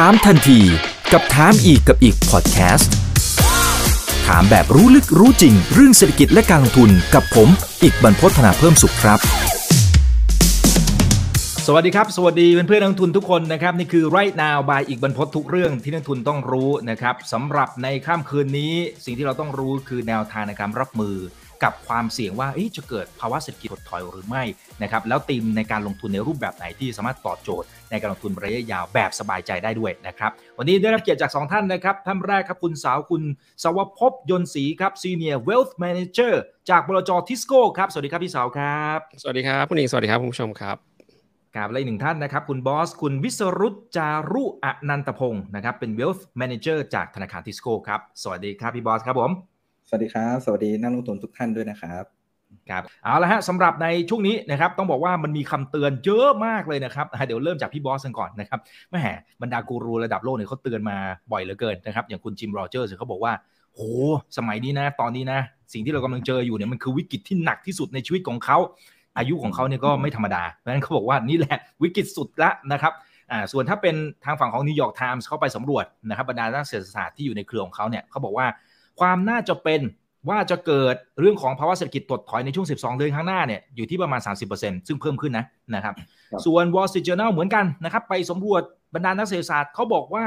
[0.00, 0.60] ถามทันที
[1.12, 2.92] กับถามอีกกับอีกพอดแคสต์
[4.26, 7.48] ถามแบบรู้ลึกรู้จริง เรื่องเศรษฐกิจและการลงทุนกับผม
[7.82, 9.18] อีกบรรพฒนาเพิ่มสุขครับ
[11.66, 18.72] สวัสดีครับ สวัสดีเพื่อนๆนักลงทุนทุกคนนะครับ นี่คือ right now by อีกบรรพททุกเรื่องที่นักลงทุนต้องรู้นะครับสำหรับในค่ำคืนนี้
[19.04, 21.16] สิ่งที่เราต้องรู้คือแนวทางในการรับมือ
[21.64, 24.44] กับความเสี่ยงว่าเอ๊ะจะเกิดภาวะเศรษฐกิจถดถอยหรือไม่
[24.82, 33.22] นะครับแล้วธีมในการลงทุนในรูปแบบไหนที่สามารถตอบโจทย์ในการลงทุนระยะยาวแบบสบายใจได้ด้วยนะครับ วันนี้ได้รับเกียรติจาก 2 ท่านนะครับ ท่านแรกครับคุณสาวคุณ
[33.62, 36.34] สวภพยนต์ศรีครับ Senior Wealth Manager
[36.70, 40.76] จากบลจทิสโก้ครับ สวัสดีครับพี่สาวครับ สวัสดีครับคุณหญิงสวัสดีครับคุณผู้ชมครับ
[41.56, 49.53] ครับและอีกหนึ่งท่านนะครับ คุณบอส คุณวิศรุตจารุอนันตพงศ์นะครับเป็น Wealth Manager จากธนาคารทิสโก้ครับ สวัสดีครับพี่บอสครับผมส
[49.94, 52.04] วัสดีครับ สวัสดีนักลงทุนทุกท่านด้วยนะครับ
[52.70, 59.00] ครับเอาละฮะสำหรับในช่วงนี้นะครับต้องบอกว่ามันมีคำเตือนเยอะมากเลยนะครับเดี๋ยวเริ่มจากพี่บอสกันก่อนนะครับแม้
[59.42, 60.96] บรรดากูรูระดับโลกเนี่ยเขาเตือนมา
[61.32, 63.32] บ่อยเหลือเกินนะครับอย่างคุณจิมโรเจอร์สเขาบอกว่า
[63.74, 63.80] โห
[64.36, 65.40] สมัยนี้นะตอนนี้นะ
[65.72, 68.58] สิ่งที่เรากำลังเจออยู่เนี่ยมันคือวิกฤตที่หนักที่สุดในชีวิตของเขา
[69.18, 72.92] อายุของเขาเนี่ยก็ไม่ธรรมดาเพราะฉะนั้นเขาบอกว่านี่แหละวิกฤตสุดละนะครับ
[73.30, 78.46] อ่าส่วนถ้าเป็นทางฝั่งของนิวยอร์กไทมส์เข้าไปสำรวจนะครับบรรดานักเศรษฐศาสตร์ที่อยู่ในเครือของเขาเนี่ยเขาบอกว่า
[79.00, 79.80] ความน่าจะเป็น
[80.28, 84.20] ว่าจะเกิดเรื่องของภาวะเศรษฐกิจถดถอยในช่วง 12 เดือนข้างหน้าเนี่ยอยู่ที่ประมาณ
[84.54, 85.94] 30%ซึ่งเพิ่มขึ้นนะนะครับ
[86.32, 88.62] ครับส่วน Wall Street Journal เหมือนกันนะครับไปสำรวจ
[88.94, 90.24] บรรดานักเศรษฐศาสตร์เขาบอกว่า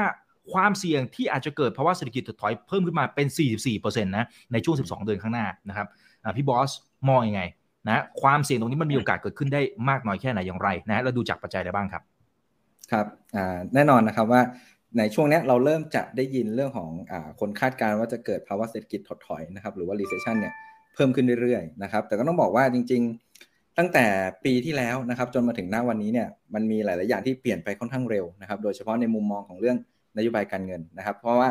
[0.52, 3.26] ความเสี่ยงที่อาจจะเกิดภาวะเศรษฐกิจถดถอยเพิ่มขึ้นมาเป็น
[3.66, 5.86] 44%นะในช่วง 12 เดือนข้างหน้านะครับ
[6.24, 6.70] อ่าพี่บอส
[7.08, 7.42] มองยังไง
[7.86, 12.02] นะความเสี่ยงตรงนี้มันมีโอกาสเกิดขึ้นได้มากน้อยแค่ไหนอย่างไรนะเราดูจากปัจจัยอะไรบ้างครับ
[12.92, 14.40] ครับอ่าแน่นอนนะครับว่า
[14.98, 20.54] ในช่วงเนี้ยเราเริ่มจะได้ยินเรื่องของอาคนคาดการณ์ว่าจะเกิดภาวะเศรษฐกิจถดถอยนะครับ หรือว่า recession เนี่ย
[20.94, 23.02] เพิ่มขึ้นเรื่อยๆนะครับ แต่ก็ต้องบอกว่าจริง
[23.40, 24.06] ๆ ตั้งแต่
[24.44, 29.76] ปีที่แล้วนะครับ จนมาถึงหน้าวันนี้เนี่ยมันมีหลาย ๆ อย่างที่เปลี่ยนไปค่อนข้างเร็วนะครับ โดยเฉพาะในมุมมองของเรื่อง
[30.16, 31.48] นโยบายการเงินนะครับ เพราะว่า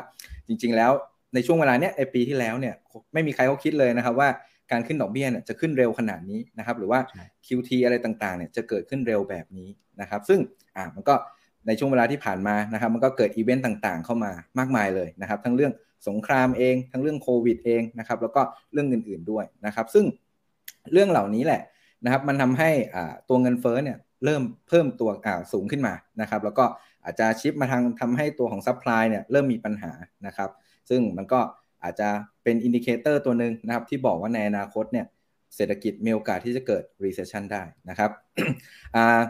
[0.48, 0.92] จริง ๆ แล้ว
[1.34, 2.76] ในช่วงเวลาเนี้ยในปีที่แล้วเนี่ย
[3.14, 4.30] ไม่มีใครเขาคิดเลยนะครับว่า
[4.71, 9.70] การขึ้นดอกเบี้ยเนี่ยจะขึ้นเร็วขนาดนี้นะครับ หรือว่าใช่ QT อะไรต่างๆเนี่ยจะเกิดขึ้นเร็วแบบนี้
[10.02, 10.39] นะครับ ซึ่ง
[10.76, 11.16] อ่ามันก็
[11.67, 15.73] ในช่วงเวลาที่ผ่านมานะครับ มันก็เกิดอีเวนต์ต่างๆ เข้ามามากมายเลยนะครับ ทั้งเรื่อง
[16.08, 18.42] สงครามเอง ทั้งเรื่องโควิดเองนะครับ แล้วก็
[18.73, 20.06] เรื่องอื่นๆด้วยนะครับ ซึ่ง
[20.94, 21.61] เรื่องเหล่านี้แหละ
[22.04, 22.70] นะครับ มันทำให้
[23.30, 25.10] ตัวเงินเฟ้อเนี่ยเริ่มเพิ่มตัว
[25.54, 26.66] สูงขึ้นมานะครับ แล้วก็
[27.06, 29.92] อาจจะ shift มาทางทำให้ตัวของ supply เนี่ยเริ่มมีปัญหา
[30.27, 30.50] นะครับ
[30.89, 31.39] ซึ่งมันก็
[31.83, 32.10] อาจจะ
[32.44, 35.06] เป็น indicator ตัวหนึ่งนะครับ ที่บอกว่าในอนาคตเนี่ย
[35.56, 38.11] เศรษฐกิจมีโอกาสที่จะเกิด recession ได้นะครับ
[38.95, 39.22] อ่า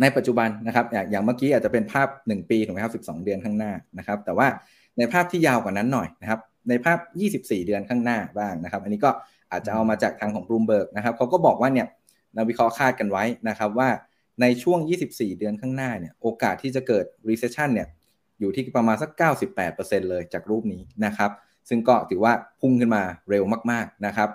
[0.00, 4.48] ในปัจจุบันนะครับ อย่างเมื่อกี้อาจจะเป็นภาพ 1 ปีถูกไหมครับ 12 เดือนข้างหน้านะครับ แต่ว่า
[4.98, 6.98] ในภาพที่ยาวกว่านั้นหน่อยนะครับ ในภาพ
[7.32, 9.10] 24 เดือนข้างหน้าบ้างนะครับ อันนี้ก็
[9.52, 11.86] อาจจะเอามาจากทางของ Bloomberg นะครับเขาก็บอกว่าเนี่ย
[12.36, 13.88] นักวิเคราะห์คาดกันไว้นะครับว่า
[14.40, 14.78] ในช่วง
[15.10, 17.88] 24 เดือนข้างหน้าเนี่ย โอกาสที่จะเกิด recession เนี่ย
[18.40, 19.10] อยู่ที่ประมาณสัก
[19.60, 21.30] 98%เลยจากรูปนี้นะครับ
[21.68, 24.28] ซึ่งก็ถือว่าพุ่งขึ้นมาเร็วมาก ๆ นะครับ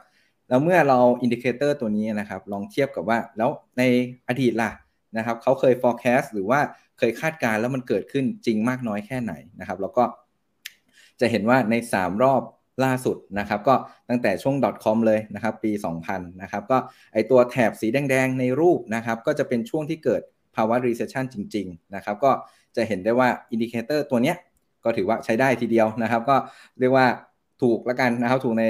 [0.50, 3.84] แล้วเมื่อเรา indicator ตัวนี้นะครับ ลองเทียบกับว่า แล้วใน
[4.28, 4.70] อดีตล่ะ
[5.18, 6.60] นะครับเขาเคย forecast หรือว่า
[6.98, 10.04] เคยคาดการณ์แล้วมันเกิดขึ้นจริงมากน้อยแค่ไหนนะครับ แล้วก็
[11.20, 12.42] จะเห็นว่าใน 3 รอบ
[12.84, 13.76] ล่าสุดนะครับ ก็
[14.10, 15.72] ตั้งแต่ช่วง .com เลยนะครับปี
[16.06, 16.78] 2000 นะครับ ก็
[17.14, 20.22] ไอตัวแถบสีแดง ๆ ในรูปนะครับ ก็จะเป็นช่วงที่เกิด
[20.56, 22.32] ภาวะ recession จริง ๆ นะครับ ก็
[22.76, 24.38] จะเห็นได้ว่า indicator ตัวเนี้ย
[24.84, 26.36] ก็ถือว่าใช้ได้ทีเดียวนะครับ ก็
[26.80, 27.08] เรียกว่า
[27.62, 28.64] ถูกแล้วกันนะครับถูกใน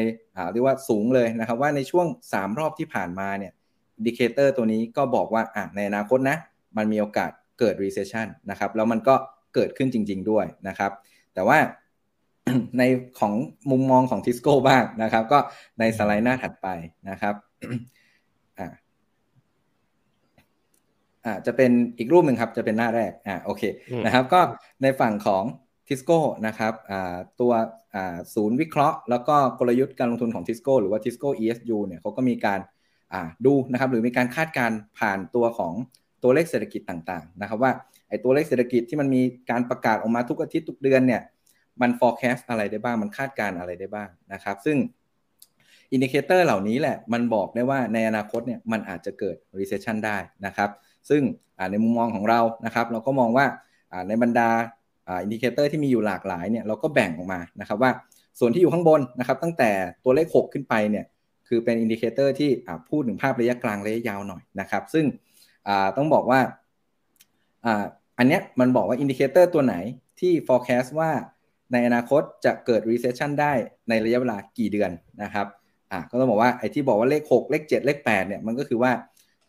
[0.54, 3.54] เรียกว่าสูงเลยนะครับ ว่าในช่วง 3 รอบที่ผ่านมาเนี่ย
[4.06, 6.38] indicator ตัวนี้ก็บอกว่าอะในอนาคตนะ
[6.78, 9.16] มันมีโอกาสเกิด recession นะครับ แล้วมันก็
[9.56, 10.92] เกิดขึ้นจริง ๆ ด้วยนะครับ
[11.34, 11.58] แต่ว่า
[12.78, 12.84] ใน
[13.20, 13.34] ของ
[13.72, 15.40] มุมมองของทิสโก้บ้างนะครับ ก็
[15.80, 16.68] ในสไลด์หน้าถัดไป
[17.10, 17.36] นะครับ
[18.60, 18.68] อ่า
[21.26, 24.42] อ่าจะเป็นอีกรูปหนึ่งครับ จะเป็นหน้าแรกอ่าโอเคอืมนะครับ ก็
[24.82, 25.44] ในฝั่งของ
[25.88, 27.54] ทิสโก้นะครับอ่าตัว
[27.96, 32.73] อ่าศูนย์วิเคราะห์ แล้วก็กลยุทธ์การลงทุนของทิสโก้หรือว่าทิสโก้ ESU เนี่ยเขาก็มีการอ่า
[33.46, 35.74] ดูนะครับหรือมีการคาดการณ์ผ่านตัวของ
[36.24, 37.72] ตัวเลขเศรษฐกิจต่างๆนะครับว่า
[38.10, 41.22] ไอ้ตัวเลขเศรษฐกิจที่มันมีการประกาศออกมาทุกอาทิตย์ทุกเดือนเนี่ย
[41.82, 44.78] มัน forecast อะไรได้บ้างมันคาดการณ์อะไรได้บ้างนะครับ ซึ่ง
[45.92, 50.70] indicator เหล่านี้แหละมันบอกได้ว่าในอนาคตเนี่ยมันอาจจะเกิด recession ได้นะครับ
[51.10, 51.22] ซึ่ง
[51.72, 53.46] ในมุมมองของเรานะครับ เราก็มองว่า
[54.08, 54.50] ในบรรดา
[55.10, 57.92] indicator ที่มีอยู่หลากหลายเนี่ยเราก็แบ่งออกมานะครับว่า
[58.40, 59.72] ส่วนที่อยู่ข้างบนนะครับตั้งแต่
[60.04, 61.06] ตัวเลข 6 ขึ้นไปเนี่ย
[61.54, 65.06] คือเป็น indicator ที่อ่าพูดถึงภาพระยะกลางระยะยาวหน่อยนะครับ ซึ่ง
[65.68, 66.40] อ่าต้องบอกว่า
[67.66, 67.84] อ่า
[68.18, 69.76] อันเนี้ยมันบอกว่า indicator ตัวไหน
[70.20, 71.12] ที่ forecast ว่า
[71.72, 73.54] ในอนาคตจะเกิด recession ได้
[73.90, 74.92] ในระยะเวลากี่เดือน
[75.24, 75.48] นะครับ
[75.92, 78.92] อ่าก็ต้องบอกว่าไอ้ที่บอกว่าเลข 6 เลข 7 เลข8เนี่ยมันก็คือว่า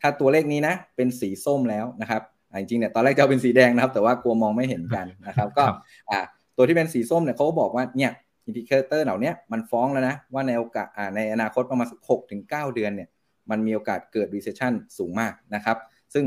[0.01, 2.23] ถ้าตัวเลขนี้นะเป็นสีส้มแล้วนะครับ
[2.61, 5.65] จริงๆเนี่ยตอนแรกจะเป็นสีแดงนะครับ แต่ว่ากลัวมองไม่เห็นกันนะครับ ก็
[6.11, 6.21] อ่า
[6.57, 8.13] ตัวที่เป็นสีส้มเนี่ยเขาบอกว่าเนี่ย
[8.47, 13.09] indicator เหล่านี้มันฟ้องแล้วนะ ว่าในโอกาสในอนาคตประมาณสักหกถึงเก้าเดือนเนี่ย
[13.51, 15.77] มันมีโอกาสเกิด recession สูงมากนะครับ
[16.15, 16.25] ซึ่ง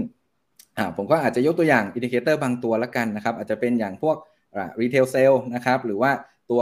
[0.97, 4.17] ผมก็อาจจะยกตัวอย่าง indicator บางตัวละกันนะครับ อาจจะเป็นอย่างพวก
[4.81, 6.11] retail sale นะครับหรือว่า
[6.51, 6.59] ตัว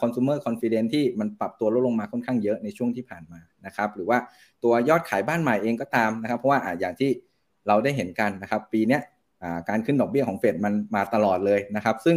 [0.00, 4.18] consumer confidence ที่มันปรับตัวลดลงมาค่อนข้างเยอะในช่วงที่ผ่านมานะครับหรือว่า
[4.64, 7.10] ตัวยอดขายบ้านใหม่เองก็ตามนะครับ เพราะว่าอย่างที่
[7.68, 8.98] เราได้เห็นกันนะครับ ปีนี้
[9.68, 12.16] การขึ้นดอกเบี้ยของเฟดมันมาตลอดเลยนะครับ ซึ่ง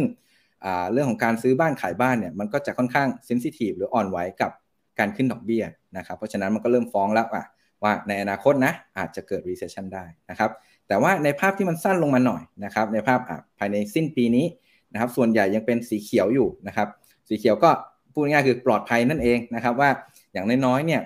[0.92, 4.50] เรื่องของการซื้อบ้านขายบ้านเนี่ยมันก็จะค่อนข้างเซนซิทีฟหรืออ่อนไหวกับ
[4.98, 5.64] การขึ้นดอกเบี้ย
[5.96, 7.44] นะครับเพราะฉะนั้นมันก็เริ่มฟ้องแล้วอะ
[7.82, 10.50] ว่าในอนาคตนะอาจจะเกิด recession ได้นะครับ
[10.88, 13.20] แต่ว่าในภาพที่มันสั้นลงมาหน่อยนะครับในภาพ
[13.58, 14.46] ภายในสิ้นปีนี้
[14.92, 16.88] นะครับส่วนใหญ่ยังเป็นสีเขียวอยู่นะครับ
[17.28, 17.70] สีเขียวก็
[18.12, 19.90] พูดง่ายคือปลอดภัยนั่นเองนะครับว่า
[20.32, 21.02] อย่างน้อยๆเนี่ย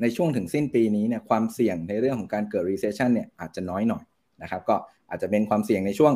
[0.00, 4.02] ในช่วงถึงสิ้นปีนี้เนี่ยความเสี่ยงในเรื่องของการเกิด recession เนี่ยอาจจะน้อยหน่อย
[4.42, 4.76] นะครับก็
[5.10, 6.12] อาจจะเป็นความเสี่ยงในช่วง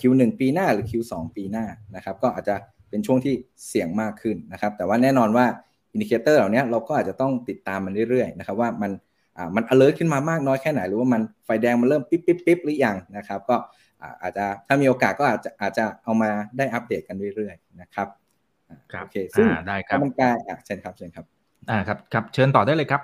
[0.00, 1.64] Q1 ปีหน้าหรือ Q2 ปีหน้า
[1.96, 2.54] นะครับก็อาจจะ
[2.88, 3.34] เป็นช่วงที่
[3.68, 5.46] เสี่ยงมากขึ้นนะครับแต่ว่าแน่นอนว่า
[5.92, 8.90] indicator เหล่านี้เราก็อาจจะต้องติดตามมันเรื่อยๆนะครับว่ามัน
[9.36, 13.56] อ่ามัน alert ขึ้นมามากน้อยแค่ไหน หรือว่ามันไฟแดงมันเริ่มปิ๊บปิ๊บปิ๊บหรือยังนะครับก็
[14.22, 18.08] อาจจะถ้ามีโอกาสก็อาจจะอาจจะเอามาได้อัปเดตกันเรื่อยๆนะครับ
[18.92, 21.24] ครับโอเคซึ่งได้ครับมันกายอะเชิญครับเชิญครับ
[21.70, 23.02] อ่าครับครับเชิญต่อได้เลยครับ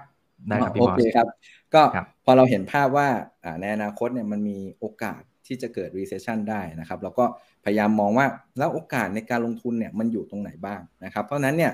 [0.49, 1.27] ได้ครับพี่บอสโอเคครับ
[1.75, 1.83] ก็
[2.25, 3.09] พอเราเห็นภาพว่า
[3.61, 7.25] ในอนาคตเนี่ยมันมีโอกาส ที่จะเกิด recession ได้นะครับเราก็
[7.65, 8.27] พยายามมองว่า
[8.59, 11.73] แล้วโอกาสในการลงทุนเนี่ยมันอยู่ตรงไหนบ้างนะครับเพราะนั้นเนี่ย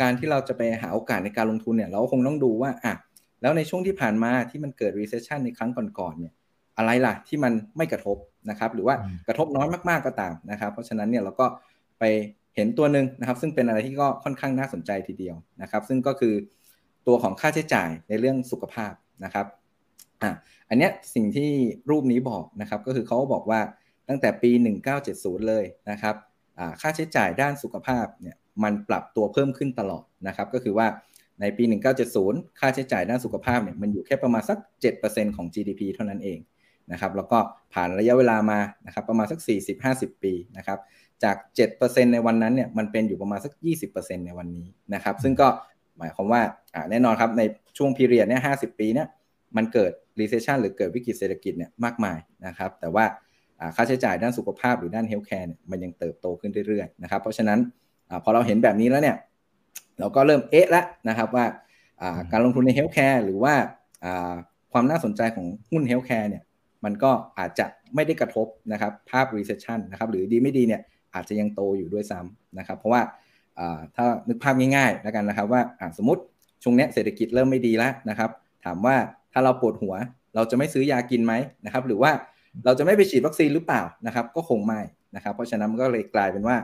[0.00, 2.94] การที่เราจะไปหาโอกาสในการลงทุนเนี่ยเราคงต้องดูว่าอะ
[3.42, 6.32] แล้วในช่วงที่ผ่านมาที่มันเกิด recession ในครั้งก่อนๆเนี่ย
[6.78, 8.16] อะไรล่ะที่มันไม่กระทบ
[8.50, 8.96] นะครับหรือว่า
[9.26, 11.46] กระทบน้อยมากๆก็ตามนะครับ เพราะฉะนั้นเนี่ยเราก็
[11.98, 12.04] ไป
[12.56, 16.34] เห็นตัวหนึ่งนะครับ ซึ่งเป็นอะไรที่ก็ค่อนข้างน่าสนใจทีเดียวนะครับ ซึ่งก็คือ
[17.06, 18.92] ตัวของค่าใช้จ่ายในเรื่องสุขภาพ
[19.24, 19.46] นะครับ
[20.68, 21.50] อันเนี้ยสิ่งที่
[21.90, 23.60] รูปนี้บอกนะครับก็คือเขาบอกว่า
[24.08, 24.50] ตั้งแต่ปี
[24.98, 26.14] 1970 เลยนะครับ
[26.80, 30.86] ค่าใช้จ่ายด้านสุขภาพเนี่ยมันปรับตัวเพิ่มขึ้นตลอดนะครับก็คือว่า
[31.40, 31.64] ในปี
[32.12, 34.58] 1970 ค่าใช้จ่ายด้านสุขภาพเนี่ยมันอยู่แค่ประมาณสัก
[34.96, 36.38] 7%ของ GDP เท่านั้นเอง
[36.92, 37.38] นะครับแล้วก็
[37.72, 39.38] ผ่านระยะเวลามานะครับประมาณสัก
[39.82, 40.78] 40-50 ปีนะครับ
[41.24, 41.36] จาก
[41.74, 43.52] 7%ในวันนั้นเนี่ยมันเป็นอยู่ประมาณสัก
[43.90, 45.48] 20%ในวันนี้นะครับซึ่งก็
[45.98, 46.42] หมายความว่า
[46.90, 47.42] แน่นอนครับใน
[47.76, 49.08] ช่วง period เนี่ย50 ปีเนี่ย
[49.56, 53.04] มันเกิด recession หรือเกิดวิกฤตเศรษฐกิจเนี่ยมากมายนะครับ แต่ว่า
[53.76, 57.58] ค่าใช้จ่ายด้านสุขภาพหรือด้าน healthcare เนี่ยมันยังเติบโตขึ้นเรื่อยๆนะครับ เพราะฉะนั้น
[58.10, 59.16] อ่ะพอเราเห็นแบบนี้แล้วเนี่ย
[59.98, 61.46] เราก็เริ่มเอ๊ะแล้วนะครับว่า
[62.32, 63.54] การลงทุนใน healthcare หรือว่า
[64.72, 66.42] ความน่าสนใจของหุ้น healthcare เนี่ย
[66.84, 70.80] มันก็อาจจะไม่ได้กระทบนะครับภาพ recession นะครับหรือดีไม่ดีเนี่ย
[71.14, 73.02] อาจจะยังโตอยู่ด้วยซ้ำนะครับ เพราะว่า
[73.96, 75.60] ถ้านึกภาพง่ายๆแล้วกันนะครับว่า
[75.98, 76.22] สมมติ
[76.62, 78.30] ช่วงนี้เศรษฐกิจเริ่มไม่ดีแล้วนะครับ
[78.64, 78.96] ถามว่า
[79.34, 79.94] ถ้าเราปวดหัว
[80.34, 81.34] เราจะไม่ซื้อยากินไหม
[81.64, 82.10] นะครับ หรือว่า
[82.64, 84.80] เราจะไม่ไปฉีดวัคซีนหรือเปล่านะครับ ก็คงไม่
[85.16, 86.56] นะครับ เพราะฉะนั้นมันก็เลยกลายเป็นว่า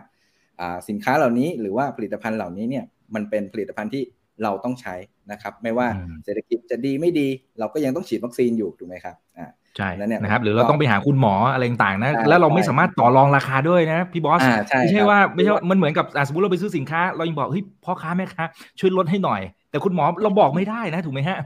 [0.88, 2.84] สินค้าเหล่านี้หรือว่าผลิตภัณฑ์เหล่านี้เนี่ย
[3.14, 4.02] มันเป็นผลิตภัณฑ์ที่
[4.42, 4.94] เราต้องใช้
[5.32, 5.86] นะครับ ไม่ว่า
[6.24, 7.28] เศรษฐกิจจะดีไม่ดี
[7.58, 9.88] เราก็ยังต้องฉีดวัคซีนอยู่ถูกไหมครับอ่าใช่
[10.22, 14.40] นะครับ หรือเราต้องไปหาคุณหมออะไรต่างๆนะแล้วเราไม่สามารถต่อรองราคาด้วยนะพี่บอส
[14.80, 18.44] ไม่ใช่ว่าไม่ใช่มันเหมือนกับสมมติเราไปซื้อสินค้า เรายังบอกเฮ้ยพ่อค้าแม่ค้า
[18.78, 19.40] ช่วยลดให้หน่อย
[19.70, 21.38] แต่คุณหมอเราบอกไม่ได้นะถูกไหมฮะ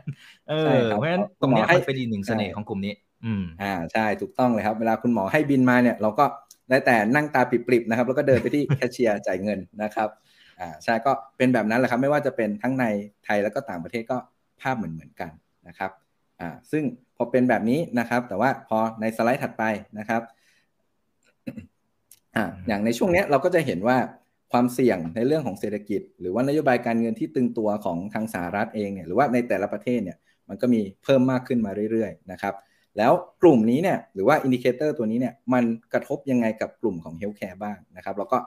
[0.48, 2.94] เออเพราะฉะนั้นตรงนี้มันเป็นอีกหนึ่งเสน่ห์ของกลุ่มนี้
[3.24, 6.24] อืมอ่าใช่ถูกต้องเลยครับ เวลาคุณหมอให้บินมาเนี่ย เราก็
[6.70, 10.08] ได้แต่นั่งตาปริบๆนะครับ แล้วก็เดินไปที่แคชเชียร์จ่ายเงินนะครับ
[10.60, 12.84] อ่าใช่ก็เป็นแบบนั้นแหละครับ ไม่ว่าจะเป็นทั้งใน
[13.24, 14.16] ไทยแล้วก็ต่างประเทศก็
[14.60, 15.30] ภาพเหมือนเหมือนกัน
[15.68, 15.90] นะครับ
[16.40, 16.82] อ่าซึ่ง
[17.16, 19.64] พอเป็นแบบนี้นะครับ แต่ว่าพอในสไลด์ถัดไป
[19.98, 20.22] นะครับ
[22.36, 23.96] อ่าอย่างในช่วงนี้เราก็จะเห็นว่า
[24.54, 30.18] ความเสี่ยงในเรื่องของเศรษฐกิจ หรือว่านโยบายการเงินที่ตึงตัวของทางสหรัฐเองเนี่ยหรือว่าในแต่ละประเทศเนี่ย
[30.48, 32.54] มันก็มีเพิ่มมากขึ้นมาเรื่อยๆนะครับ
[32.98, 38.38] แล้วกลุ่มนี้เนี่ยหรือว่า indicator ตัวนี้เนี่ยมันกระทบยังไงกับกลุ่มของ healthcare บ้างนะครับแล้วก็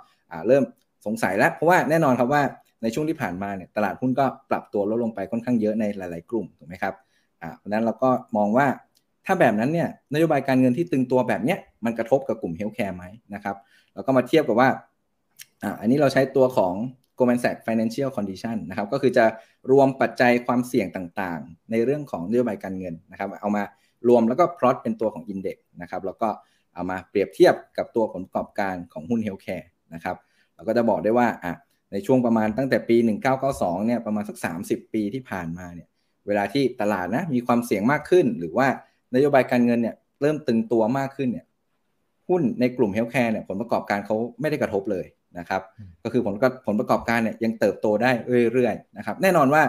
[0.48, 0.64] เริ่ม
[1.06, 2.44] สงสัยแล้ว เพราะว่าแน่นอนครับว่า
[2.84, 6.94] ในช่วงที่ผ่านมาเนี่ยตลาดหุ้นก็ปรับตัวลดลงไปค่อนข้างเยอะในหลาย ๆ กลุ่มถูกไหมครับ
[7.42, 8.68] อ่าเพราะนั้นเราก็มองว่า
[9.26, 13.56] ถ้าแบบนั้นเนี่ยนโยบายการเงินที่ตึงตัวแบบเนี้ยมันกระทบกับกลุ่ม healthcare ไหมนะครับ
[13.94, 14.70] เราก็มาเทียบกับว่า
[15.63, 16.74] อ่าอันนี้เราใช้ตัวของ
[17.17, 19.25] Goldman Sachs Financial Condition นะครับก็คือจะ
[19.72, 23.63] รวมปัจจัยความเสี่ยงต่างๆ ในเรื่องของนโยบายการเงินนะครับเอามา
[24.08, 26.29] รวมแล้วก็พลอตเป็นตัวของ Index นะครับแล้วก็
[26.74, 30.15] เอามาเปรียบเทียบกับตัวผลประกอบการของหุ้น healthcare นะครับ
[30.56, 31.53] เราก็จะบอกได้ว่าอะ
[31.91, 32.98] ในช่วงประมาณตั้งแต่ปี
[33.41, 35.88] 1992 เนี่ยประมาณสัก 30 ปีที่ผ่านมาเนี่ย
[36.27, 38.67] เวลาที่ตลาดนะมีความเสี่ยงมากขึ้น หรือว่า
[39.15, 41.46] นโยบายการเงินเนี่ยเริ่มตึงตัวมากขึ้นเนี่ย
[42.29, 45.06] หุ้นในกลุ่ม healthcare เนี่ยผลประกอบการเขาไม่ได้กระทบเลย
[45.39, 45.62] นะครับ
[46.03, 46.36] ก็คือผล
[46.67, 48.12] ผลประกอบการเนี่ยยังเติบโตได้
[48.53, 49.63] เรื่อยๆนะครับ แน่นอนว่า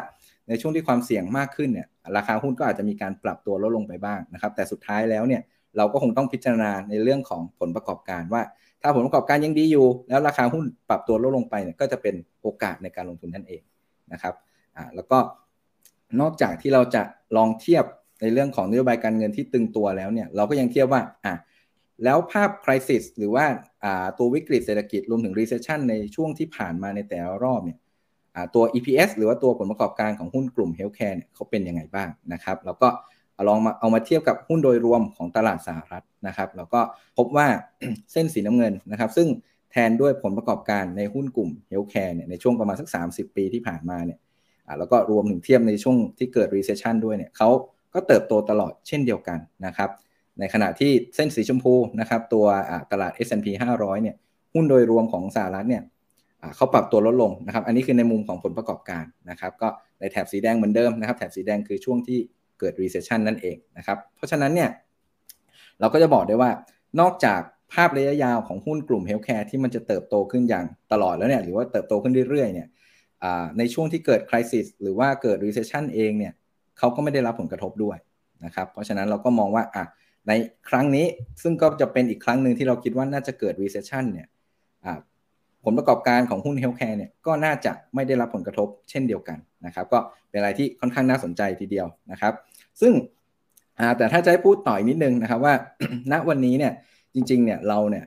[0.49, 5.43] ในช่วงที่ความเสี่ยงมากขึ้นเนี่ยราคาหุ้นก็อาจจะมีการปรับตัวลดลงไปบ้างนะครับ แต่สุดท้ายแล้วเนี่ย
[5.77, 8.43] เราก็คงต้องพิจารณาในเรื่องของผลประกอบการว่า
[8.83, 13.63] ถ้าผลประกอบการยังดีอยู่ แล้วราคาหุ้นปรับตัวลดลงไปเนี่ยก็จะเป็นโอกาสในการลงทุนนั่นเอง
[14.13, 14.35] นะครับ
[14.77, 15.19] อ่าแล้วก็
[16.21, 17.03] นอกจากที่เราจะ
[17.37, 17.85] ลองเทียบ
[18.21, 21.35] ในเรื่องของนโยบายการเงินที่ตึงตัวแล้วเนี่ยเราก็ยังเทียบว่าอะ
[22.05, 23.68] แล้วภาพคริสิสหรือว่าอ่า
[24.19, 27.79] ตัววิกฤตเศรษฐกิจรวมถึง recession ในช่วงที่ผ่านมาในแต่ละรอบเนี่ย
[28.55, 32.89] ตัว EPS หรือว่าตัวผลประกอบการของหุ้นกลุ่ม Healthcare เนี่ยเขาเป็นยังไงบ้างนะครับ แล้วก็
[33.35, 36.81] เอาลองมาเอามาเทียบกับหุ้นโดยรวมของตลาดสหรัฐนะครับแล้วก็
[37.19, 37.47] พบว่า
[38.13, 39.29] เส้นสีน้ำเงินนะครับ ซึ่ง
[39.71, 44.19] แทนด้วยผลประกอบการในหุ้นกลุ่ม Healthcare เนี่ยในช่วงประมาณสัก 30 ปีที่ผ่านมาเนี่ย
[44.79, 47.49] แล้วก็รวมถึงเทียบในช่วงที่เกิด recession ด้วยเนี่ยเขา
[47.95, 49.91] ก็เติบโตตลอดเช่นเดียวกันนะครับ
[50.41, 52.47] ในขณะที่เส้นสีชมพูนะครับตัว
[52.93, 53.47] ตลาด S&P
[53.79, 54.17] 500เนี่ย
[54.55, 55.83] หุ้นโดยรวมของสหรัฐเนี่ย
[56.57, 59.69] เขาปรับตัวลดลงนะครับ อันนี้คือในมุมของผลประกอบการนะครับ ก็
[60.01, 62.19] ในแถบสีแดงเหมือนเดิมนะครับ แถบสีแดงคือช่วงที่
[62.61, 64.71] เกิด recession นั่นเองนะครับ เพราะฉะนั้นเนี่ย
[65.81, 66.51] เราก็จะบอกได้ว่า
[67.01, 67.41] นอกจาก
[67.73, 72.69] ภาพระยะยาวของหุ้นกลุ่ม healthcare ที่มันจะเติบโตขึ้นอย่างตลอดแล้วเนี่ยหรือว่าเติบโตขึ้นเรื่อยๆเนี่ย
[73.59, 76.33] ในช่วงที่เกิด crisis หรือว่าเกิด recession เองเนี่ย
[76.79, 77.97] เขาก็ไม่ได้รับผลกระทบด้วย
[78.45, 79.85] นะครับ เพราะฉะนั้นเราก็มองว่าอะ
[80.29, 80.33] ใน
[80.69, 81.07] ครั้งนี้
[81.43, 84.29] ซึ่งก็จะเป็นอีกครั้งหนึ่งที่เราคิดว่าน่าจะเกิด recession เนี่ย
[85.65, 92.33] ผลประกอบการของหุ้นเฮลท์แคร์เนี่ยก็น่าจะไม่ได้รับผลกระทบเช่นเดียวกันนะครับ ก็เป็นอะไรที่ค่อนข้างน่าสนใจทีเดียวนะครับ
[92.81, 92.93] ซึ่ง
[93.99, 95.55] แต่ถ้าจะให้พูดต่อยนิดนึงนะครับว่า
[96.13, 96.73] ณวันนี้เนี่ย
[97.15, 98.05] จริงๆเนี่ยเราเนี่ย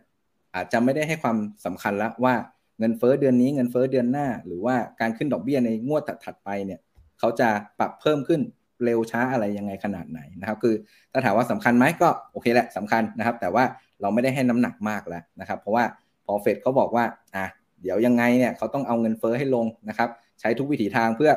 [0.56, 2.36] อาจจะไม่ได้ให้ความสำคัญล้วว่า
[2.80, 6.80] เงินเฟ้อเดือนนี้เงินเฟ้อเดือนหน้า หรือว่าการขึ้นดอกเบี้ยในงวดถัดๆไปเนี่ย
[7.20, 7.50] เขาจะ
[7.80, 8.42] ปรับเพิ่มขึ้น
[8.86, 10.76] เร็วช้าอะไรยังไงขนาดไหนนะครับ คือ
[11.12, 13.64] ถ้าถามว่าสำคัญไหมก็โอเคแหละสำคัญนะครับ แต่ว่า
[14.02, 15.84] เราไม่ได้ให้น้ำหนักมากแล้วนะครับ เพราะว่า
[16.26, 17.46] พอเฟดเขาบอกว่าอะ
[17.82, 20.10] เดี๋ยวยังไงเนี่ยเขาต้องเอาเงินเฟอ้อให้ลงนะครับ
[20.40, 21.32] ใช้ทุกวิถีทางเพื่อ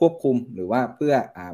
[0.00, 1.52] ควบคุมหรือว่าเพื่ออ่า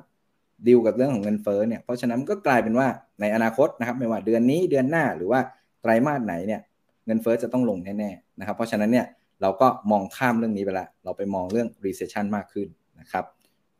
[0.67, 2.89] ดีลกับเรื่องของเงินเฟอ้อเนี่ยเพราะฉะนั้นก็กลายเป็นว่า
[3.21, 5.41] ในอนาคตนะครับ ไม่ว่าเดือนนี้เดือนหน้าหรือว่า
[5.83, 6.61] ไตรมาสไหนเนี่ย
[7.07, 9.07] เงินเฟอ้อจะต้องลงแน่ๆนะครับ เพราะฉะนั้นเนี่ย
[9.43, 12.69] เราก็มองข้ามเรื่องนี้ไปละ เราไปมองเรื่อง recession มากขึ้น
[13.01, 13.25] นะครับ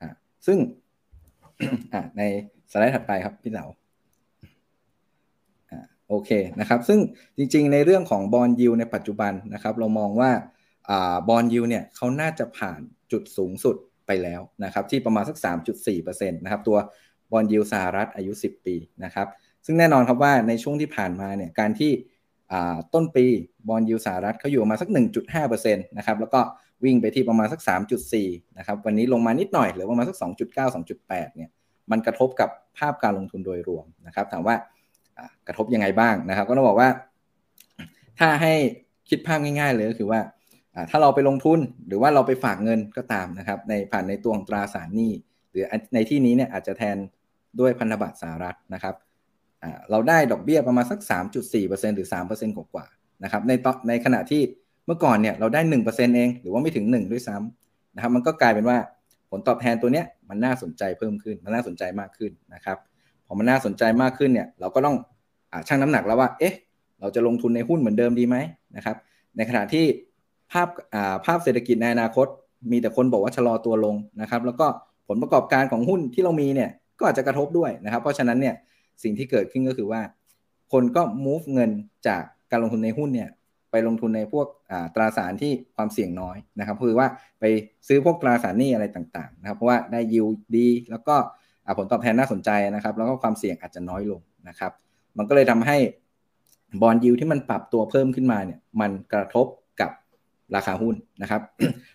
[0.01, 0.09] อ่า
[0.47, 0.59] ซึ่ง
[2.19, 2.23] ใน
[2.73, 3.67] สไลด์ถัดไปครับพี่เหลา
[6.09, 6.31] โอเค
[6.61, 6.99] นะครับ ซึ่ง
[7.37, 10.31] จริงๆ ในเรื่องของบอลยูในปัจจุบันนะครับ เรามองว่า
[11.29, 12.81] บอลยูเนี่ยเขาน่าจะผ่าน
[13.13, 15.37] จุดสูงสุดไปแล้วนะครับ ที่ประมาณสัก
[15.85, 16.79] 3.4%นะครับ ตัว
[17.33, 19.27] บอลยูสหรัฐอายุ 10 ปีนะครับ
[19.67, 21.93] ซึ่งแน่นอนครับว่าในช่วงที่ผ่านมาเนี่ยการที่
[22.95, 23.27] ต้นปี
[23.69, 24.89] บอลยูสหรัฐเขาอยู่มาสัก
[25.33, 26.41] 1.5%นะครับแล้วก็
[26.85, 27.61] วิ่งไปที่ประมาณสัก
[28.09, 31.51] 3.4 นะครับ วันนี้ลงมานิดหน่อยหรือประมาณสัก 2.9 2.8 เนี่ย
[31.91, 34.57] มันกระทบกับภาพการลงทุนโดยรวมนะครับ ถามว่า
[35.47, 36.89] กระทบยังไงบ้างนะครับ ก็ต้องบอกว่า
[38.19, 38.55] ถ้าให้
[39.09, 40.21] คิดภาพง่าย ๆ เลยก็คือว่า
[40.91, 45.13] ถ้าเราไปลงทุนหรือว่าเราไปฝากเงินก็ตามนะครับ ในผ่านในตัวของตราสารหนี้
[45.51, 45.65] หรือ
[45.95, 46.97] ในที่นี้เนี่ยอาจจะแทน
[47.61, 48.95] ด้วยพันธบัตรสหรัฐนะครับ
[49.91, 54.43] เราได้ดอกเบี้ยประมาณสัก 3.4%หรือ 3%กว่าๆนะครับ ในตอนในขณะที่
[54.87, 58.79] เมื่อก่อนเนี่ยเราได้1%เปอร์เซ็นเอง หรือว่าไม่ถึง1ด้วยซ้ำนะครับ มันก็กลายเป็นว่า
[59.31, 62.79] ผลตอบแทนตัวเนี้ยมันน่าสนใจเพิ่มขึ้น มันน่าสนใจมากขึ้นนะครับ
[63.27, 64.97] พอมันน่าสนใจมากขึ้นเนี่ย เราก็ต้อง
[65.53, 66.55] อชั่งน้ำหนักแล้วว่า เอ๊ะ
[67.01, 68.37] เราจะลงทุนในหุ้นเหมือนเดิมดีไหม
[68.77, 68.97] นะครับ
[69.37, 69.85] ในขณะที่
[70.53, 70.69] ภาพ
[71.27, 72.27] ภาพเศรษฐกิจในอนาคต
[72.71, 74.67] มีแต่คนบอกว่าชะลอตัวลงนะครับ แล้วก็
[75.09, 78.55] ผลประกอบการของหุ้นที่เรามีเนี่ย ก็อาจจะกระทบด้วยนะครับ เพราะฉะนั้นเนี่ย
[79.03, 80.01] สิ่งที่เกิดขึ้นก็คือว่า
[80.73, 81.71] คนก็ move เงิน
[82.07, 83.29] จากการลงทุนในหุ้นเนี่ย
[83.75, 84.47] ไปลงทุนในพวก
[84.95, 87.09] ตราสารที่ความเสี่ยงน้อยนะครับคือว่า
[87.41, 87.45] ไป
[87.89, 90.27] ซื้อพวกตราสารหนี้อะไรต่างๆนะครับเพราะว่าได้ยิว
[90.57, 91.15] ดี แล้วก็
[91.79, 94.73] ผลตอบแทนน่าสนใจนะครับ แล้วก็ความเสี่ยงอาจจะน้อยลงนะครับ
[95.19, 95.77] มันก็เลยทำให้
[96.83, 99.47] บอลยิวที่มันปรับตัวเพิ่มขึ้นมาเนี่ยมันกระทบ
[99.81, 99.91] กับ
[100.55, 101.43] ราคาหุ้นนะครับ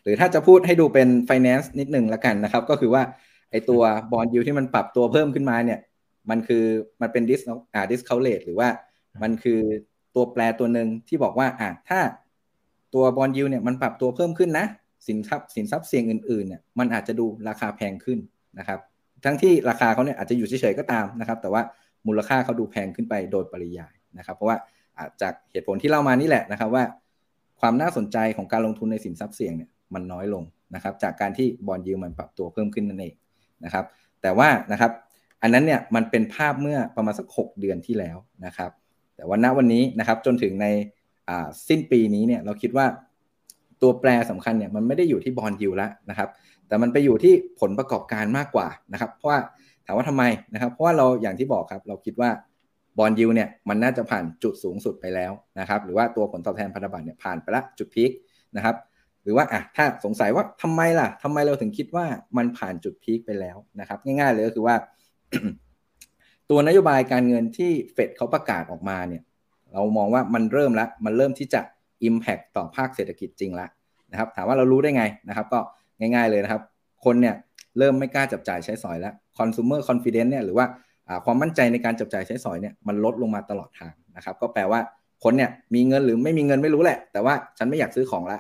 [0.04, 3.04] หรือถ้าจะพูดให้ดูเป็น finance นิดหนึ่งละกันนะครับ ก็คือว่า
[3.52, 3.82] ไอตัว
[4.12, 5.80] บอลยิวที่มันปรับตัวเพิ่มขึ้นมาเนี่ย
[6.30, 6.64] มันคือ
[7.02, 7.42] มันเป็น dis
[7.74, 8.68] อ่า discount rate หรือว่า
[9.24, 9.62] มันคือ
[10.20, 12.00] ตัวแปรตัวหนึ่งที่บอกว่าอ่าถ้า
[12.94, 14.66] ตัวบอลยิวเนี่ยมันปรับตัวเพิ่มขึ้นนะ
[15.08, 18.20] สินทรัพย์สินทรัพย์เสี่ยงอื่นๆเนี่ยมันอาจจะดูราคาแพงขึ้น
[18.60, 18.80] นะครับ
[19.26, 21.62] ทั้งที่ราคาเขาเนี่ยอาจจะอยู่เฉยๆก็ตามนะครับ แต่ว่า
[22.08, 24.58] มูลค่าเขาดูแพงขึ้นไปโดยปริยายนะครับ เพราะว่า
[25.22, 26.84] จากเหตุผลที่เล่ามานี่แหละนะครับว่า
[27.60, 30.44] ความน่าสนใจของการลงทุนในสินทรัพย์เสี่ยงเนี่ยมันน้อยลง
[30.76, 33.14] นะครับ จากการที่บอลยิวมันปรับตัวเพิ่มขึ้นนั่นเอง
[33.66, 33.86] นะครับ
[34.22, 34.92] แต่ว่านะครับ
[35.42, 38.72] อันนั้นเนี่ยมันเป็นภาพเมื่อประมาณสัก 6 เดือนที่แล้วนะครับ
[39.20, 40.68] แต่วันณวันนี้นะครับจนถึงใน
[41.68, 42.86] สิ้นปีนี้เนี่ยเราคิดว่า
[43.82, 46.30] ตัวแปรสำคัญเนี่ยมันไม่ได้อยู่ที่บอลยิวแล้วนะครับ
[46.68, 49.40] แต่มันไปอยู่ที่ผลประกอบการมากกว่านะครับ เพราะว่า
[49.86, 50.24] ถามว่าทำไม
[50.54, 52.30] นะครับ เพราะว่าเราอย่างที่บอกครับ เราคิดว่า
[52.98, 58.12] บอลยูเนี่ยมันน่าจะผ่านจุดสูงสุดไปแล้วนะครับ หรือว่าตัวผลตอบแทนพันธบัตรเนี่ยผ่านไปละจุดพีค
[58.56, 58.76] นะครับ
[59.24, 62.06] หรือว่าอะถ้าสงสัยว่าทำไมล่ะทำไมเราถึงคิดว่า
[62.38, 64.76] มันผ่านจุดพีคไปแล้วนะครับ ง่ายๆเลยก็คือว่า
[66.50, 69.22] ตัวนโยบายการเงินที่เฟดเขาประกาศออกมาเนี่ย
[69.74, 71.62] เรามองว่ามันเริ่มแล้วมันเริ่มที่จะ
[72.08, 73.70] Impact ต่อภาคเศรษฐกิจจริงแล้ว
[74.12, 75.60] นะครับถามว่าเรารู้ได้ไงนะครับก็
[76.00, 76.62] ง่ายๆเลยนะครับ
[77.06, 77.36] คนเนี่ย
[77.78, 80.66] เริ่มไม่กล้าจับจ่ายใช้สอยแล้ว consumer confidence เนี่ยหรือว่า
[81.26, 84.80] ความมั่นใจในการจับจ่ายใช้สอยเนี่ยมันลดลงมาตลอดทางนะครับก็แปลว่า
[85.24, 88.40] คนเนี่ยมีเงินหรือไม่มีเงินไม่รู้แหละ แต่ว่าฉันไม่อยากซื้อของละ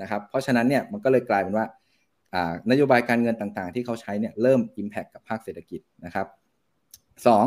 [0.00, 1.66] นะครับเพราะฉะนั้นเนี่ยมันก็เลยกลายเป็นว่า
[2.70, 6.26] นโยบายการเงินต่างๆ ที่เขาใช้เนี่ยเริ่ม Impact กับภาคเศรษฐกิจนะครับ
[7.26, 7.46] สอง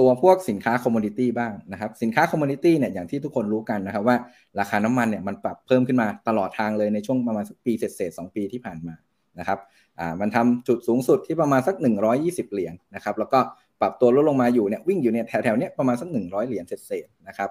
[0.00, 4.16] ตัวพวกสินค้า commodity บ้างนะครับ สินค้า commodity เนี่ยอย่างที่ทุกคนรู้กันนะครับว่า
[4.60, 8.94] ราคาน้ำมันเนี่ยมันปรับเพิ่มขึ้นมาตลอดทางเลยในช่วงประมาณสักปีเศษๆสปีที่ผ่านมา
[9.38, 9.58] นะครับ
[9.98, 11.74] อ่ามันทำจุดสูงสุดที่ประมาณสัก
[12.14, 13.38] 120 เหรียญนนะครับแล้วก็
[13.80, 17.50] ปรับตัวลดลงมาอยู่เนี่ยวิ่งอยู่เนี่ยแถวๆเนี้ยประมาณสัก 100 เหรียญเศษๆนะครับ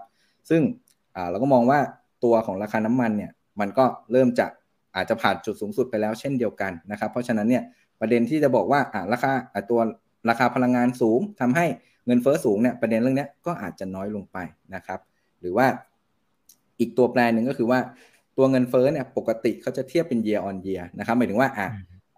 [0.49, 0.61] ซึ่ง
[1.15, 1.79] อ่าเราก็มองว่า
[2.23, 4.47] ตัวของราคาน้ำมันเนี่ยมันก็เริ่มจะ
[4.95, 7.63] อาจจะผ่านจุดสูงสุดไปแล้วเช่นเดียวกันนะครับเพราะฉะนั้นเนี่ย
[7.99, 9.79] ประเด็นที่จะบอกว่าอ่าราคาอ่าตัว
[10.29, 11.65] ราคาพลังงานสูงทำให้
[12.05, 14.37] เงินเฟอ้อสูงเนี่ยประเด็นเรื่องนี้ก็อาจจะน้อยลงไป
[14.75, 14.99] นะครับ
[15.39, 15.65] หรือว่า
[16.79, 17.79] อีกตัวแปรหนึ่งก็คือว่า
[18.37, 21.67] ตัวเงินเฟอ้อเนี่ยปกติเขาจะเทียบเป็น year on year นะครับหมายถึงว่าอะ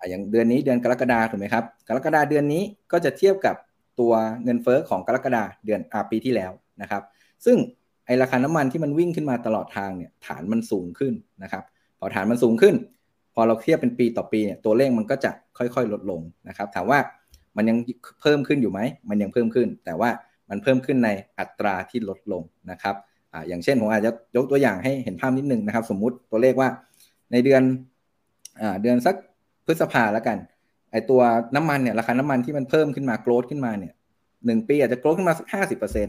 [0.10, 3.56] อย่างเดือนนี้เดือนกรกฎาถูกไหมครับกรกฎาเดือนนี้ก็จะเทียบกับ
[4.00, 7.04] ตัวเงินเฟอ้อของกรกฎาเดือนอาปีที่แล้วนะครับ
[7.46, 7.58] ซึ่ง
[8.06, 11.64] ไอราคาน้ำมันที่มันวิ่งขึ้นมาตลอดทางเนี่ยฐานมันสูงขึ้นนะครับ
[12.00, 12.76] พอฐานมันสูงขึ้น
[13.34, 17.00] พอเราเทียบเป็นปีต่อปีเนี่ยตัวเลขมันก็จะค่อยๆ ลดลงนะครับ ถามว่า
[17.58, 17.78] มันยัง
[18.22, 20.10] เพิ่มขึ้นอยู่ไหม มันยังเพิ่มขึ้น แต่ว่า
[20.50, 21.10] มันเพิ่มขึ้นใน
[21.40, 22.96] อัตราที่ลดลงนะครับ
[23.34, 26.70] ออย่างเช่นผมอาจจะยกตัวอย่างให้เห็นภาพนิดนึงนะครับ สมมุติตัวเลขว่า
[27.32, 27.62] ในเดือน
[28.62, 29.16] อเดือนสัก
[29.66, 30.38] พฤษภาแล้วกัน
[30.92, 31.22] ไอตัว
[31.56, 33.94] น้ำมันเนี่ยราคาน้ำมันที่มันเพิ่มขึ้นมาโกรดขึ้นมาเนี่ย
[34.46, 36.08] หนึ่งปีอาจจะโกรดขึ้นมาสักห้าสิบเปอร์เซ็น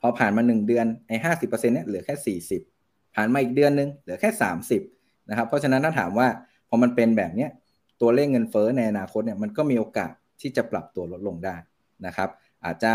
[0.00, 2.62] พอผ่านมาหนึ่งเดือนไอห้าสิบเปอร์เซ็นเนี่ยเหลือแค่สี่สิบ
[3.14, 4.82] ผ่านมาอีกเดือนนึงเหลือแค่สามสิบ
[5.30, 6.28] นะครับเพราะฉะนั้นถ้าถามว่า
[6.68, 7.50] พอมันเป็นแบบเนี้ย
[8.00, 11.56] ตัวเลขเงินเฟ้อในอนาคตเนี่ยมันก็มีโอกาส ที่จะปรับตัวลดลงได้
[12.06, 12.28] นะครับ
[12.64, 12.92] อาจจะ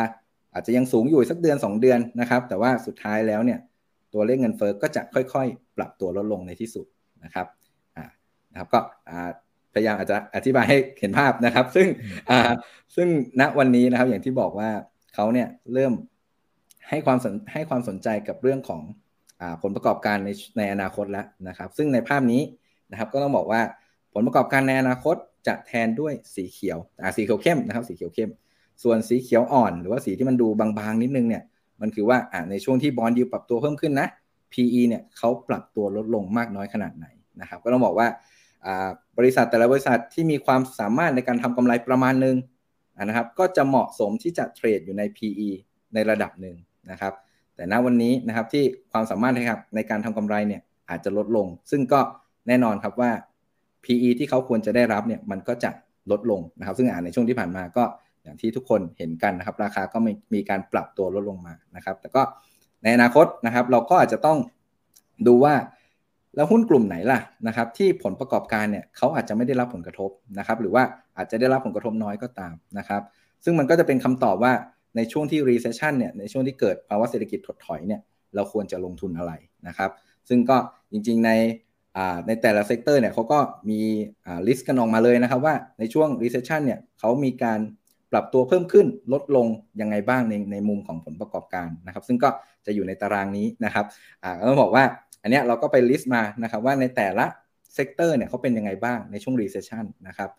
[0.54, 3.60] อาจจะยังสูงอยู่สักเดือน 2 เดือนนะครับ แต่ว่าสุดท้ายแล้วเนี่ย
[4.14, 6.86] ตัวเลขเงินเฟอ้อก็จะค่อยๆ ปรับตัวลดลงในที่สุด
[7.24, 7.48] นะครับ
[7.98, 8.06] อ่า
[8.52, 8.80] นะครับก็
[9.74, 11.88] พยายามอาจจะอธิบายให้เห็นภาพนะครับ ซึ่ง
[12.30, 12.52] อ่า
[12.96, 13.08] ซึ่ง
[13.40, 14.70] ณวันนี้นะครับอย่างที่บอกว่า
[15.16, 15.94] เขาเนี่ยเริ่ม
[16.90, 18.82] ให้ความสนให้ความสนใจกับเรื่องของ
[19.42, 22.42] อผลประกอบการในในอนาคตแล้วนะครับ ซึ่งในภาพนี้
[22.92, 23.62] นะครับก็ต้องบอกว่า
[24.14, 25.16] ผลประกอบการในอนาคต
[25.48, 28.30] จะแทนด้วยสีเขียวอ่าสีเขียวเข้มนะครับ สีเขียวเข้ม
[28.84, 31.44] ส่วนสีเขียวอ่อน หรือว่าสีที่มันดูบางๆนิดนึงเนี่ย
[31.82, 34.08] มันคือว่าอ่าในช่วงที่บอลยูปรับตัวเพิ่มขึ้นนะ
[34.54, 37.06] PE เนี่ยเขาปรับตัวลดลงมากน้อยขนาดไหน
[37.42, 38.08] นะครับ ก็ต้องบอกว่า
[39.18, 42.36] บริษัทแต่ละบริษัทที่มีความสามารถในการทำกำไรประมาณหนึ่ง
[43.04, 45.50] นะครับ ก็จะเหมาะสมที่จะเทรดอยู่ใน PE
[45.94, 46.56] ในระดับหนึ่ง
[46.92, 47.14] นะครับ
[47.56, 52.00] แต่ณวันนี้นะครับที่ความสามารถนะครับในการทำกำไรเนี่ยอาจจะลดลง ซึ่งก็
[52.48, 53.12] แน่นอนครับว่า
[53.84, 55.72] PE ที่เขาควรจะได้รับเนี่ยมันก็จะ
[56.12, 57.84] ลดลงนะครับ ซึ่งอ่านในช่วงที่ผ่านมาก็
[58.24, 62.22] อย่างที่ทุกคนเห็นกันนะครับ ราคาก็มีมีการปรับตัวลดลงมานะครับ แต่ก็
[62.84, 64.38] ในอนาคตนะครับ เราก็อาจจะต้อง
[65.28, 65.54] ดูว่า
[66.36, 70.84] แล้วหุ้นกลุ่มไหนล่ะนะครับ ที่ผลประกอบการเนี่ยเขาอาจจะไม่ได้รับผลกระทบนะครับ หรือว่า
[71.18, 73.02] อาจจะได้รับผลกระทบน้อยก็ตามนะครับ
[73.44, 74.54] ซึ่งมันก็จะเป็นคำตอบว่า
[74.96, 78.02] ในช่วงที่ recession เนี่ยในช่วงที่เกิดภาวะเศรษฐกิจถดถอยเนี่ย
[78.36, 79.34] เราควรจะลงทุนอะไร
[79.68, 79.92] นะครับ
[80.30, 80.58] ซึ่งก็
[80.92, 81.32] จริงๆใน
[82.28, 83.80] ในแต่ละ sector เนี่ยเขาก็มี
[84.48, 87.60] list กันออกมาเลยนะครับว่าในช่วง recession เนี่ยเขามีการ
[88.12, 89.48] ปรับตัวเพิ่มขึ้นลดลง
[89.82, 92.30] ยังไงบ้างในในมุมของผลประกอบการนะครับ ซึ่งก็
[92.66, 93.86] จะอยู่ในตารางนี้นะครับ
[94.24, 94.84] อ่าต้องบอกว่า
[95.22, 97.26] อันนี้เราก็ไป list มานะครับว่าในแต่ละ
[97.76, 100.30] sector เนี่ยเขาเป็นยังไงบ้างในช่วง recession นะครับ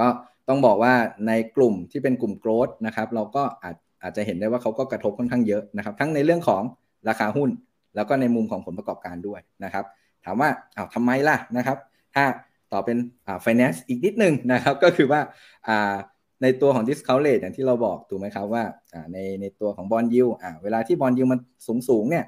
[0.00, 0.06] ก็
[0.48, 0.94] ต้องบอกว่า
[1.28, 6.62] ในกลุ่มที่เป็นกลุ่ม growth นะครับเราก็อาจอาจจะเห็นได้ว่าเขาก็กระทบค่อนข้างเยอะนะครับ ทั้งในเรื่องของ
[7.08, 7.50] ราคาหุ้น
[7.96, 9.84] แล้วก็ในมุมของผลประกอบการด้วยนะครับ
[10.24, 11.78] ถามว่าอ้าวทำไมล่ะนะครับ
[12.14, 12.24] ถ้า
[12.72, 15.20] ต่อเป็นอ่า finance อีกนิดนึงนะครับ ก็คือว่า
[15.68, 15.94] อ่า
[16.42, 22.24] ในตัวของ discount rate อย่างที่เราบอกถูกไหมครับว่าอ่าในในตัวของ bond yield อ่าเวลาที่ bond yield มันสูงสูงเนี่ย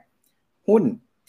[0.69, 0.83] หุ้น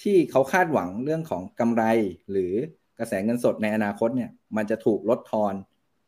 [0.04, 1.84] ที่เขาคาดหวังเรื่องของกำไร
[2.32, 2.54] หรือ
[3.00, 5.54] กระแสเงินสดในอนาคตเนี่ยมันจะถูกลดทอน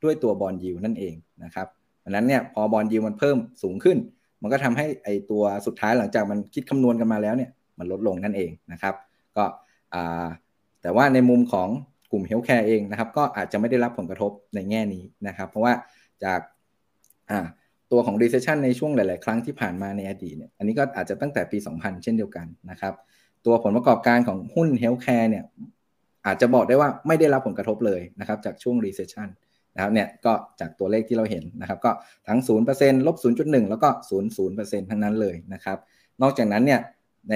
[0.03, 1.67] ด้วยตัวบอลยิวนั่นเองนะครับ
[2.03, 3.97] ดังนั้นเนี่ยพอบอลยิวมันเพิ่มสูงขึ้น
[4.41, 8.95] มันก็ทำให้ไอตัวสุดท้ายหลังจากมันคิดคำนวณกันมาแล้วเนี่ยมันลดลงนั่นเองนะครับ
[9.35, 9.43] ก็
[9.93, 10.27] อ่า
[10.81, 11.69] แต่ว่าในมุมของ
[12.11, 15.73] กลุ่ม healthcare เองนะครับ ก็อาจจะไม่ได้รับผลกระทบในแง่นี้นะครับ เพราะว่า
[16.23, 16.39] จาก
[17.91, 22.93] ตัวของ recession ในช่วงหลาย ๆ ครั้งที่ผ่านมาในอดีตเนี่ยอันนี้ก็อาจจะตั้งแต่ปี 2000 เช่นเดียวกันนะครับ
[23.45, 25.43] ตัวผลประกอบการของหุ้น healthcare เนี่ย
[26.25, 29.27] อาจจะบอกได้ว่าไม่ได้รับผลกระทบเลยนะครับ จากช่วง recession
[29.75, 31.91] นะครับเนี่ยก็จากตัวเลขที่เราเห็นนะครับ ก็
[32.27, 32.39] ทั้ง
[32.73, 33.89] 0%ลบ 0.1 แล้วก็
[34.39, 35.77] 0.0%ทั้งนั้นเลยนะครับ
[36.21, 36.79] นอกจากนั้นเนี่ย
[37.31, 37.35] ใน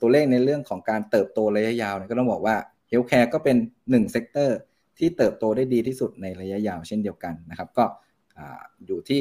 [0.00, 2.56] ตัวเลขในเรื่องของการเติบโตระยะยาวก็ต้องบอกว่า
[2.88, 3.56] healthcare ก็เป็น
[3.88, 4.58] 1 sector
[4.98, 7.84] ที่เติบโตได้ดีที่สุดในระยะยาวเช่นเดียวกันนะครับ ก็
[8.86, 9.20] อยู่ที่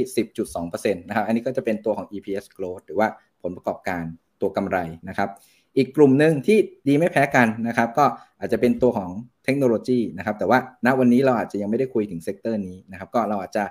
[0.54, 3.08] 10.2%นะครับ อันนี้ก็จะเป็นตัวของ EPS growth หรือว่า
[3.42, 4.04] ผลประกอบการ
[4.42, 4.78] ตัวกำไร
[5.10, 5.30] นะครับ
[5.78, 8.06] อีกกลุ่มหนึ่งที่ดีไม่แพ้กันนะครับ ก็
[8.40, 9.12] อาจจะเป็นตัวของ
[9.46, 13.64] เทคโนโลยีนะครับ แต่ว่าณวันนี้เราอาจจะยังไม่ได้คุยถึง sector นี้นะครับ ก็เราอาจจะ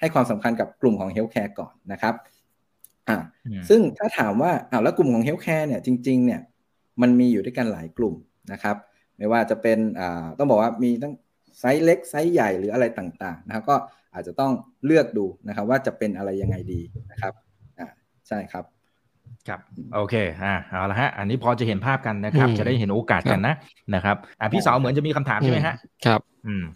[0.00, 2.14] ให้ความสำคัญกับกลุ่มของ healthcare ก่อนนะครับ
[3.10, 6.40] อ่าซึ่งถ้าถามว่าอ้าวแล้วกลุ่มของ healthcare เนี่ยจริงๆเนี่ย
[7.02, 8.14] มันมีอยู่ด้วยกันหลายกลุ่ม
[8.52, 8.76] นะครับ
[9.18, 11.14] ไม่ว่าจะเป็นอ่าต้องบอกว่ามีทั้ง
[11.58, 13.76] ไซส์เล็กไซส์ใหญ่หรืออะไรต่างๆนะครับก็
[14.14, 14.52] อาจจะต้อง
[14.86, 17.34] เลือกดูนะครับว่าจะเป็นอะไรยังไงดีนะครับ
[17.78, 17.88] อ่า
[18.28, 18.64] ใช่ครับ
[19.48, 19.60] ครับ
[19.94, 23.54] โอเคอ่าเอาละฮะอันนี้พอจะเห็นภาพกันนะครับ จะได้เห็นโอกาสกันนะ
[23.94, 25.74] นะครับอ่าพี่สาวเหมือนจะมีคำถามใช่ไหมฮะ
[26.06, 26.20] ครับ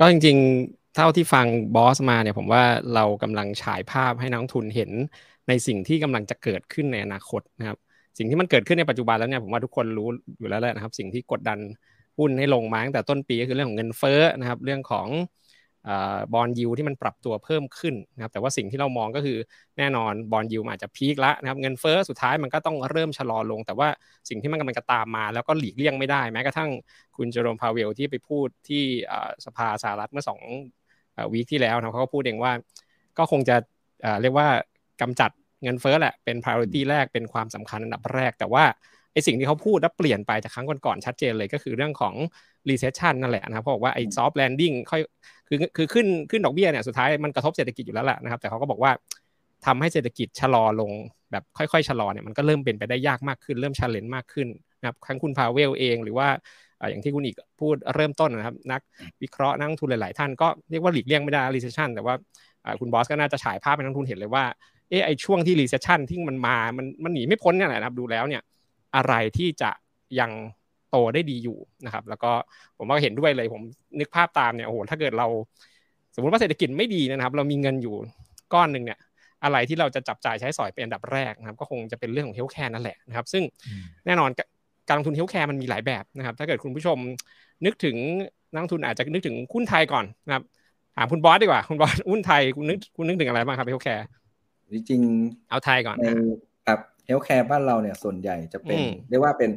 [0.01, 4.91] ก็จริงๆ เท่าที่ฟังบอสมาเนี่ยผมว่าเรากำลังฉายภาพให้นักทุนเห็น
[5.49, 7.79] ในสิ่งที่กำลังจะเกิดขึ้นในอนาคตนะครับ
[8.19, 11.59] สิ่งที่มันเกิดขึ้นในปัจจุบันแล้วเนี่ยผมว่าทุกคนรู้อยู่แล้วแหละนะครับ สิ่งที่กดดัน
[12.19, 15.09] หุ้นให้ลงมาตั้งแต่ต้นปีก็คือเรื่องของเงินเฟ้อนะครับ เรื่องของ
[16.35, 19.39] บอลยูที่มันปรับตัวเพิ่มขึ้นนะครับ แต่ว่าสิ่งที่เรามองก็คือ
[19.79, 23.89] แน่นอนบอลยูอาจจะพีคล้วนะครับ เงินเฟ้อสุดท้ายมันก็ต้องเริ่มชะลอลง แต่ว่า
[24.29, 26.71] สิ่งที่มันกำลังจะตามมา แล้วก็หลีกเลี่ยงไม่ได้ แม้กระทั่ง
[27.17, 28.83] คุณเจอร์มพาเวลที่ไปพูดที่
[29.45, 30.41] สภาสหรัฐเมื่อสอง
[31.33, 32.53] วีคที่แล้วนะเขาก็พูดเองว่า
[33.19, 33.57] ก็คงจะ
[34.23, 34.49] เรียกว่า
[35.01, 35.31] กำจัด
[35.63, 38.65] เงินเฟ้อแหละเป็น priority แรกเป็นความสำคัญอันดับแรก แต่ว่า
[39.13, 42.15] ไอสิ่งที่เขาพูดแล้วเปลี่ยนไปจากครั้งก่อนๆชัดเจนเลยก็คือเรื่องของ
[42.69, 45.01] recession นั่นแหละนะครับเขาบอกว่าไอ้ soft landing ค่อย
[45.49, 48.93] คือคือขึ้นขึ้นดอกเบี้ยเนี่ยสุดท้ายมันกระทบเศรษฐกิจอยู่แล้วแหละนะครับ แต่เขาก็บอกว่า
[49.67, 50.91] ทำให้เศรษฐกิจชะลอลง
[51.33, 54.49] แบบค่อยๆชะลอเนี่ยมันก็เริ่มเป็นไปได้ยากมากขึ้น เริ่ม challenge มากขึ้น
[54.81, 56.29] นะครับทั้งคุณพาวเวลเองหรือว่า
[56.91, 58.81] อย่างที่คุณอีกพูดเริ่มต้นนะครับ นัก
[59.23, 62.15] วิเคราะห์นักลงทุนหลายๆท่านก็เรียกว่าหลีกเลี่ยงไม่ได้ recession แต่ว่า
[62.81, 68.43] คุณบอสก็น่าจะฉายภาพให้นักลงทุนเห็นเลยว่าเออไอช่วงที่ recession ที่มันมา มันมันหนีไม่พ้นเนี่ยแหละนะครับดูแล้วเนี่ย
[68.97, 69.71] อะไรที่จะ
[70.21, 70.31] ยัง
[70.91, 72.33] โตได้ดีอยู่นะครับ แล้วก็
[72.79, 73.63] ผมว่าเห็นด้วยเลยผม
[74.01, 75.27] นึกภาพตามเนี่ยโอ้โหถ้าเกิดเรา
[76.15, 77.95] สมมติว่าเศรษฐกิจไม่ดีนะครับ เรามีเงินอยู่
[78.55, 78.99] ก้อนหนึ่งเนี่ย
[79.45, 83.43] อะไรที่เราจะจับจ่ายใช้สอยเป็นอันดับแรกนะครับ ก็คงจะเป็นเรื่องของ healthcare นั่นแหละนะครับ ซึ่ง
[84.07, 84.31] แน่นอน
[84.89, 86.99] การลงทุน healthcare มันมีหลายแบบนะครับ ถ้าเกิดคุณผู้ชม
[87.65, 87.97] นึกถึง
[88.53, 90.45] นักลงทุนอาจจะนึกถึงหุ้นไทยก่อนนะครับ
[90.97, 94.07] ถามคุณบอสดีกว่าคุณบอสหุ้นไทยคุณนึกคุณนึกถึงอะไรบ้างครับ healthcare
[94.73, 95.03] จริง
[95.51, 95.97] เอาไทยก่อน
[96.67, 98.79] ครับ healthcare บ้านเราเนี่ยส่วนใหญ่จะเป็น
[99.11, 99.51] เรียกว่าเป็น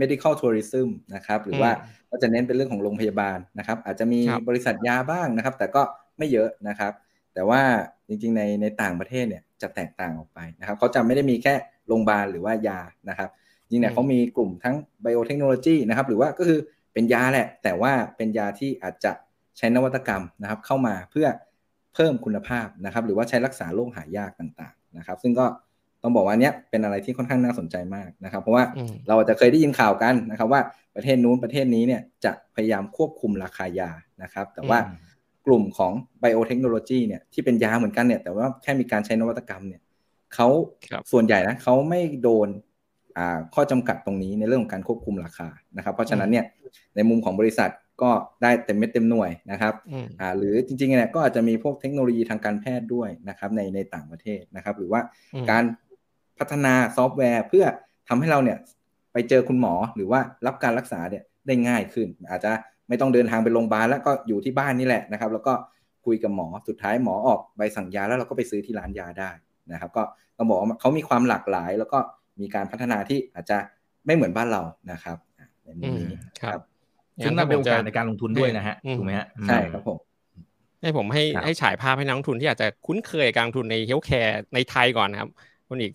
[0.00, 1.70] medical tourism นะครับ หรือว่า
[2.10, 5.82] ก็จะเน้นเป็นเรื่องของโรงพยาบาลนะครับ อาจจะมีบริษัทยาบ้างนะครับ แต่ก็
[6.18, 6.92] ไม่เยอะนะครับ
[7.34, 7.60] แต่ว่า
[8.08, 11.54] จริงๆในในต่างประเทศเนี่ยจะแตกต่างออกไปนะครับเขาจะไม่ได้มีแค่
[11.86, 13.30] โรงพยาบาลหรือว่ายานะครับ
[13.68, 16.58] จริงๆเนี่ยเขามีกลุ่มทั้งไบโอเทคโนโลยีนะครับ หรือว่าก็คือ
[16.92, 19.12] เป็นยาแหละ แต่ว่าเป็นยาที่อาจจะ
[19.58, 21.26] ใช้นวัตกรรมนะครับ เข้ามาเพื่อ
[21.94, 25.46] เพิ่มคุณภาพนะครับ หรือว่าใช้รักษาโรคหายากต่างๆนะครับ ซึ่งก็
[26.02, 28.64] ต้องบอกว่าเนี้ยเป็นอะไรที่ค่อนข้างน่าสนใจมากนะครับ เพราะว่า
[29.08, 30.60] เราจะเคยได้ยินข่าวกันนะครับ ว่า
[30.94, 33.90] ประเทศนู้นประเทศนี้เนี่ยจะพยายามควบคุมราคายา
[34.22, 34.78] นะครับ แต่ว่า
[35.46, 39.80] กลุ่มของไบโอเทคโนโลยีเนี่ยที่เป็นยาเหมือนกันเนี่ย แต่ว่าแค่มีการใช้นวัตกรรมเนี่ย
[40.34, 40.48] เขา
[41.12, 42.48] ส่วนใหญ่นะเขาไม่โดน
[43.54, 46.44] ข้อจำกัดตรงนี้ในเรื่องของการควบคุมราคานะครับ เพราะฉะนั้นเนี่ย
[46.96, 47.70] ในมุมของบริษัท
[48.02, 48.10] ก็
[48.42, 49.74] ได้เต็มเม็ดเต็มหน่วยนะครับ
[50.20, 55.00] อ่าหรือจริงๆเนี่ยก็อาจจะมีพวกเทคโนโลยีทางการแพทย์ด้วยนะครับในในต่างประเทศนะครับ หรือว่า
[55.50, 55.64] การ
[56.38, 57.64] พัฒนาซอฟต์แวร์เพื่อ
[58.08, 58.58] ทำให้เราเนี่ย
[59.12, 62.52] ไปเจอคุณหมอหรือว่ารับการรักษาเนี่ยได้ง่ายขึ้น อาจจะ
[62.88, 65.54] ไม่ต้องเดินทางไปโรงพยาบาลแล้วก็อยู่ที่บ้านนี่แหละนะครับ แล้วก็
[66.06, 69.30] คุยกับหมอสุดท้ายหมอออกใบสั่งยาแล้วเราก็ไปซื้อที่ร้านยาได้
[69.72, 70.02] นะครับ ก็
[70.38, 71.98] ต้องบอกว่าเขามีความหลากหลาย แล้วก็
[72.40, 73.58] มีการพัฒนาที่อาจจะ
[74.06, 75.16] ไม่เหมือนบ้านเรานะครับ
[75.64, 76.62] ในมุมนี้ครับ
[77.24, 79.98] ซึ่งน่าเป็นโอกาสในการลงทุนด้วยนะฮะถูกไหมฮะใช่ครับผม
[80.80, 85.30] ให้ผมให้ให้ฉายภาพให้นักลงทุนที่อาจจะคุ้นเคยการลงทุนใน healthcare ในไทยก่อนนะครับ
[85.68, 85.92] คุณอีก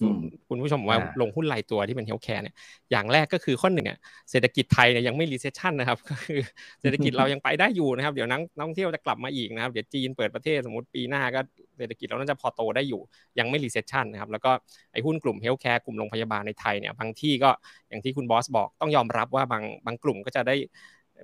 [0.50, 2.56] คุณผู้ชมว่าลงหุ้นรายตัวที่เป็น healthcare เนี่ย
[2.92, 3.98] อย่างแรกก็คือข้อหนึ่งอะ
[4.32, 6.40] เศรษฐกิจไทยเนี่ยยังไม่ recession นะครับก็คือ
[6.82, 11.40] เศรษฐกิจเรายังไปได้อยู่นะครับ เดี๋ยวนักท่องเที่ยวจะกลับมาอีกนะครับ เดี๋ยวจีนเปิดประเทศสมมติปีหน้าก็
[11.78, 13.02] เศรษฐกิจเราน่าจะพอโตได้อยู่
[13.40, 14.52] ยังไม่ recession นะครับแล้วก็
[14.94, 17.50] ไอ้หุ้นกลุ่ม healthcare กลุ่มโรงพยาบาลในไทยเนี่ยบางที่ก็
[17.90, 20.56] อย่างที่คุณบอสบอกต้องยอมรับว่าบางบางกลุ่มก็จะได้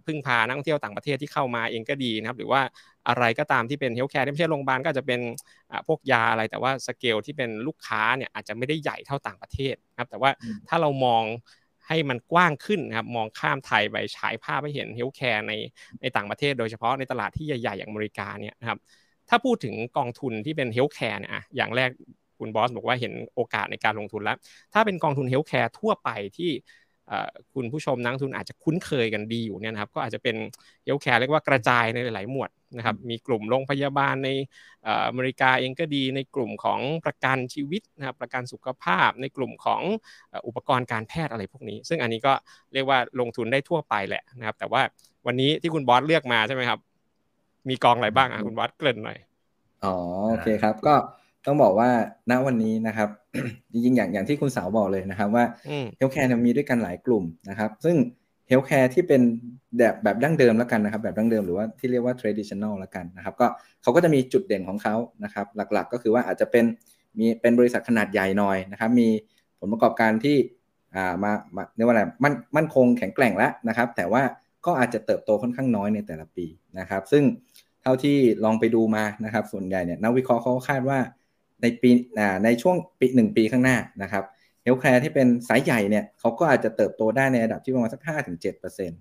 [0.05, 2.61] พึ่งพานักท่องเที่ยวต่างประเทศที่เข้ามาเองก็ดีนะครับ หรือว่า
[3.07, 5.19] อะไรก็ตามที่เป็น healthcare ที่ไม่ใช่โรงพยาบาลก็จะเป็น
[5.87, 10.31] พวกยาอะไร แต่ว่าสเกลที่เป็นลูกค้าเนี่ยอาจจะไม่ได้ใหญ่เท่าต่างประเทศนะครับ แต่ว่า
[10.67, 11.23] ถ้าเรามอง
[11.87, 15.53] ให้มันกว้างขึ้นนะครับมองข้ามไทยไปฉายภาพให้เห็น healthcare ใน
[16.01, 18.79] ในต่างประเทศ โดยเฉพาะในตลาดที่ใหญ่ๆอย่างอเมริกาเนี่ยนะครับ
[19.29, 21.89] ถ้าพูดถึงกองทุนที่เป็น healthcare เนี่ยอย่างแรก
[22.39, 24.37] คุณบอสบอกว่าเห็นโอกาสในการลงทุนแล้ว
[24.73, 26.51] ถ้าเป็นกองทุน healthcare ทั่วไปที่
[27.53, 30.35] คุณผู้ชมนักทุนอาจจะคุ้นเคยกันดีอยู่เนี่ยนะครับก็อาจจะเป็น
[30.85, 34.29] healthcare เรียกว่ากระจายในหลาย ๆ หมวดนะครับมีกลุ่มโรงพยาบาลใน
[35.07, 39.81] อเมริกาเองก็ดีในกลุ่มของประกันชีวิตนะครับประกันสุขภาพ ในกลุ่มของ
[40.47, 42.33] อุปกรณ์การแพทย์อะไรพวกนี้ ซึ่งอันนี้ก็
[42.73, 44.81] เรียกว่าลงทุนได้ทั่วไปแหละนะครับ แต่ว่า
[45.25, 46.79] วันนี้ที่คุณบอสเลือกมาใช่ไหมครับ
[47.69, 49.17] มีกองอะไรบ้างอะคุณบอสเกริ่นหน่อย
[49.85, 49.95] อ๋อ
[50.29, 50.95] โอเคครับก็
[51.45, 51.89] ต้องบอกว่า
[52.31, 53.09] ณวันนี้นะครับ
[53.71, 55.43] จริงๆอย่างอย่างที่คุณสาวบอกเลยนะครับ ว่า
[55.97, 57.95] healthcare มีด้วยกันหลายกลุ่มนะครับ ซึ่ง
[58.47, 59.21] healthcare ที่เป็น
[59.77, 63.47] แบบแบบดั้งเดิมแล้วกันนะครับ แบบดั้งเดิมหรือว่าที่เรียกว่า traditional แล้วกันนะครับ ก็
[63.81, 66.65] เขาก็จะมีจุดเด่นของเขานะครับ หลักๆ ก็คือว่าอาจจะเป็น
[67.19, 69.07] มีเป็นบริษัทขนาดใหญ่หน่อยนะครับ มี
[69.59, 70.37] ผลประกอบการที่
[70.95, 74.21] อ่ามามาเรียกว่าอะไรมั่นมั่นคงแข็งแกร่งแล้วนะครับ แต่ว่า
[74.65, 76.45] ก็อาจจะเติบโตค่อนข้างน้อยในแต่ละปี
[76.79, 77.23] นะครับ ซึ่ง
[77.81, 80.99] เท่าที่ลองไปดูมานะครับ ส่วนใหญ่เนี่ยนักวิเคราะห์เขาคาดว่า
[81.61, 81.89] ในปี
[82.45, 84.23] ในช่วงปีหนึ่งปีข้างหน้านะครับ
[84.63, 88.91] healthcare ที่เป็นสายใหญ่เนี่ยเขาก็อาจจะเติบโตได้ในระดับที่ประมาณสัก5-7%น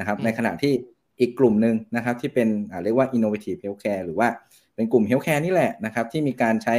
[0.00, 0.72] ะครับในขณะที่
[1.20, 2.48] อีกกลุ่มหนึ่งนะครับที่เป็น
[2.84, 4.28] เรียกว่า innovative healthcare หรือว่า
[4.74, 6.76] เป็นกลุ่ม healthcare นี่แหละนะครับที่มีการใช้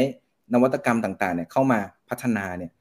[0.54, 2.72] นวัตกรรมต่างๆเนี่ยเข้ามาพัฒนาเนี่ย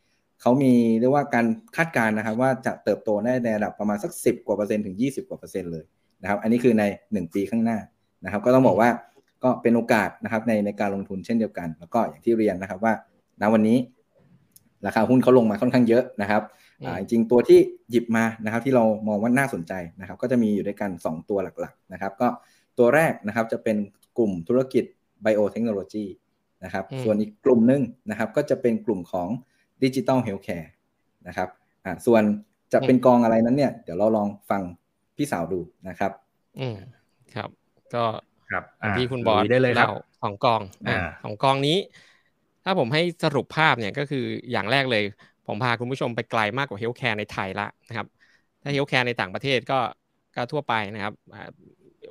[0.40, 5.84] เขามีเรียกว่าการคาดการณ์นะครับว่าจะเติบโตได้ในระดับประมาณสัก 10 กว่าเปอร์เซ็นต์ถึง 20 กว่าเปอร์เซ็นต์เลย
[6.22, 7.78] นะครับอันนี้คือใน 1 ปีข้างหน้า
[8.24, 8.90] นะครับก็ต้องบอกว่า
[9.44, 12.92] ก็เป็นโอกาสนะครับในในการลงทุนเช่นเดียวกัน แล้วก็อย่างที่เรียนนะครับว่า
[13.40, 13.78] ณวันนี้
[14.86, 16.42] ราคาหุ้นเขาลงมาค่อนข้างเยอะนะครับ
[16.98, 17.58] จริงตัวที่
[17.90, 22.28] หยิบมานะครับที่เรามองว่าน่าสนใจนะครับ ก็จะมีอยู่ด้วยกัน 2 ตัวหลักๆนะครับ ก็
[22.78, 23.76] ตัวแรกนะครับจะเป็น
[24.18, 24.84] กลุ่มธุรกิจ
[25.22, 26.04] ไบโอเทคโนโลยี
[26.64, 29.28] นะครับ ส่วนอีกกลุ่มหนึ่งนะครับ ก็จะเป็นกลุ่มของ
[29.82, 30.70] digital healthcare
[31.28, 31.48] นะครับ
[31.84, 32.22] อ่าส่วน
[32.72, 34.62] จะเป็นกองอะไรนั้นเนี่ย เดี๋ยวเราลองฟัง
[35.16, 36.12] พี่สาวดูนะครับ
[36.60, 36.76] อืม
[37.34, 37.48] ครับ
[37.94, 38.04] ก็
[38.50, 38.64] ครับ
[38.96, 39.88] ที่คุณบอสได้เลยครับ
[40.22, 41.78] สองกองอ่าสองกองนี้
[42.64, 45.04] ถ้าผมให้สรุปภาพเนี่ยก็คืออย่างแรกเลย
[45.46, 48.06] ผมพาคุณผู้ชมไปไกลมากกว่า healthcare ในไทยละนะครับ
[48.62, 49.78] ถ้า healthcare ในต่างประเทศก็
[50.36, 51.14] ก็ทั่วไปนะครับ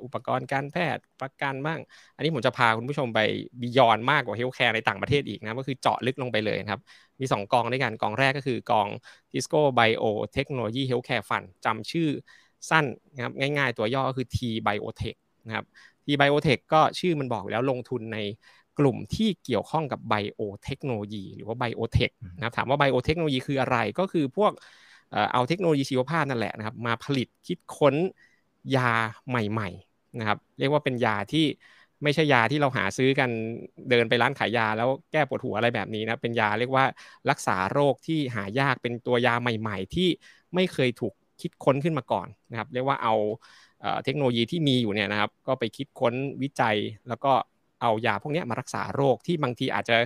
[0.04, 1.80] อุปกรณ์การแพทย์ประกันบ้าง
[2.16, 3.20] อันนี้ผมจะพาคุณผู้ชมไป
[3.60, 6.80] beyond มากกว่า healthcare ในต่างประเทศอีกนะก็คือเจาะลึกลงไปเลยครับ
[7.20, 8.88] มี 2 กองด้วยกันกองแรกก็คือกอง
[9.30, 10.04] Tisco Bio
[10.36, 12.08] Technology Healthcare Fund จำชื่อ
[12.70, 15.66] สั้นนะครับง่ายๆตัวย่อก็คือ T Biotech นะครับ
[16.06, 18.18] T Biotech ก็ชื่อมันบอกแล้วลงทุนใน
[18.78, 24.52] กลุ่มที่เกี่ยวข้องกับไบโอเทคโนโลยีหรือว่าไบโอเทคนะครับถามว่าไบโอเทคโนโลยีคืออะไรก็คือพวก
[25.32, 27.94] เอาเทคโนโลยีชีวภาพนั่นแหละนะครับมาผลิตคิดค้น
[28.76, 28.90] ยา
[29.28, 29.68] ใหม่
[30.18, 31.44] นะครับเรียกว่าเป็นยาที่
[32.02, 33.30] ไม่ใช่ยาที่เราหาซื้อกัน
[33.90, 36.84] เดินไปร้านขายยาแล้วแก้ปวดหัวอะไรแบบนี้นะเป็นยาเรียกว่า
[37.30, 40.08] รักษาโรคที่หายากเป็นตัวยาใหม่ ๆ ที่
[40.54, 43.14] ไม่เคยถูกคิดค้นขึ้นมาก่อนนะครับเรียกว่าเอา
[44.04, 46.76] เทคโนโลยีที่มีอยู่เนี่ยนะครับ ก็ไปคิดค้นวิจัย
[47.08, 47.32] แล้วก็
[47.80, 49.96] เอายาพวกนี้มารักษาโรคที่บางทีอาจจะ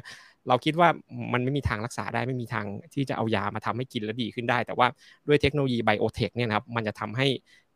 [0.49, 0.89] เราคิดว่า
[1.33, 4.87] มันไม่มีทางรักษาได้ไม่มีทางที่จะเอายามาทำให้กินแล้วดีขึ้นได้ แต่ว่า
[5.27, 7.27] ด้วยเทคโนโลยีไบโอเทคเนี่ยนะครับมันจะทำให้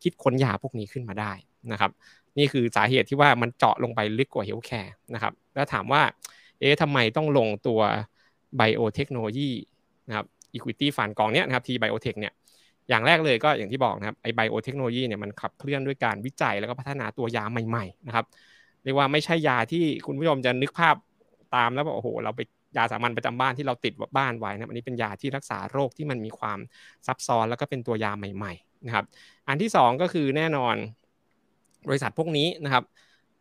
[0.03, 1.33] คิดค้นยาพวกนี้ขึ้นมาได้
[1.73, 1.91] นะครับ
[2.39, 6.03] นี่คือสาเหตุที่ว่ามันเจาะลงไปลึกกว่า healthcare นะครับแล้วถามว่า
[6.61, 7.81] เอ๊ะทำไมต้องลงตัว
[8.57, 9.51] biotechnology
[10.09, 12.33] นะครับ equity fund กองเนี้ยนะครับที biotech เนี่ย
[12.89, 18.25] อย่างแรกเลยก็อย่างที่บอกนะครับไอไบโอเทคโนโลยีเนี่ยมันขับเคลื่อนด้วยการวิจัยแล้วก็พัฒนาตัวยาใหม่ๆนะครับ
[18.85, 20.97] เรียกว่าไม่ใช่ยาที่คุณผู้ชมจะนึกภาพ
[21.55, 22.41] ตามแล้วบอกโอ้โห เราไป
[22.77, 26.59] ยาสามัญประจำบ้านที่เราติดบ้านไว้นะอันนี้เป็นยาที่รักษาโรคที่มันมีความ
[27.07, 29.05] ซับซ้อนแล้วก็เป็นตัวยาใหม่ ๆ นะครับ
[29.49, 30.77] อันที่ 2 ก็คือแน่นอน
[31.89, 32.85] บริษัทพวกนี้นะครับ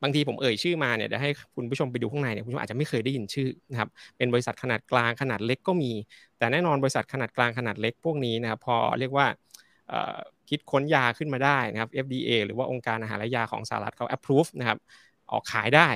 [0.03, 5.91] บางทีผมเอ่ยชื่อมาเนี่ยเดี๋ยวให้คุณผู้ชมไปดูข้างในเนี่ยคุณผู้ชมอาจจะไม่เคยได้ยินชื่อนะครับเป็นบริษัทขนาดกลางขนาดเล็กก็มี
[6.37, 9.27] แต่แน่นอนบริษัทขนาดกลางขนาดเล็กพวกนี้นะครับพอเรียกว่า
[10.49, 14.77] คิดค้นยาขึ้นมาได้นะครับ FDA หรือว่าองค์การอาหารและยาของสหรัฐเขา approve นะครับ
[15.31, 15.87] ออกขายได้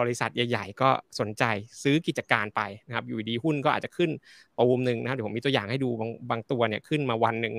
[0.00, 0.88] บริษัทใหญ่ ๆ ก็
[1.20, 1.44] สนใจ
[1.82, 4.10] ซื้อกิจการไปนะครับอยู่ดีหุ้นก็อาจจะขึ้น
[4.58, 7.54] ตูมหนึ่งนะครับเดี๋ยวผมมีตัวอย่างให้ดูบางบางตัวเนี่ยขึ้นมาวันหนึ่ง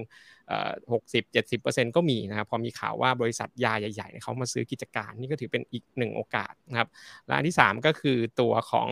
[0.94, 6.90] หกสิบเจ็ดสิบเปอร์เซ็นต์ก็มีนะครับพอมีข่าวว่าบริษัทยาใหญ่ๆเขามาซื้อกิจการนี่ก็ถือเป็นอีกหนึ่งโอกาสนะครับ
[7.28, 8.90] และอันที่ 3 ก็คือตัวของ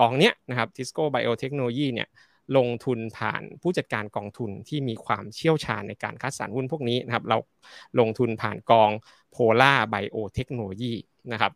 [0.00, 2.08] กองเนี้ยนะครับทิสโก้ไบโอเทคโนโลยีเนี่ย
[2.56, 7.36] ลงทุนผ่านผู้จัดการกองทุนที่มีความเชี่ยวชาญในการคัดสรรหุ้นพวกนี้นะครับ เรา
[8.00, 8.90] ลงทุนผ่านกอง
[9.34, 10.94] Polar Biotechnology
[11.32, 11.52] นะครับ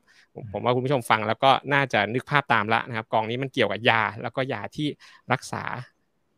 [0.52, 4.88] ผมว่าคุณผู้ชมฟังแล้วก็น่าจะนึกภาพตามละนะครับ กองนี้มันเกี่ยวกับยา แล้วก็ยาที่
[5.32, 5.64] รักษา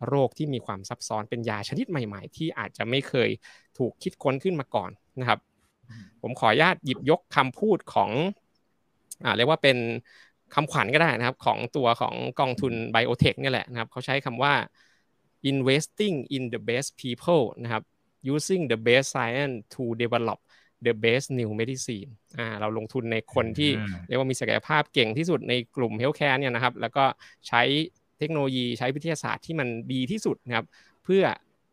[0.09, 3.29] โรคที่มีความซับซ้อนเป็นยาชนิดใหม่ ๆ ที่อาจจะไม่เคย
[3.79, 5.39] ถูกคิดค้นขึ้นมาก่อนนะครับ
[6.23, 8.11] ผมขออนุญาตหยิบยกคำพูดของ
[9.25, 9.77] อ่าเรียกว่าเป็น
[10.55, 14.55] คำขวัญก็ได้นะครับของตัวของกองทุนไบโอเทคนี่แหละนะครับเขาใช้คำว่า
[15.51, 17.83] investing in the best people นะครับ
[18.35, 20.39] using the best science to develop
[20.87, 23.71] the best new medicine อ่าเราลงทุนในคนที่
[24.07, 27.05] เรียกว่ามีศักยภาพเก่งที่สุดในกลุ่ม healthcare เนี่ยนะครับ แล้วก็
[27.49, 27.63] ใช้
[28.19, 30.67] เทคโนโลยีใช้วิทยาศาสตร์ที่มันดีที่สุดนะครับ
[31.05, 31.25] เพื่อ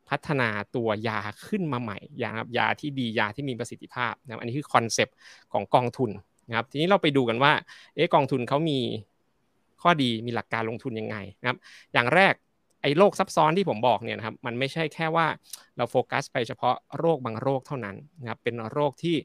[0.10, 5.16] พัฒนาตัวยาขึ้นมาใหม่ยาครับยาที่ดียาที่มีประสิทธิภาพนะครับอันนี้คือคอนเซปต์
[5.54, 6.12] ของกองทุน
[6.50, 7.54] นะครับทีนี้เราไปดูกันว่า
[7.96, 8.80] เอ๊ะกองทุนเขามี
[9.82, 11.58] ข้อดีมีหลักการลงทุนยังไงนะครับ
[11.94, 12.34] อย่างแรก
[12.82, 15.28] ไอ้โรคซับซ้อนที่ผมบอกเนี่ยนะครับมันไม่ใช่แค่ว่า
[15.78, 19.16] เราโฟกัสไปเฉพาะโรคบางโรคเท่านั้นนะครับเป็นโรคที่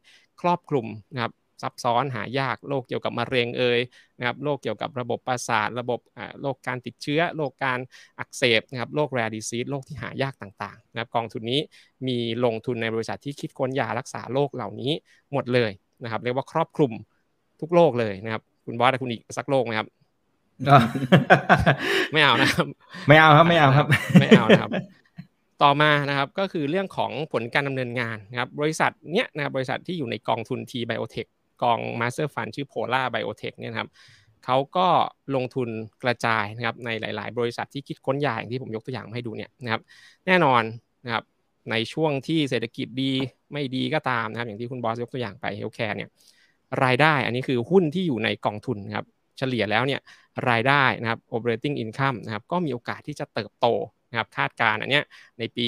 [0.41, 1.33] ครอบคลุมนะครับ
[1.63, 3.81] ซับซ้อนหายากโรคเกี่ยวกับมะเร็งเอ่ย
[4.19, 6.01] นะครับโรคเกี่ยวกับระบบประสาทระบบ
[6.41, 7.79] โรคการติดเชื้อโรคการ
[8.19, 11.61] อักเสบนะครับโรคแรดิซีโรคที่หายากต่างๆนะครับกองทุนนี้
[12.07, 14.93] มีลงทุนในบริษัทที่คิดค้นยารักษาโรคเหล่านี้
[15.33, 15.71] หมดเลย
[16.03, 16.93] นะครับเรียกว่าครอบคลุม
[17.65, 19.89] ทุกโรคเลยนะครับ คุณบอสคุณอิกสักโรคไหมครับ
[22.13, 22.67] ไม่เอานะครับ
[23.09, 23.87] ไม่เอาครับไม่เอาครับ
[24.21, 24.71] ไม่เอานะครับ
[25.63, 31.29] ต่อมานะครับก็คือเรื่องของผลการดำเนินงานนะครับ บริษัทเนี้ยนะครับบริษัทที่อยู่ในกองทุน T Biotech
[31.63, 33.89] กอง Master Fund ชื่อ Polar Biotech เนี่ยครับ
[34.45, 34.89] เขาก็
[35.35, 35.69] ลงทุน
[36.03, 39.81] กระจายนะครับในหลาย ๆ บริษัทที่คิดค้นยาอย่างที่ผมยกตัวอย่างให้ดูเนี่ยนะครับ
[40.27, 40.63] แน่นอน
[41.05, 41.25] นะครับ
[41.71, 43.13] ในช่วงที่เศรษฐกิจดี
[43.53, 46.11] ไม่ดีก็ตามนะครับ อย่างที่คุณบอสยกตัวอย่างไปเฮลท์แคร์เนี่ย
[46.85, 49.07] รายได้ อันนี้คือหุ้นที่อยู่ในกองทุนครับ
[49.39, 50.01] เฉลี่ยแล้วเนี่ย
[50.51, 53.67] รายได้นะครับ operating income นะครับก็มีโอกาสที่จะเติบโต
[54.11, 55.05] นะครับคาดการณ์อันเนี้ย
[55.39, 55.67] ในปี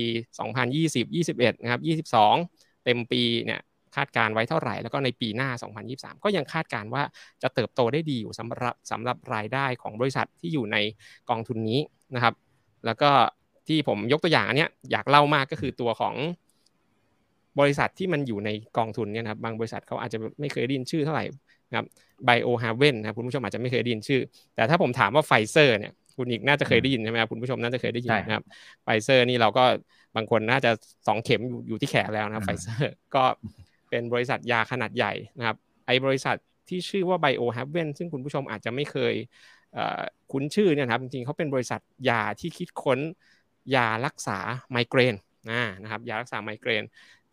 [0.60, 1.80] 2020 21นะครับ
[2.24, 3.60] 22 เต็มปีเนี่ย
[3.96, 5.50] คาดการไว้เท่าไหร่แล้วก็ในปีหน้า
[5.86, 7.02] 2023 ก็ยังคาดการว่า
[7.42, 10.76] จะเติบโตได้ดีอยู่สำหรับสำหรับรายได้ของบริษัทที่อยู่ใน
[11.30, 11.80] กองทุนนี้
[12.14, 12.34] นะครับ
[12.86, 13.10] แล้วก็
[13.68, 16.14] ที่ผมยกตัวอย่างอันเนี้ยอยากเล่ามากก็คือตัวของ
[17.60, 21.24] บริษัทที่มันอยู่ในกองทุนเนี่ยนะครับบางบริษัทเขาอาจจะไม่เคยได้ยินชื่อเท่าไหร่
[21.68, 21.86] นะครับ
[22.24, 24.20] Biohaven นะคุณผู้ชมอาจจะไม่เคยได้ยินชื่อ
[24.54, 28.44] แต่ถ้าผมถามว่าไฟเซอร์เนี่ยคุณอิกน่าจะเคยได้ยินใช่ไหมครับคุณผู้ชมน่าจะเคยได้ยินนะครับ
[28.84, 29.64] ไฟเซอร์นี่เราก็
[30.16, 30.70] บางคนน่าจะ
[31.08, 33.24] สองเข็มอยู่ที่แขนแล้วนะไฟเซอร์ก็
[33.90, 36.36] เป็นบริษัทยาขนาดใหญ่นะครับไอบริษัท
[36.68, 39.14] ที่ชื่อว่า Biohaven ซึ่งคุณผู้ชมอาจจะไม่เคย
[40.32, 42.98] คุ้นชื่อเนี่ยครับจริงๆเขาเป็นบริษัทยาที่คิดค้น
[43.74, 44.38] ยารักษา
[44.70, 45.14] ไมเกรน
[45.82, 46.84] นะครับยารักษาไมเกรน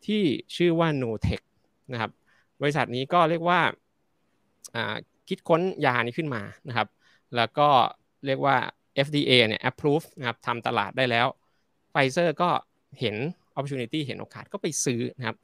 [0.06, 0.22] ที่
[0.56, 1.44] ชื่อว่า n o t e c h
[1.92, 2.10] นะครับ
[2.60, 3.60] บริษัทนี้ก็เรียกว่า
[5.28, 6.88] คิดค้นยานี้ขึ้นมานะครับ
[7.36, 7.68] แล้วก็
[8.26, 8.56] เรียกว่า
[9.06, 11.26] FDA เนี่ย approve นะครับทำตลาดได้แล้ว
[11.90, 12.50] ไฟเซอร์ก็
[13.00, 13.16] เห็น
[13.56, 15.36] opportunity เห็นโอกาสก็ไปซื้อนะครับ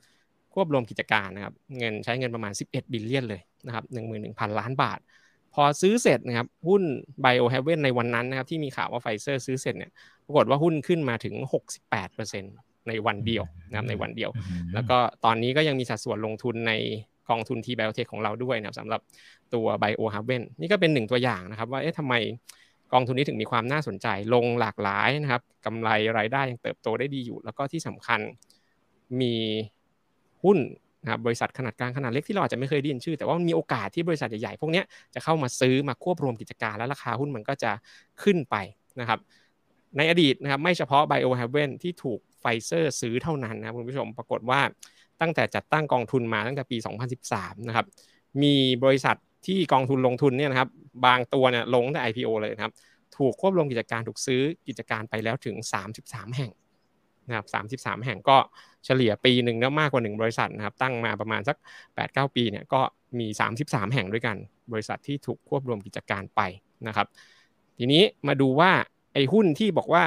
[0.55, 3.85] ควบรวมกิจการนะครับ เงินใช้เงินประมาณ 11 บิลเลียนเลยนะครับ
[4.21, 4.99] 11,000 ล้านบาท
[5.55, 6.83] พอซื้อเสร็จนะครับ หุ้น
[7.25, 9.91] BioHaven ในวันนั้นนะครับ ที่มีข่าวว่าไฟเซอร์ซื้อเสร็จเนี่ย
[10.27, 11.35] ปรากฏว่าหุ้นขึ้นมาถึง
[11.85, 14.31] 68% ในวันเดียวนะครับในวันเดียว
[14.75, 16.73] แล้วก็ตอนนี้ก็ยังมีสัดส่วนลงทุนใน
[17.31, 19.01] กองทุน T Biotech ของเราด้วยนะครับสำหรับ
[19.55, 22.15] ตัว BioHaven นี่ก็เป็นหนึ่งตัวอย่างนะครับ ว่าเอ๊ะทำไม
[22.93, 28.21] กองทุนนี้ถึงมีความน่าสนใจลงหลากหลายนะครับกำไรรายได้ยังเติบโตได้ดีอยู่ แล้วก็ที่สำคัญ
[29.21, 29.35] มี
[30.45, 30.59] หุ้น
[31.03, 34.83] นะครับบริษัทขนาดกลางขนาดเล็กที่เราอาจจะไม่เคยได้ยินชื่อ แต่ว่ามีโอกาสที่บริษัทใหญ่ๆพวกนี้
[35.15, 37.71] จะเข้ามาซื้อมาควบรวมกิจการและราคาหุ้นมันก็จะ
[38.23, 38.57] ขึ้นไป
[39.01, 39.19] นะครับ
[39.97, 44.61] ในอดีตนะครับไม่เฉพาะ BioHaven ที่ถูก ไฟเซอร์ซื้อเท่านั้นนะคุณผู้ชมปรากฏว่า
[45.21, 46.77] ตั้งแต่จัดตั้งกองทุนมาตั้งแต่ปี
[47.23, 47.87] 2013 นะครับ
[48.43, 50.69] มีบริษัทที่กองทุนลงทุนเนี่ยนะครับ
[51.07, 52.73] บางตัวเนี่ยลงแต่ IPO เลยนะครับ
[53.17, 55.57] ถูกควบรวมกิจการถูกซื้อกิจการไปแล้วถึง
[55.97, 56.51] 33 แห่ง
[57.29, 57.47] นะครับ
[57.83, 58.37] 33 แห่งก็
[58.85, 61.57] เฉลี่ยปีหนึ่งแล้วมากกว่า 1 บริษัทนะครับ ตั้งมาประมาณสัก
[61.97, 62.81] 8-9 ปีเนี่ยก็
[63.19, 63.27] มี
[63.61, 64.37] 33 แห่งด้วยกัน
[64.73, 66.41] บริษัทที่ถูกควบรวมกิจการไป
[66.89, 67.07] นะครับ
[67.79, 68.71] ทีนี้มาดูว่า
[69.13, 70.05] ไอ้หุ้นที่บอกว่า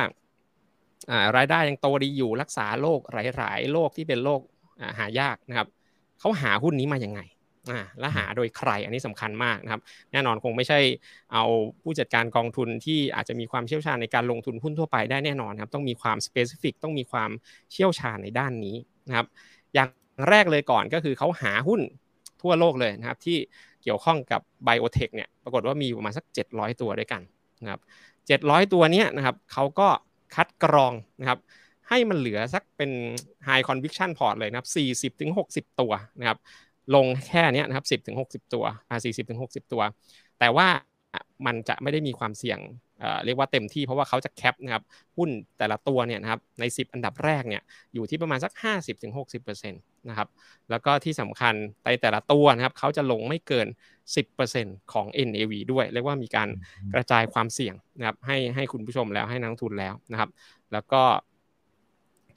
[1.38, 3.00] รายได้ยังโตดีอยู่รักษาโรค
[3.38, 4.42] หลาย ๆโรคที่เป็นโรค
[5.00, 5.68] หายากนะครับ
[6.20, 7.22] เขาหาหุ้นนี้มาอย่างไง
[8.00, 10.80] และหาโดยใครอันนี้สำคัญมากนะครับ แน่นอนคงไม่ใช่
[11.34, 11.44] เอา
[11.82, 17.32] ผู้จัดการกองทุนที่อาจจะมีความเชี่ยวชาญในการลงทุนหุ้นทั่วไปได้แน่นอนครับ ต้องมีความสเปซิฟิกต้องมีความ
[17.72, 18.76] เชี่ยวชาญในด้านนี้
[19.08, 19.28] นะครับ
[19.74, 19.90] อย่าง
[20.30, 21.82] แรกเลยก่อนก็คือเขาหาหุ้น
[22.42, 23.38] ทั่วโลกเลยนะครับ ที่
[23.84, 27.22] เกี่ยวข้องกับไบโอเทคเนี่ยปรากฏว่ามีประมาณสัก 700 ตัวด้วยกัน
[27.64, 27.82] นะครับ
[28.28, 29.88] 700 ตัวเนี้ยนะครับเขาก็
[30.36, 31.40] คัดกรองนะครับ
[31.90, 32.92] ให้มันเหลือสักเป็น
[33.48, 34.68] high conviction port เลยนะครับ
[35.12, 36.38] 40ถึง60 ตัวนะครับ
[36.96, 39.82] ลงแค่นี้นะครับ 10ถึง60 ตัวอ่า40ถึง60 ตัว
[40.40, 40.68] แต่ว่า
[41.46, 42.60] มันจะไม่ได้มีความเสี่ยง
[43.26, 44.84] เรียกว่าเต็มที่เพราะว่าเขาจะ cap นะครับ
[45.18, 47.62] หุ้นแต่ละตัวเนี่ยนะครับใน 10 อันดับแรกเนี่ย
[47.94, 48.52] อยู่ที่ประมาณสัก
[49.12, 50.28] 50-60%นะครับ
[50.70, 51.54] แล้วก็ที่สำคัญ
[51.86, 53.68] ในแต่ละตัวนะครับเขาจะลงไม่เกิน
[54.30, 56.50] 10%ของ NAV ด้วยเรียกว่ามีการ
[56.94, 60.30] กระจายความเสี่ยงนะครับให้ให้คุณผู้ชมแล้วให้นักทุนแล้วนะครับ
[60.74, 61.02] แล้วก็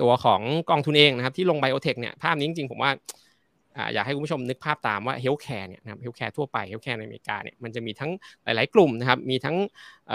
[0.01, 0.41] ตัวของ
[0.71, 2.91] กองทุนเองนะครับที่ลง biotech เนี่ยภาพนี้จริงๆผมว่า
[3.95, 8.11] อยากให้คุณผู้ชมนึกภาพตามว่า healthcare เนี่ยนะครับ healthcare ทั่วไป healthcare ในอเมริกาเนี่ยมันจะมีทั้ง
[8.45, 9.57] หลาย ๆ กลุ่มนะครับมีทั้ง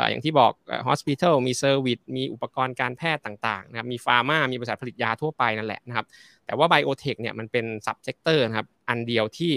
[0.10, 0.54] อย่างที่บอก
[0.88, 6.06] hospital มี service มีอุปกรณ์การแพทย์ต่างๆนะครับมี pharma มีบริษัทผลิตยาทั่วไปนั่นแหละนะครับ
[6.46, 9.54] แต่ว่า biotech เนี่ยมันเป็น sub-sector นะครับอันเดียวที่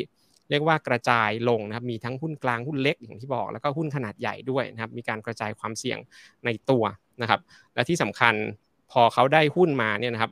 [0.50, 5.98] เรียกว่ากระจายลงนะครับมีทั้งหุ้นกลางหุ้นเล็กอย่างที่บอก แล้วก็หุ้นขนาดใหญ่ด้วยนะครับมีการกระจายความเสี่ยง
[6.44, 6.84] ในตัว
[7.22, 7.40] นะครับ
[7.74, 8.34] และที่สำคัญ
[8.92, 10.30] พอเขาได้หุ้นมาเนี่ยนะครับ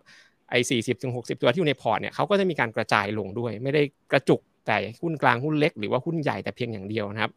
[0.52, 3.82] ไอ้สี่สิบถึงหกสิบตัวที่อยู่ในพอร์ตเนี่ยเขาก็จะมีการกระจายลงด้วย ไม่ได้
[4.12, 7.32] กระจุกแต่หุ้นกลางหุ้นเล็กหรือว่าหุ้นใหญ่แต่เพียงอย่างเดียวนะครับ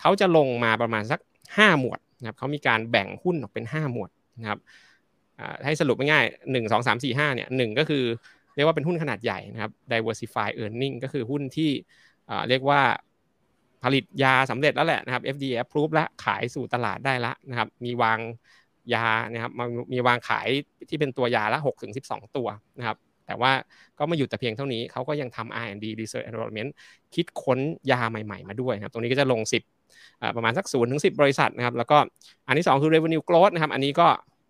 [0.00, 4.10] เขาจะลงมาประมาณสัก 5 หมวดนะครับเขามีการแบ่งหุ้นออกเป็น 5 หมวด
[4.40, 4.58] นะครับ
[5.64, 8.04] ให้สรุปง่ายๆหนึ่งสองสามสี่ห้าเนี่ยหนึ่งก็คือ
[8.54, 11.70] เรียกว่าเป็นหุ้นขนาดใหญ่นะครับ diversify earning ก็คือหุ้นที่
[12.48, 12.82] เรียกว่า
[13.84, 18.18] ผลิตยาสำเร็จแล้วแหละนะครับ FDA approve แล้วขายสู่ตลาดได้แล้วนะครับ มีวาง
[18.94, 19.52] ยานะครับ
[19.92, 20.48] มีวางขาย
[20.88, 23.52] ที่เป็นตัวยาละ6ถึง12 ตัวนะครับแต่ว่า
[23.98, 26.70] ก็ไม่หยุดแต่เพียงเท่านี้เขาก็ยังทำ R&D Research and Development
[27.14, 27.58] คิดค้น
[27.90, 29.62] ยาใหม่ๆ มาด้วยนะครับตรงนี้ก็จะลง 10
[30.36, 31.98] ประมาณสัก0ถึง10 บริษัทนะครับแล้วก็
[32.46, 34.08] อันที่ 2 คือ revenue growth นะครับอันนี้ก็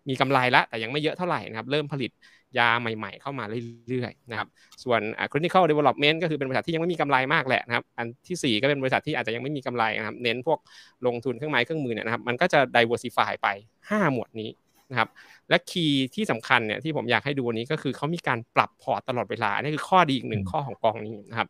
[0.09, 2.11] มีกำไรแล้วแต่ยังไม่เยอะเท่าไหร่นะครับเริ่มผลิต
[2.59, 3.45] ยาใหม่ ๆ เข้ามา
[3.87, 4.47] เรื่อยๆนะครับ
[4.83, 10.59] ส่วน clinical development ก็คือเป็นบริษัทที่ยังไม่มีกำไรมากแหละนะครับอันที่ 4 ก็เป็นบริษัทที่อาจจะยังไม่มีกำไรนะครับเน้นพวก
[11.05, 13.47] ลงทุนเครื่องไม้เครื่องมือเนี่ยนะครับมันก็จะ diversify ไป
[13.89, 14.49] 5 หมวดนี้
[14.91, 15.09] นะครับ
[15.49, 21.47] และ key ที่สำคัญเนี่ยที่ผมอยากให้ดูวันนี้ก็คือเขามีการปรับพอร์ตตลอดเวลานี่คือข้อดีอีกหนึ่งข้อของกองนี้นะครับ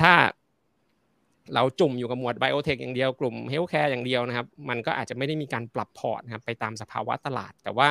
[0.00, 0.12] ถ้า
[1.54, 7.88] เราจุ่มอยู่กับหมวด biotech อย่างเดียวกลุ่ม healthcare อย่างเดียวนะครับ มันก็อาจจะไม่ได้มีการปรับพอร์ตนะครับไปตามสภาวะตลาด แต่ว่า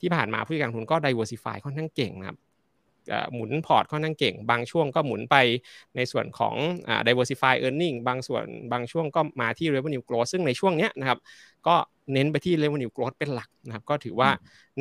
[0.00, 2.38] ที่ผ่านมาผู้จัดการทุนก็ diversify ค่อนข้างเก่งนะครับ
[3.34, 5.36] หมุนพอร์ตค่อนข้างเก่ง บางช่วงก็หมุนไป
[5.96, 6.54] ในส่วนของ
[7.06, 11.18] diversify earning บางส่วนบางช่วงก็มาที่ revenue growth ซึ่งในช่วงนี้นะครับ
[11.66, 11.74] ก็
[12.12, 14.30] เน้นไปที่ revenue growth เป็นหลักนะครับ ก็ถือว่า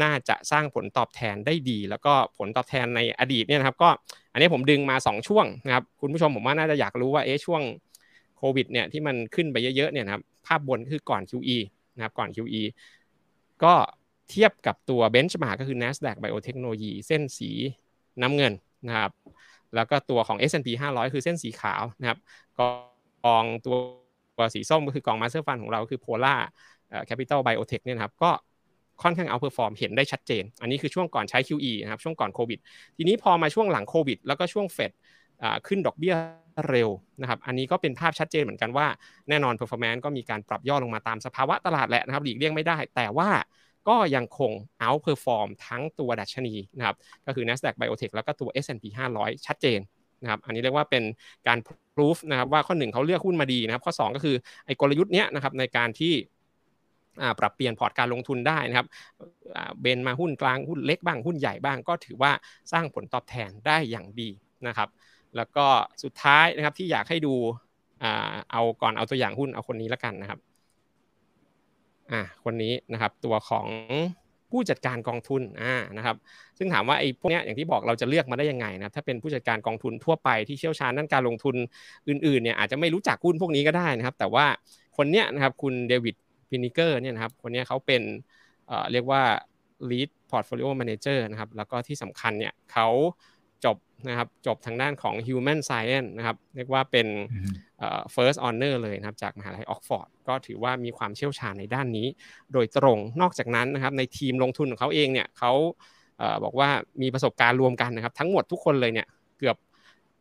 [0.01, 3.89] น่าจะสร้างผลตอบแทนได้ดี แล้วก็ผลตอบแทนในอดีตเนี่ยนะครับ ก็
[4.33, 7.61] อันนี้ผมดึงมา 2 ช่วงนะครับ คุณผู้ชมผมว่าน่าจะอยากรู้ว่าเอ๊ะช่วง
[8.43, 11.57] โควิดเนี่ยที่มันขึ้นไปเยอะๆเนี่ยนะครับภาพบนคือก่อน QE
[11.95, 12.61] นะครับก่อน QE
[13.63, 13.73] ก็
[14.29, 17.49] เทียบกับตัวเบนช์มาก็คือ NASDAQ Biotechnology เส้นสี
[18.21, 18.53] น้ำเงิน
[18.87, 19.11] นะครับ
[19.75, 22.19] แล้วก็ตัวของ S&P 500 คือเส้นสีขาวนะครับ
[22.59, 23.75] กองตัว
[24.53, 26.41] สีส้มก็คือกอง master fund ของเราคือ Polar
[27.09, 28.31] Capital Biotech เนี่ยนะครับก็
[29.01, 32.59] ค่อนข้าง outperform เห็นได้ชัดเจน อันนี้คือช่วงก่อนใช้ QE นะครับช่วงก่อนโควิด
[32.97, 34.91] ทีนี้พอมาช่วงหลังโควิด แล้วก็ช่วงเฟด
[35.67, 36.15] ขึ้นดอกเบี้ย
[36.69, 36.89] เร็ว
[37.21, 38.87] นะครับ อันนี้ก็เป็นภาพชัดเจนเหมือนกันว่า
[39.29, 43.29] แน่นอน performance ก็มีการปรับย่อลงมาตามสภาวะตลาดแหละนะครับหลีกเลี่ยงไม่ได้ แต่ว่า
[43.89, 44.51] ก็ยังคง
[44.81, 46.95] outperform ทั้งตัวดัชนีนะครับ
[47.25, 48.85] ก็คือ NASDAQ Biotech แล้วก็ตัว S&P
[49.17, 49.79] 500 ชัดเจน
[50.21, 51.03] นะครับ อันนี้เรียกว่าเป็น
[51.47, 51.59] การ
[51.95, 54.35] proof นะครับว่าข้อหนึ่งเขาเลือกหุ้นมาดีนะครับ ข้อ 2 ก็คือ
[54.65, 56.13] ไอ้กลยุทธ์เนี้ยนะครับในการที่
[57.39, 58.87] ปรับเปลี่ยนพอร์ตการลงทุนได้นะครับ
[59.81, 62.31] เบนมาหุ้นกลางหุ้นเล็กบ้างหุ้นใหญ่บ้าง ก็ถือว่า
[62.71, 64.29] สร้างผลตอบแทนได้อย่างดี
[64.67, 64.89] นะครับ
[65.37, 65.65] แล้วก็
[66.03, 67.35] สุดท้ายนะครับที่อยากให้ดู
[68.51, 70.39] เอาก่อนเอาตัวอย่างหุ้นเอาคนนี้แล้วกันนะครับ
[72.11, 73.67] อ่าคนนี้นะครับตัวของ
[74.51, 76.15] ผู้จัดการกองทุนอ่านะครับ
[76.57, 81.55] ซึ่งถามว่าไอ้พวกนี้อย่างที่บอกเราจะเลือกมาได้ยังไงนะถ้าเป็นผู้จัดการกองทุนทั่วไปที่เชี่ยวชาญด้านการลงทุน
[82.07, 84.45] อื่นๆเนี่ยอาจจะไม่รู้จักหุ้นพวกนี้ก็ได้นะครับ แต่ว่า
[84.97, 86.15] คนเนี้ยนะครับคุณเดวิด
[86.49, 88.01] พินิเกอร์เนี่ยนะครับคนนี้เขาเป็น
[88.67, 89.21] เอ่อเรียกว่า
[89.89, 92.87] lead portfolio manager นะครับแล้วก็ที่สำคัญเนี่ยเขา
[94.09, 97.07] นะครับจบทางด้านของ human science นะครับเรียกว่าเป็น
[98.15, 102.07] first honor เลยนะครับจากมหาลัยออกฟอร์ดก็ถือว่ามีความเชี่ยวชาญในด้านนี้
[102.53, 105.53] โดยตรงนอกจากนั้นนะครับในทีมลงทุนของเขาเองเนี่ยเขา
[106.43, 106.69] บอกว่า
[107.01, 109.07] มีประสบการณ์รวมกันนะครับทั้งหมดทุกคนเลยเนี่ย
[109.39, 109.57] เกือบ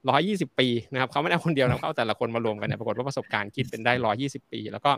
[0.08, 4.90] ร้อยยี่สิบปีนะครับเขาไม่ได้คนเดียวนะเขาแต่ละคนมารวมกันเนี่ยปรากฏว่าประสบการณ์คิดเป็นได้ร้อยี่สิบปี แล้วก็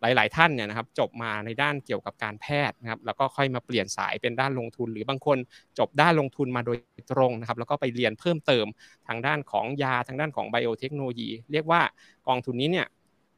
[0.00, 5.38] หลาย ๆ ท่านเนี่ยนะครับจบมาในด้านเกี่ยวกับการแพทย์นะครับแล้วก็ค่อยมาเปลี่ยนสายเป็นด้านลงทุน หรือบางคน
[5.78, 6.78] จบด้านลงทุนมาโดย
[7.12, 8.66] ตรงนะครับแล้วก็ไปเรียนเพิ่มเติม
[9.08, 11.80] ทางด้านของยาทางด้านของไบโอเทคโนโลยีเรียกว่า
[12.28, 12.86] กองทุนนี้เนี่ย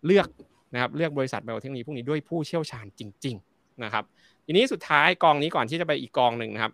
[0.07, 0.29] เลือก
[0.75, 4.05] นะครับเลือกบริษัทไบโอเทคโนโลยีพวกนี้ด้วยผู้เชี่ยวชาญจริง ๆ นะครับ
[4.47, 6.73] ทีนี้สุดท้ายกองนี้ก่อนที่จะไปอีกกองหนึ่งนะครับ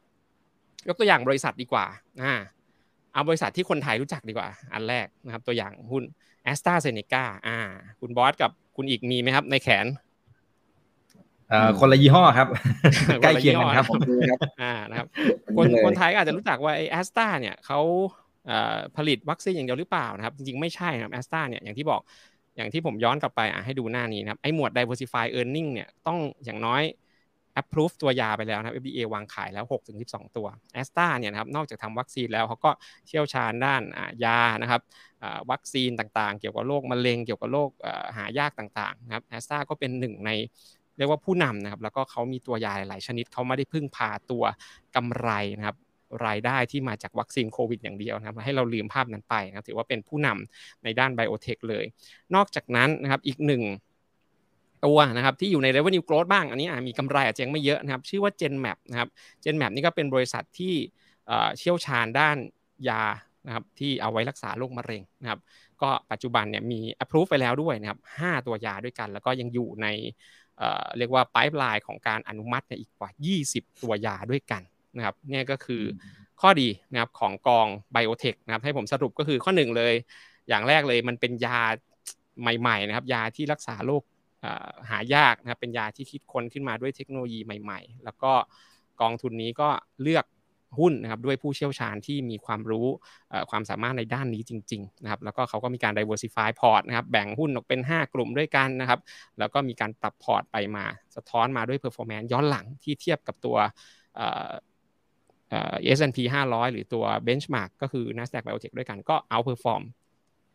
[0.88, 1.86] ยกตัวอย่างบริษัทดีกว่า
[2.22, 2.34] อ่า
[3.15, 6.03] เอาบริษัทที่คนไทยรู้จักดีกว่า อันแรกนะครับ ตัวอย่างหุ้น
[6.45, 7.59] แอสตราเซเนกาอ่า
[8.01, 9.87] คุณบอสกับคุณอีกมีไหมครับ ในแขน
[11.53, 12.49] อ่าคนละยี่ห้อครับ
[13.23, 13.87] ใกล้เคียงกันครับ
[14.62, 15.07] อ่านะครับ
[15.57, 17.81] คนคนไทยอาจจะรู้จักว่าไอแอสตราเนี่ยเขา
[18.97, 22.01] ผลิตวัคซีนอย่างเดียวหรือเปล่านะครับ จริงๆไม่ใช่ครับแอสตราเนี่ยอย่างที่บอก
[22.57, 26.83] อย่างที่ผมย้อนกลับไปอะให้ดูหน้านี้นะครับไอหมวด diversify earning เนี่ยต้องอย่างน้อย
[27.61, 32.71] approve ตัวยาไปแล้วนะครับ FDA วางขายแล้ว6ถึง12 ตัวแอสตราเนี่ยนะครับนอกจากทำวัคซีนแล้วเขาก็
[33.07, 33.83] เชี่ยวชาญด้าน
[34.25, 34.81] ยานะครับ
[35.51, 37.71] วัคซีนต่างๆ เกี่ยวกับโรคมะเร็งเกี่ยวกับโรค
[38.17, 40.31] หายากต่างๆนะครับแอสตราก็เป็นหนึ่งใน
[40.99, 44.45] เรียกว่าผู้นำนะครับแล้วก็เขามีตัวยาหลายชนิดเขาไม่ได้พึ่งพาตัว
[44.97, 45.77] กำไรนะครับ
[46.27, 51.85] รายได้ที่มาจากวัคซีนโควิดอย่างเดียวนะครับให้เราลืมภาพนั้นไปนะถือว่าเป็นผู้นำในด้านไบโอเทคเลย
[52.35, 53.63] นอกจากนั้นนะครับอีกหนึ่ง
[54.87, 59.09] ตัวนะครับที่อยู่ใน revenue growth บ้าง อันนี้มีกำไรอาจจะยังไม่เยอะนะครับ ชื่อว่า GenMap นะครับ
[59.45, 60.74] GenMap นี่ก็เป็นบริษัทที่
[61.59, 62.37] เชี่ยวชาญด้าน
[62.89, 63.03] ยา
[63.47, 65.41] นะครับที่เอาไว้รักษาโรคมะเร็งนะครับ
[65.82, 69.87] ก็ปัจจุบันเนี่ยมี approve ไปแล้วด้วยนะครับ5ตัวยาด้วยกัน แล้วก็ยังอยู่ใน
[70.99, 73.11] เรียกว่า pipeline ของการอนุมัติอีกกว่า
[73.47, 74.62] 20 ตัวยาด้วยกัน
[74.97, 75.82] นะครับนี่ก็คือ
[76.41, 79.95] ข้อดีนะครับของกองไบโอเทคนะครับให้ผมสรุปก็คือข้อหนึ่งเลย
[80.49, 81.61] อย่างแรกเลยมันเป็นยา
[82.41, 84.03] ใหม่ๆนะครับยาที่รักษาโรค
[84.90, 88.32] หายากนะครับเป็นยาที่คิดค้นขึ้นมาด้วยเทคโนโลยีใหม่ ๆ แล้วก็
[89.01, 89.68] กองทุนนี้ก็
[90.03, 90.24] เลือก
[90.78, 92.86] หุ้นนะครับด้วยผู้เชี่ยวชาญที่มีความรู้
[93.51, 99.01] ความสามารถในด้านนี้จริงๆนะครับแล้วก็เขาก็มีการ diversify port นะครับแบ่งหุ้นออกเป็น 5 กลุ่มด้วยกันนะครับ
[99.38, 100.84] แล้วก็มีการปรับพอร์ตไปมา
[101.16, 103.57] สะท้อนมาด้วย performance ย้อนหลังที่เทียบกับตัว
[104.16, 104.51] เอ่อ
[105.51, 109.82] เอ่อ S&P 500 หรือตัว benchmark ก็คือ NASDAQ Biotech ด้วยกันก็ outperform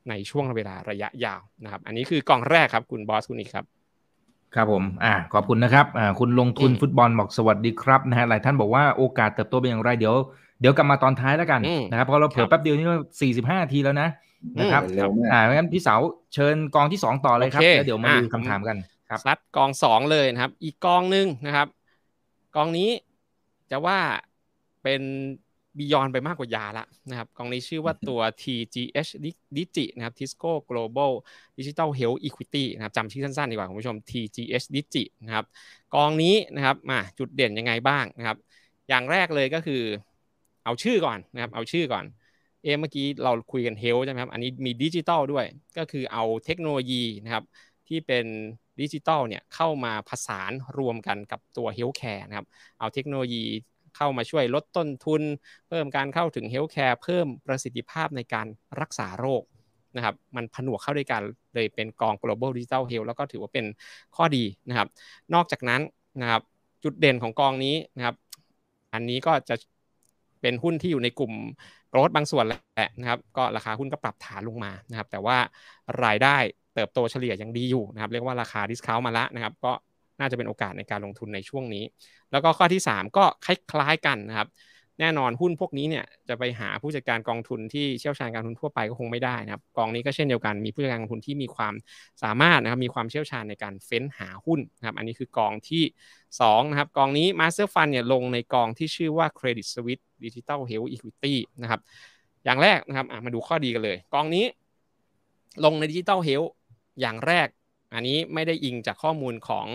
[0.09, 3.78] ในช่วงเวลาระยะยาวนะครับ อันนี้คือกองแรกครับคุณบอสคุณอีกครับ
[4.56, 10.16] ครับผม อ่า ขอบคุณนะครับ อ่า คุณลงทุนฟุตบอลบอกสวัสดีครับนะฮะ หลายท่านบอกว่าโอกาสเติบโตเป็นอย่างไรเดี๋ยว
[10.62, 14.10] เดี๋ยวกลับมาตอนท้ายแล้วกันนะครับ เพราะเราเผื่อแป๊บเดียวนี่ก็สี่สิบห้าทีแล้วนะ
[14.60, 14.84] นะครับ
[15.32, 15.95] อ่า งั้นพี่เสา
[16.34, 18.78] เชิญกองที่สองต่อเลยครับ แล้วเดี๋ยวมาดูคำถามกัน
[19.10, 21.68] ครับซัดกองสองเลยนะครับ อีกกองหนึ่งนะครับ
[22.56, 22.89] กองนี้
[23.72, 24.00] จะว่า
[24.84, 25.02] เป็น
[25.78, 29.11] บียอนไปมากกว่ายาละนะครับกองนี้ชื่อว่าตัว TGH
[29.55, 31.11] Digi นะครับ Tisco Global
[31.57, 35.45] Digital Health Equity นะครับจำชื่อสั้นๆดีกว่าคุณผู้ชม TGH Digi นะครับ
[35.95, 38.38] กองนี้นะครับมาจุดเด่นยังไงบ้างนะครับ
[38.89, 39.82] อย่างแรกเลยก็คือ
[40.63, 42.05] เอาชื่อก่อนนะครับ เอาชื่อก่อน
[42.63, 45.45] เอเมื่อกี้เราคุยกัน health ใช่ไหมครับ อันนี้มีดิจิตอลด้วย
[45.78, 47.43] ก็คือเอาเทคโนโลยีนะครับ
[47.88, 48.26] ที่เป็น
[48.82, 52.47] ดิจิตอลเนี่ยเข้ามาผสานรวมกันกับตัว healthcare นะครับ
[52.80, 53.43] เอาเทคโนโลยี
[54.00, 55.22] เข้ามาช่วยลดต้นทุน
[55.68, 58.47] เพิ่มการเข้าถึง healthcare เพิ่มประสิทธิภาพในการ
[58.82, 59.43] รักษาโรค
[59.95, 61.22] นะครับมันผนวกเข้าด้วยกัน
[61.54, 63.66] เลยเป็นกอง global digital health แล้วก็ถือว่าเป็น
[64.16, 64.88] ข้อดีนะครับ
[65.34, 65.82] นอกจากนั้น
[66.22, 66.41] นะครับ
[66.84, 68.16] จุดเด่นของกองนี้นะครับ
[68.93, 69.56] อันนี้ก็จะ
[70.41, 71.34] เป็นหุ้นที่อยู่ในกลุ่ม
[71.89, 75.38] โกลดบางส่วนแหละนะครับ ก็ราคาหุ้นก็ปรับฐานลงมานะครับ แต่ว่า
[76.06, 76.38] รายได้
[76.74, 79.72] เติบโตเฉลี่ยยังดีอยู่นะครับ เรียกว่าราคาดิสคาวมาล้วนะครับ ก็
[80.20, 81.84] น่าจะเป็นโอกาสในการลงทุนในช่วงนี้
[82.32, 84.49] แล้วก็ข้อที่ 3 ก็คล้ายๆกันนะครับ
[85.01, 91.74] แน่นอนหุ้นพวกนี้เนี่ยจะไปหาผู้จัดการกองทุนที่เชี่ยวชาญการทุนทั่วไปก็คงไม่ได้นะครับกองนี้ก็เช่นเดียวกันมีผู้จัดการกองทุนที่มีความ
[92.24, 95.84] สามารถนะครับมีความเชี่ยวชาญในการเฟ้นหาหุ้นนะครับอันนี้คือกองที่
[96.28, 101.82] 2นะครับกองนี้ Master Fund เนี่ยลงในกองที่ชื่อว่า Credit Suisse Digital Health Equity นะครับ
[102.45, 104.45] อย่างแรกนะครับมาดูข้อดีกันเลย กองนี้
[105.65, 106.49] ลงใน Digital Health
[107.01, 107.47] อย่างแรก
[107.93, 109.67] อันนี้ไม่ได้อิงจากข้อมูลของ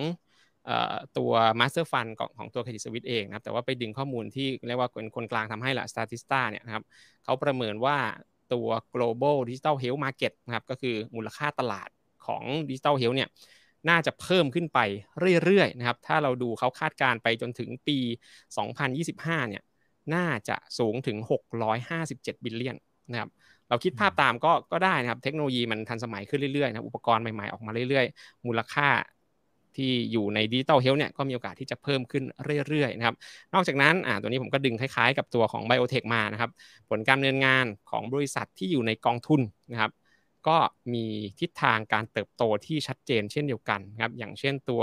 [1.19, 6.85] ตัว Master Fund ของของตัว Credit Suisse เองนะครับแต่ว่าไปดึงข้อมูลที่เรียกว่าเป็นคนกลางทำให้ละ Statista เนี่ยนะครับ
[7.25, 7.97] เขาประเมินว่า
[8.53, 11.89] ตัว global digital health market นะครับก็คือมูลค่าตลาด
[12.27, 13.29] ของ digital health เนี่ย
[13.89, 14.79] น่าจะเพิ่มขึ้นไป
[15.45, 17.99] เรื่อยๆนะครับถ้าเราดูเขาคาดการณ์ไปจนถึงปี
[18.57, 19.63] 2025 เนี่ย
[20.15, 22.77] น่าจะสูงถึง 657 billion
[23.11, 23.31] นะครับ
[23.69, 28.89] เราคิดภาพตามก็ก็ได้นะครับ เทคโนโลยีมันทันสมัยขึ้นเรื่อยๆนะอุปกรณ์ใหม่ๆ ออกมาเรื่อยๆ มูลค่า
[29.79, 32.25] ที่อยู่ใน digital health เนี่ยก็มีโอกาสที่จะเพิ่มขึ้น
[32.69, 33.17] เรื่อยๆนะครับ
[33.55, 36.51] นอกจากนั้นอ่าตัวนี้ผมก็ดึงคล้ายๆ กับตัวของไบโอเทคมานะครับ
[36.89, 39.41] ผลการดำเนินงานของบริษัทที่อยู่ในกองทุน
[39.73, 39.93] นะครับ
[40.49, 40.59] ก็
[40.95, 41.05] มี
[41.41, 44.83] ทิศทางการเติบโตที่ชัดเจนเช่นเดียวกันครับอย่างเช่นตัว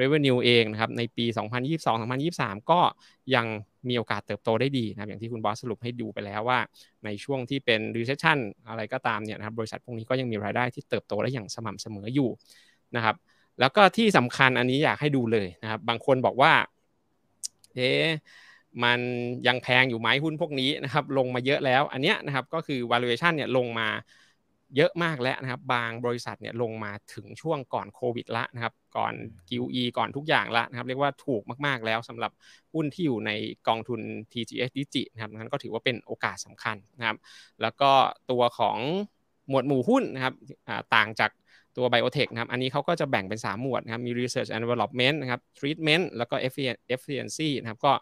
[0.00, 1.24] revenue เองนะครับในปี
[1.86, 2.80] 2022-2023 ก็
[3.34, 3.46] ยัง
[3.88, 6.58] มีโอกาสเติบโตได้ดีนะครับอย่างที่คุณบอสสรุปให้ดูไปแล้วว่า
[7.04, 8.38] ในช่วงที่เป็น recession
[8.68, 12.30] อะไรก็ตามเนี่ยนะครับบริษัทพวกนี้ก็ยังมีรายได้ที่เติบโตได้อย่างสม่ำเสมออยู่
[12.96, 13.14] นะครับ
[13.60, 16.52] แล้วก็ที่สำคัญอันนี้อยากให้ดูเลยนะครับ บางคนบอกว่า
[17.74, 17.90] เอ๊
[18.84, 19.00] มัน
[19.46, 23.88] ยังแพงอยู่ไหมหุ้นพวกนี้นะครับ ลงมาเยอะแล้ว อันเนี้ยนะครับก็คือ valuation เนี่ยลงมา
[24.76, 29.14] เยอะมากแล้วนะครับ บางบริษัทเนี่ยลงมาถึงช่วงก่อนโควิดละนะครับ ก่อน
[29.48, 32.32] QE ก่อนทุกอย่างละนะครับ เรียกว่าถูกมากๆแล้วสำหรับ
[32.74, 33.30] หุ้นที่อยู่ใน
[33.68, 34.00] กองทุน
[34.32, 37.16] TGS Digi นะครับนั้นก็ถือว่าเป็นโอกาสสำคัญนะครับ
[37.62, 37.90] แล้วก็
[38.30, 38.78] ตัวของ
[39.48, 40.34] หมวดหมู่หุ้นนะครับ
[40.94, 41.30] ต่างจาก
[41.76, 46.34] ตัว biotech นะครับ อันนี้เขาก็จะแบ่งเป็น 3 หมวดนะครับ มี research and development นะครับ treatment แล้วก็
[46.94, 47.92] efficiency นะครับ ก็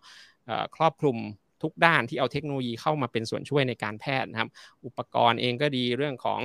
[0.76, 1.18] ครอบคลุม
[1.62, 4.48] ทุกด้านที่เอาเทคโนโลยีเข้ามาเป็นส่วนช่วยในการแพทย์นะครับ
[4.84, 6.40] อุปกรณ์เองก็ดีเรื่องของ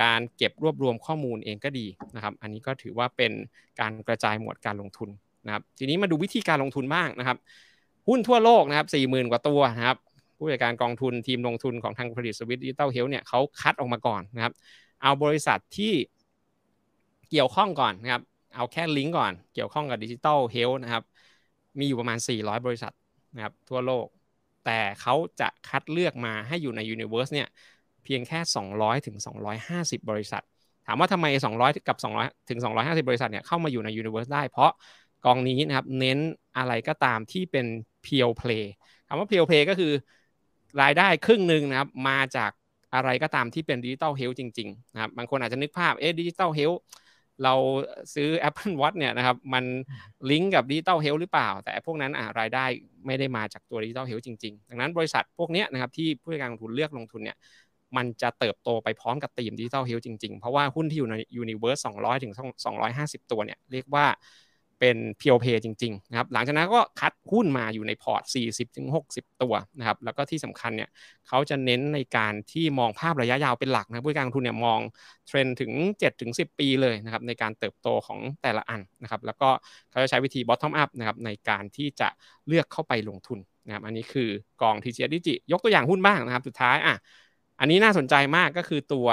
[0.00, 3.32] การเก็บรวบรวมข้อมูลเองก็ดีนะครับ อันนี้ก็ถือว่าเป็น
[3.80, 5.08] การกระจายหมวดการลงทุน
[5.46, 7.38] นะครับ ทีนี้มาดูวิธีการลงทุนบ้างนะครับ
[8.08, 9.98] หุ้นทั่วโลกนะครับ40,000 กว่าตัวนะครับ
[10.38, 14.52] ผู้จัดการกองทุนทีมลงทุนของทาง Credit Suisse digital health เนี่ยเขาคัดออกมาก่อนนะครับ
[15.02, 15.92] เอาบริษัทที่
[17.30, 18.22] เกี่ยวข้องก่อนนะครับ
[18.54, 21.02] เอาแค่ลิงก์ก่อน เกี่ยวข้องกับ digital health นะครับ
[21.78, 22.92] มีอยู่ประมาณ 400 บริษัท
[23.36, 24.06] นะครับทั่วโลก
[24.66, 27.48] แต่เขาจะคัดเลือกมาให้อยู่ใน Universe เนี่ย
[28.04, 28.38] เพียงแค่
[28.72, 29.16] 200ถึง
[29.62, 30.42] 250 บริษัท
[30.86, 34.70] ถามว่าทำไม 200 กับ 200ถึง250 บริษัทเนี่ยเข้ามาอยู่ใน Universe ได้ เพราะ
[35.24, 36.18] กองนี้นะครับเน้น
[36.56, 37.66] อะไรก็ตามที่เป็น
[38.04, 38.64] pure play
[39.08, 39.92] คำว่า pure play ก็คือ
[40.82, 42.50] รายได้ครึ่งหนึ่งนะครับมาจาก
[42.94, 46.80] อะไรก็ตามที่เป็น digital health จริงๆนะครับบางคนอาจจะนึกภาพเอ๊ะ digital health
[47.44, 47.54] เรา
[48.14, 49.64] ซื้อ Apple Watch เนี่ยนะครับมัน
[50.30, 52.64] ลิงก์กับ digital health หรือเปล่า แต่พวกนั้นอ่ารายได้
[53.06, 57.36] ไม่ได้มาจากตัว digital health จริงๆ ดังนั้นบริษัทพวกนี้นะครับที่ผู้จัดการลงทุนเลือกลงทุนเนี่ย
[57.96, 62.32] มันจะเติบโตไปพร้อมกับ theme digital health จริงๆ เพราะว่าหุ้นที่อยู่ใน universe 200ถึง
[62.66, 64.06] 250ตัวเนี่ยเรียกว่า
[64.80, 68.22] เป็นเพียวเพย์จริงๆนะครับหลังจากนั้นก็คัดหุ้นมาอยู่ในพอร์ต
[68.82, 70.90] 40-60 ตัวนะครับแล้วก็ที่สำคัญเนี่ย
[71.28, 74.80] เขาจะเน้นในการที่มองภาพระยะยาวเป็นหลักนะผู้การลงทุนเนี่ยมอง
[75.26, 75.72] เทรนถึง
[76.14, 79.48] 7-10 ปีเลยนะครับในการเติบโตของแต่ละอันนะครับแล้วก็
[79.90, 82.08] เขาจะใช้วิธี bottom up นะครับในการที่จะ
[82.46, 84.28] เลือกเข้าไปลงทุนนะครับอันนี้คือ
[84.62, 86.94] กอง TGS ดิจิยกตัวอย่างหุ้นบ้างนะครับสุดท้ายอะ
[87.60, 89.08] อันนี้น่าสนใจมากก็คือตัว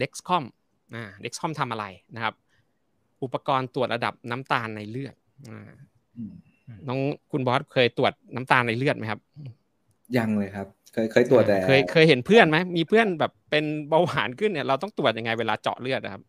[0.00, 0.44] Dexcom
[0.94, 2.34] อ่า Dexcom ทำอะไรนะครับ
[3.22, 5.14] อุปกรณ์ตรวจระดับน้ำตาลในเลือด
[6.88, 7.00] น้อง
[7.30, 9.20] คุณบอสเคยตรวจน้ำตาลในเลือดไหมครับ
[10.16, 16.22] ยังเลยครับ เคยเคยตรวจแต่เคยเคยเห็นเพื่อนไหมมีเพื่อนแบบเป็นเบาหวานขึ้นเนี่ยเราต้องตรวจยังไงเวลาเจาะเลือดครับ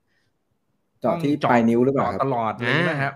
[1.02, 3.14] เจาะที่ปลายนิ้วหรือเปล่าตลอดเลยนะครับ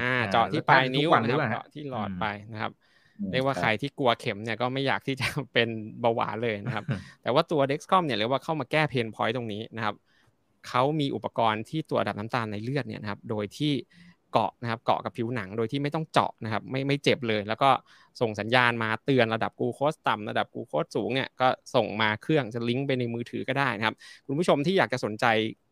[0.00, 2.72] อ่า เจาะที่ปลายนิ้วนะครับเจาะที่หลอดไปนะครับ
[3.32, 5.68] เรียกว่าใครที่กลัวเข็มเนี่ยก็ไม่อยากที่จะเป็น
[6.00, 6.84] เบาหวานเลยนะครับ
[7.22, 9.94] แต่ว่าตัว Dexcom เนี่ยเรียกว่าเข้ามาแก้ pain point ตรงนี้นะครับ
[10.68, 13.72] เขามีอุปกรณ์ที่ตรวจระดับน้ำตาลในเลือดเนี่ยนะครับ โดยที่
[14.32, 17.70] เกาะนะครับเกาะกับผิวหนังโดยที่ไม่ต้องเจาะนะครับ ไม่ไม่เจ็บเลย แล้วก็
[18.20, 23.94] ส่งสัญญาณมาเตือนระดับกูโคสต่ำระดับกูโคสสูงเนี่ยก็ส่งมาเครื่องจะลิงก์ไปในมือถือก็ได้นะครับ
[24.26, 25.24] คุณผู้ชมที่อยากจะสนใจ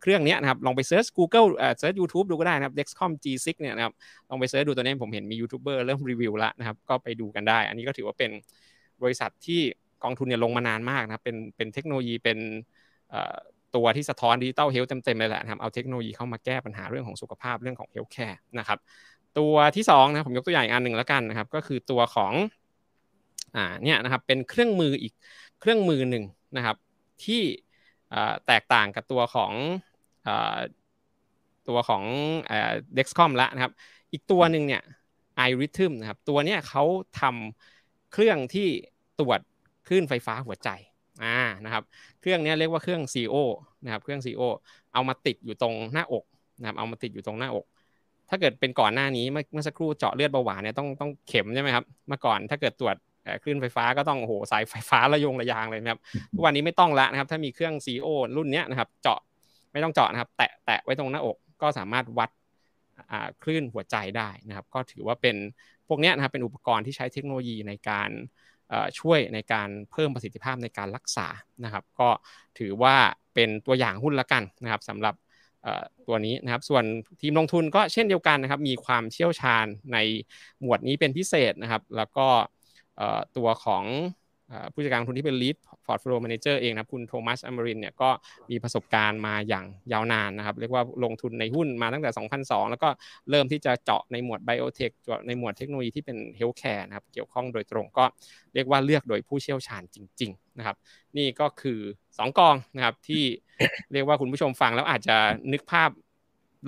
[0.03, 3.95] เครื่องนี้นะครับลองไปเซิร์ช Google เอ่อ search YouTube ดูก็ได้นะครับ Dexcom G6 เนี่ยนะครับ
[4.31, 8.31] ลองไป search ดูตัวนี้ผมเห็นมียูทูบเบอร์เริ่มรีวิวแล้วนะครับก็ไปดูกันได้ อันนี้ก็ถือว่าเป็น
[9.03, 9.61] บริษัทที่
[10.05, 12.39] กองทุนเนี่ยลงมานานมากนะครับเป็นเป็นเทคโนโลยีเป็น
[13.77, 18.79] ตัวที่สะท้อน digital health เต็มๆเลยแหละนะครับเอาเทคโนโลยีเข้ามาแก้ปัญหาเรื่องของสุขภาพเรื่องของ healthcare นะครับ
[19.39, 22.33] ตัวที่2นะผมยกตัวอย่างอันหนึ่งแล้วกันนะครับ ก็คือตัวของ
[23.57, 25.13] อ่าเนี่ยนะครับเป็นเครื่องมืออีก
[25.61, 26.25] เครื่องมือหนึ่ง
[26.57, 26.77] นะครับ
[27.25, 27.43] ที่
[28.47, 29.53] แตกต่างกับตัวของ
[31.69, 32.03] ตัวของ
[32.95, 33.73] Dexcom ละนะครับ
[34.13, 34.83] อีกตัวหนึ่งเนี่ย
[35.37, 36.85] ไอริทึมนะครับตัวเนี้ยเขา
[37.21, 38.69] ทำเครื่องที่
[39.21, 39.41] ตรวจ
[39.87, 40.69] คลื่นไฟฟ้าหัวใจ
[41.23, 41.83] อ่านะครับ
[42.21, 43.35] เครื่องนี้เรียกว่าเครื่อง CO
[43.85, 44.43] นะครับ เครื่อง CO
[44.95, 46.25] เอามาติดอยู่ตรงหน้าอก
[46.61, 47.65] นะครับ เอามาติดอยู่ตรงหน้าอก
[48.29, 52.97] ถ้าเกิดเป็นก่อนหน้านี้เมื่อสักครู่เจาะเลือดเบาหวานเนี่ยต้องต้องเข็มใช่ไหมครับ เมื่อก่อนถ้าเกิดตรวจ
[53.43, 56.01] คลื่นไฟฟ้าก็ต้องโอ้โหสายไฟฟ้าระยงระยางเลยนะครับ
[56.35, 58.07] ทุกวันนี้ไม่ต้องละนะครับ ถ้ามีเครื่อง CO
[58.37, 59.21] รุ่นนี้นะครับ เจาะ
[59.73, 62.31] ไม่ต้องเจาะนะครับ แตะแตะไว้ตรงหน้าอกก็สามารถวัด
[63.43, 65.37] คลื่นหัวใจได้นะครับ ก็ถือว่าเป็น
[65.89, 68.11] พวกนี้นะครับเป็นอุปกรณ์ที่ใช้เทคโนโลยีในการ
[69.01, 71.27] ช่วยในการเพิ่มประสิทธิภาพในการรักษา
[71.65, 72.09] นะครับ ก็
[72.59, 72.97] ถือว่า
[73.35, 75.15] เป็นตัวอย่างหุ้นละกันนะครับสำหรับ
[76.09, 76.85] ตัวนี้นะครับ ส่วน
[77.21, 79.99] ทีมลงทุนก็เช่นเดียวกันนะครับ มีความเชี่ยวชาญใน
[80.61, 82.27] หมวดนี้เป็นพิเศษนะครับ แล้วก็
[83.37, 83.85] ตัวของ
[84.73, 88.11] ผู้จัดการทุนที่เป็น lead portfolio manager เองนะคุณโทมัสอมรินเนี่ยก็
[88.51, 92.89] มีประสบการณ์มาอย่างยาวนานนะครับเรียกว่าลงทุนในหุ้นมาตั้งแต่ 2002 แล้วก็
[93.31, 98.05] เริ่มที่จะเจาะในหมวด biotech เจาะในหมวดเทคโนโลยีที่เป็น healthcare นะครับเกี่ยวข้องโดยตรงก็
[98.55, 100.77] เรียกว่าเลือกโดยผู้เชี่ยวชาญจริง ๆ นะครับ
[101.17, 103.25] นี่ก็คือ 2 กองนะครับที่
[103.93, 105.17] เรียกว่าคุณผู้ชมฟังแล้วอาจจะ
[105.53, 105.91] นึกภาพ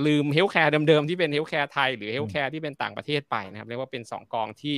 [0.06, 4.76] ลืม healthcare เดิมๆที่เป็น healthcare ไทยหรือ healthcare ที่เป็นต่างประเทศไปนะครับเรียกว่าเป็น 2 กองที่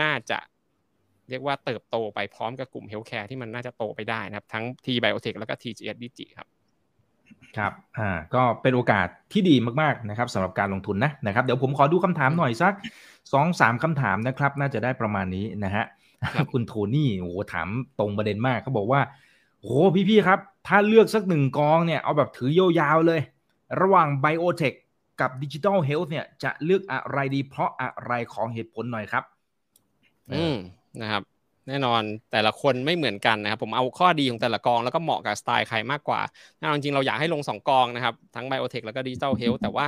[0.00, 0.38] น่าจะ
[1.30, 6.48] เรียกว่าเติบโตไปพร้อมกับกลุ่มเฮลท์แคร์ที่มันน่าจะโตไปได้นะครับ ทั้ง T Biotech แล้วก็ TGS d g ครับ
[7.56, 12.72] ครับ อ่า ก็เป็นโอกาสที่ดีมากๆนะครับสำหรับการลงทุนนะนะครับ เดี๋ยวผมขอดูคำถามหน่อยสัก
[13.32, 15.84] สองสามคำถามนะครับ น่าจะได้ประมาณนี้นะฮะ
[16.52, 17.68] คุณโทนี่โอ้โหถาม
[17.98, 19.00] ตรงประเด็นมากเขาบอกว่า
[19.60, 23.20] โอ้พี่ๆครับ ถ้าเลือกสักหนึ่งกองเนี่ย เอาแบบถือยาวๆเลย
[23.80, 24.74] ระหว่างไบโอเทค
[25.20, 29.24] กับ digital health เนี่ยจะเลือกอะไรดีเพราะอะไรขอเหตุผลหน่อยครับ
[30.32, 30.56] อืม
[31.02, 31.22] นะครับ
[31.68, 36.20] แน่นอนแต่ละคนไม่เหมือนกันนะครับ ผมเอาข้อดีของแต่ละกองแล้วก็เหมาะกับสไตล์ใครมากกว่า
[36.58, 39.86] แน่นอนจริงเราอยากให้ลง 2 กองนะครับ ทั้ง biotech แล้วก็ digital health แต่ว่า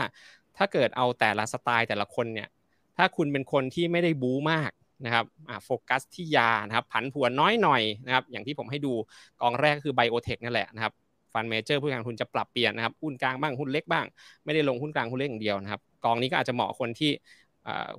[0.57, 2.49] ถ้าเกิดเอาแต่ละสไตล์แต่ละคนเนี่ย
[2.97, 4.71] ถ้าคุณเป็นคนที่ไม่ได้บู๊มาก
[5.05, 5.25] นะครับ
[5.65, 8.93] โฟกัสที่ยานะครับ ผันผวนน้อยหน่อยนะครับ อย่างที่ผมให้ดู
[9.41, 10.93] กองแรกคือ biotech นั่นแหละนะครับ
[11.33, 14.07] ฟันเมเจอร์ผู้การทุนจะปรับเปลี่ยนนะครับ หุ้นกลางบ้าง หุ้นเล็กบ้าง
[14.45, 17.11] ไม่ได้ลงหุ้นกลางหุ้นเล็กอย่างเดียวนะครับ กองนี้ก็อาจจะเหมาะคนที่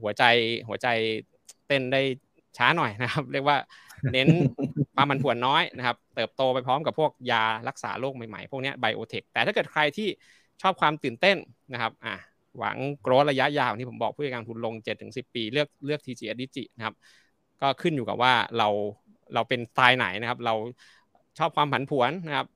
[0.02, 0.24] หัวใจ
[0.68, 0.88] หัวใจ
[1.68, 2.02] เต้นได้
[2.58, 3.58] ช้าหน่อยนะครับ เรียกว่า
[4.14, 4.28] เน้น
[4.95, 10.08] ความมันผวนน้อยนะครับ เติบโตไปพร้อมกับพวกยารักษาโรคใหม่ๆ พวกนี้ไบโอเทคแต่ถ้าเกิดใครที่
[10.62, 11.38] ชอบความตื่นเต้น
[11.74, 12.16] นะครับอะ
[12.58, 14.74] หวังโกรธระยะยาวที่ผมบอกผู้จัดการทุนลง
[15.06, 16.95] 7-10 ปีเลือกเลือก TGS ดิจินะครับ
[17.62, 18.68] ก็ขึ้นอยู่กับว่าเรา
[19.34, 20.54] เราเป็นสไตล์ไหนนะครับ เรา
[21.39, 22.47] ชอบความผันผวนนะครับ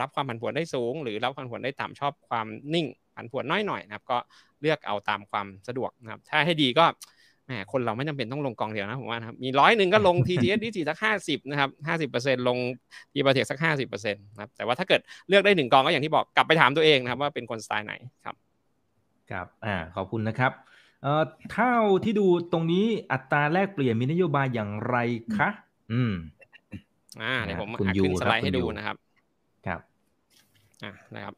[0.00, 2.86] รับความผันผวนได้สูง หรือรับความผันผวนได้ต่ำชอบความนิ่ง
[3.16, 4.18] ผันผวนน้อยหน่อยนะครับ ก็
[4.60, 6.84] เลือกเอาตามความสะดวกนะครับ ถ้าให้ดีก็
[7.48, 12.58] แหมคนเราไม่จำเป็นต้องลงกองเดียวนะผมว่านะครับมีร้อยหนึ่งก็ลง TTS ดิจิสักห้าสิบนะครับห้าสิบเปอร์เซ็นต์ลง
[13.12, 17.94] ทีประเทศสักห้าสิบเปอร์เซ็นต์นะครับแต่ว่าถ้าเกิดเลือกได้หนึ่งกองก็อย่างที่บอกกลับไปถามตัวเองนะครับว่าเป็นคนสไตล์ไหน
[18.24, 18.34] ครับ
[19.30, 20.52] ครับอ่าขอบคุณนะครับ
[21.02, 21.22] เอ่อ
[21.52, 21.74] เท่า
[22.04, 24.96] ที่ดูตรงนี้อัตราแลกเปลี่ยนมีนโยบายอย่างไร
[25.36, 25.48] คะ
[25.92, 26.14] อืม
[27.22, 28.96] อ่าเดี๋ยวผมอ่านขึ้นสไลด์ให้ดูนะครับ
[29.66, 29.80] ครับ
[30.84, 31.34] อ่านะครับ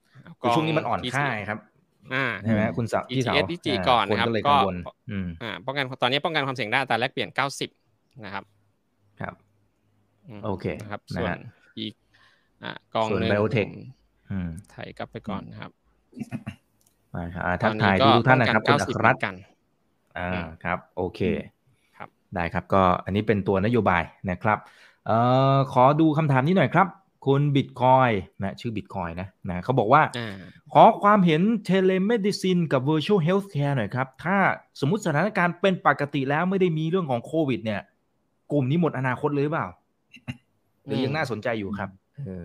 [0.55, 1.59] ช่วงนี้มันอ่อนค่าครับ
[2.13, 4.75] อ่าใช่ไหมคุณสักพี่สาว TGS ก่อนนะครับก็เลยก็กังวล
[5.11, 7.71] อืมอ่าป้องกันตอนนี้ป้องกันความเสี่ยงได้อัตราแลกเปลี่ยน90
[8.25, 8.45] นะครับ
[9.21, 9.35] ครับ
[10.41, 11.37] มโอเคนะครับนะส่วนฮะ
[11.79, 11.95] อีก
[12.63, 13.73] อ่ากองส่วนหนึ่ง Biotech ผม
[14.31, 15.73] อืมไถกลับไปก่อนนะครับ
[17.15, 19.35] มาครับอ่าทักทายทุกๆท่านนะครับป้คุองณกัอั90ครรัตเหมือนกัน
[20.19, 21.21] อ่าอืมครับ โอเค
[21.97, 24.59] ครับได้ครับ ก็อันนี้เป็นตัวนโยบายนะครับ
[25.05, 25.13] เอ่อ
[25.73, 26.87] ขอดูคำถามนี้หน่อยครับ
[27.27, 28.11] คุณบิตคอย
[28.43, 30.37] นะชื่อบิตคอยนะนะเขาบอกว่าอ่า
[30.73, 34.37] ขอความเห็นเทเลเมดิซินกับ Virtual Healthcare หน่อยครับ ถ้า
[34.81, 37.81] สมมติสถานการณ์เป็นปกติแล้วไม่ได้มีเรื่องของโควิด เนี่ย
[38.53, 39.69] กลุ่มนี้หมดอนาคตเลยหรือเปล่า
[40.85, 41.91] หรือยังน่าสนใจอยู่ครับ
[42.27, 42.45] เออ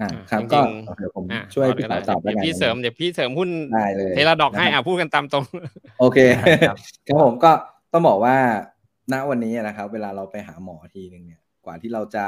[0.00, 5.44] อ่าครับจริงๆก็เดี๋ยวผมอะช่วยเอาพี่เดี๋สาวตอบแล้วเดี๋ยวกันพี่เสริมเดี๋ยวพี่เสริมหุ้นได้เลยเทเลดอกให้นะคอะรับพูดกันตามตรง
[6.00, 6.76] โอเคครับ
[7.08, 7.50] ครับผมก็
[7.92, 8.36] ต้องบอกว่า
[9.12, 12.24] ณวันนี้นะครับ เวลาเราไปหาหมอทีหนึ่งเนี่ย กว่าที่เราจะ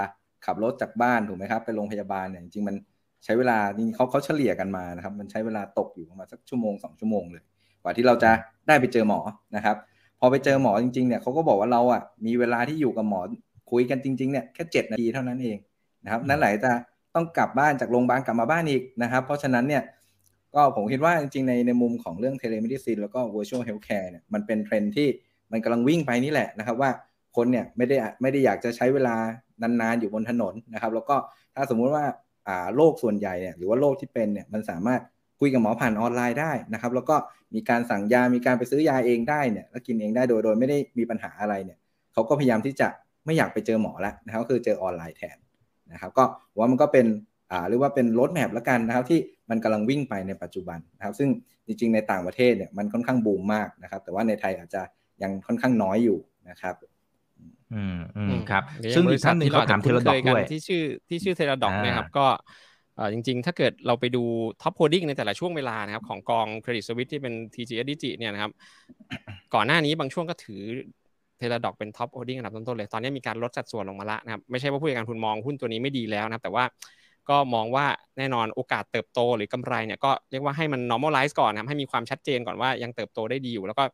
[0.46, 2.76] ขับรถจากบ้านถูกไหมครับ ไปโรงพยาบาลเนี่ยจริงๆมัน
[3.24, 7.42] ใช้เวลาจริงๆเขาเขาเฉลี่ยกันมานะครับ มันใช้เวลาตกอยู่ประมาณสักชั่วโมงสองชั่วโมงเลย
[7.82, 8.30] กว่าที่เราจะ
[8.68, 9.20] ได้ไปเจอหมอ
[9.56, 9.76] นะครับ
[10.20, 13.20] พอไปเจอหมอจริงๆเนี่ยเขาก็บอกว่าเราอะมีเวลาที่อยู่กับหมอ
[13.70, 15.58] คุยกันจริงๆเนี่ยแค่เจ็ดนาทีเท่านั้นเอง
[16.04, 16.72] นะครับ นั่นหลจะ
[17.14, 19.82] ต้องกลับบ้านจากโรงพยาบาลกลับมาบ้านอีกนะครับ เพราะฉะนั้นเนี่ย
[20.54, 25.08] ก็ผมคิดว่าจริงๆในในมุมของเรื่องเทเล m มดิซินแล้วก็ virtual healthcare เนี่ยมันเป็นเทรนที่
[25.52, 26.90] มันกำลังวิ่งไปนี่แหละนะครับว่า
[27.36, 29.16] คนเนี่ยไม่ได้ไม่ได้อยากจะใช้เวลา
[29.62, 31.16] นานๆอยู่บนถนนนะครับ แล้วก็
[31.54, 32.04] ถ้าสมมุติว่า
[32.48, 35.00] อ่าโรคส่วนใหญ่เนี่ยหรือว่าโรคที่เป็นเนี่ยมันสามารถ
[35.40, 37.16] คุยกับหมอผ่านออนไลน์ได้นะครับ แล้วก็
[37.54, 41.78] มีการสั่งยามีการไปซื้อยาเองได้เนี่ยแล้วกินเองได้โดยโดยไม่ได้มีปัญหาอะไรเนี่ย
[42.12, 42.88] เขาก็พยายามที่จะ
[43.26, 45.36] ไม่อยากไปเจอหมอแล้วนะครับก็คือเจอออนไลน์แทน
[45.92, 46.24] นะครับ ก็
[46.58, 47.06] ว่ามันก็เป็น
[47.50, 51.28] อ่าเรียกว่าเป็นรถแมพแล้วกันนะครับ ที่มันกำลังวิ่งไปในปัจจุบันนะครับ ซึ่ง
[51.66, 54.82] จริงๆในต่างประเทศเนี่ยมันค่อนข้างบูมมากนะครับ แต่ว่าในไทยอาจจะ
[55.22, 56.18] ยังค่อนข้างน้อยอยู่
[56.50, 56.74] นะครับ
[57.74, 62.26] อืมอืมอืมครับหรือซึ่งอย่อีกท่านหนึ่งเขาถามเทเลดอกบริษัทที่ด้วยราอาจจะคุ้นเคกันที่ชื่อที่ชื่อเทเลดอกอ่าเนี่ยครับก็
[62.96, 64.22] เอ่อจริง ๆ ถ้าเกิดเราไปดู
[64.62, 68.52] ท็อปโ o ดิ้งในแต่ละช่วงเวลานะครับของกองเครดิตสวิตที่เป็น TGS d i g i เนี่ยนะครับ
[69.54, 70.60] ก่อนหน้านี้บางช่วงก็ถือ
[71.38, 76.64] เทเลดอกเป็นท็อปโ o ดิ้งอันดับต้นๆเลย ตอนนี้มีการลดสัดส่วนลงมาละนะครับ ไม่ใช่ว่าผู้จัดการกองทุนมองหุ้นตัวนี้ไม่ดีแล้วนะครับ แต่ว่า
[77.30, 77.86] ก็มองว่า
[78.18, 83.84] แน่นอนโอกาสเติบโตหรือกำไรเนี่ยก็เรียกว่าให้มัน normalize ก่อนนะครับให้มีความชัดเจนก่อนว่ายังเติบโตได้ดีอยู่ แล้วก็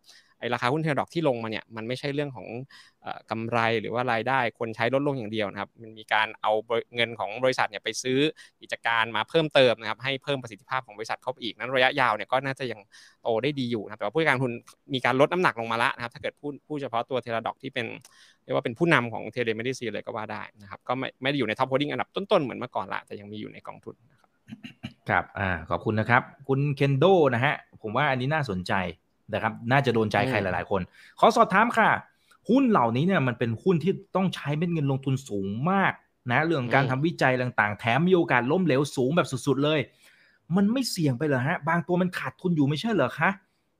[0.40, 2.46] ไอราคาหุ้น Teladoc ที่ลงมาเนี่ยมันไม่ใช่เรื่องของ
[3.02, 6.52] เอ่อกำไรหรือว่ารายได้คนใช้ลดลงอย่างเดียวนะครับ มันมีการเอา
[6.94, 8.18] เงินของบริษัทเนี่ยไปซื้อ
[8.62, 12.80] กิจการมาเพิ่มเติมนะครับให้เพิ่มประสิทธิภาพของบริษัทเข้าไปอีกนั้นระยะยาวเนี่ยก็น่าจะยัง
[13.22, 14.52] โตได้ดีอยู่นะครับแต่ว่าผู้จัดการกองทุน
[14.94, 17.86] มีการลดน้ำหนักลงมาละนะครับถ้าเกิดพูดพูดเฉพาะตัว Teladoc ที่เป็น
[18.44, 24.28] เรียกว่าเป็นผู้นำของ telemedicine เลยก็ว่าได้นะครับก็ไม่ไม่ได้อยู่ในท็อปโ o ดิ้งอันดับต้นๆเหมือนเมื่อก่อนละแต่ยังมีอยู่ในกองทุนนะครับ
[25.08, 27.04] ครับอ่าขอบคุณนะครับ คุณเคนโด
[27.34, 28.72] นะฮะผมว่าอันนี้น่าสนใจ
[29.32, 30.80] นะครับน่าจะโดนใจใครหลายๆ คน
[31.20, 31.90] ขอสอบถามค่ะ
[32.50, 35.92] หุ้นเหล่านี้เนี่ยมันเป็นหุ้นที่ต้องใช้เม็ดเงินลงทุนสูงมาก
[36.30, 39.80] นะเรื่องของการอืมทำวิจัยต่างๆ แถมมีโอกาสล้มเหลวสูงแบบสุดๆเลย
[40.56, 43.30] มันไม่เสี่ยงไปเหรอฮะ บางตัวมันขาดทุนอยู่ไม่ใช่เหรอคะ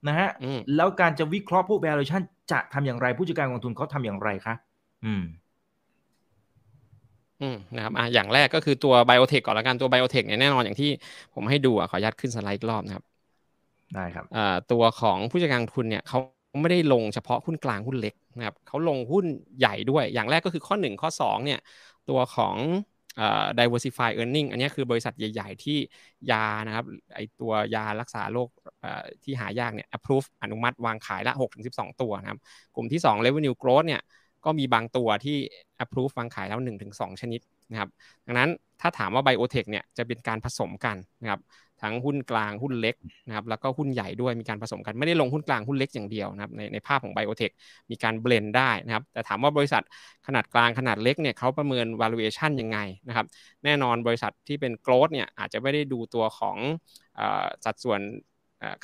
[0.08, 4.54] นะฮะอืมแล้วการจะวิเคราะห์พวก valuation จะทำอย่างไรผู้จัดการกองทุนเขาทำอย่างไรคะ
[5.04, 5.24] อืม
[7.40, 10.86] อืมนะครับอะอย่างแรกก็คือตัวไบโอเทคก่อนละกันตัวไบโอเทคเนี่ยแน่นอนอย่างที่
[11.34, 13.04] ผมให้ดูอะขออนุญาตขึ้นสไลด์อีกรอบนะครับ
[13.94, 14.24] ได้ครับ
[14.72, 16.18] ตัวของผู้จัดการทุนเนี่ยเขา
[16.60, 19.24] ไม่ได้ลงเฉพาะหุ้นกลางหุ้นเล็กนะครับเขาลงหุ้น
[19.58, 21.60] ใหญ่ด้วย อย่างแรกก็คือข้อ 1 ข้อ2เนี่ย
[22.08, 22.56] ตัวของ
[23.20, 25.78] อ่า diversify earning อันนี้คือบริษัทใหญ่ ๆ ที่
[26.30, 26.84] ยานะครับ
[27.14, 28.48] ไอตัวยารักษาโรค
[29.22, 32.40] ที่หายากเนี่ย approve อนุมัติวางขายละ 6-12 ตัวนะครับ
[32.76, 34.02] กลุ่มที่ 2 revenue growth เนี่ย
[34.44, 35.36] ก็มีบางตัวที่
[35.84, 37.40] approve วางขายแล้ว 1-2 ชนิด
[37.70, 37.88] นะครับ
[38.26, 41.40] ดังนั้นถ้าถามว่า biotech เนี่ยจะเป็นการผสมกันนะครับ
[41.84, 42.94] ทั้งหุ้นกลางหุ้นเล็ก
[43.26, 47.50] นะครับแล้วก็หุ้นใหญ่ด้วยมีการผสมกันไม่ได้ลงหุ้นกลางหุ้นเล็กอย่างเดียวนะครับในในภาพของไบโอเทค
[47.90, 49.82] มีการเบลนได้นะครับแต่ถามว่าบริษัท
[50.26, 52.78] ขนาดกลางขนาดเล็กเนี่ยเขาประเมิน valuation ยังไง
[53.08, 53.26] นะครับ
[53.64, 56.56] แน่นอนบริษัทที่เป็น growth เนี่ยอาจจะไม่ได้ดูตัวของ
[57.64, 58.00] สัดส่วน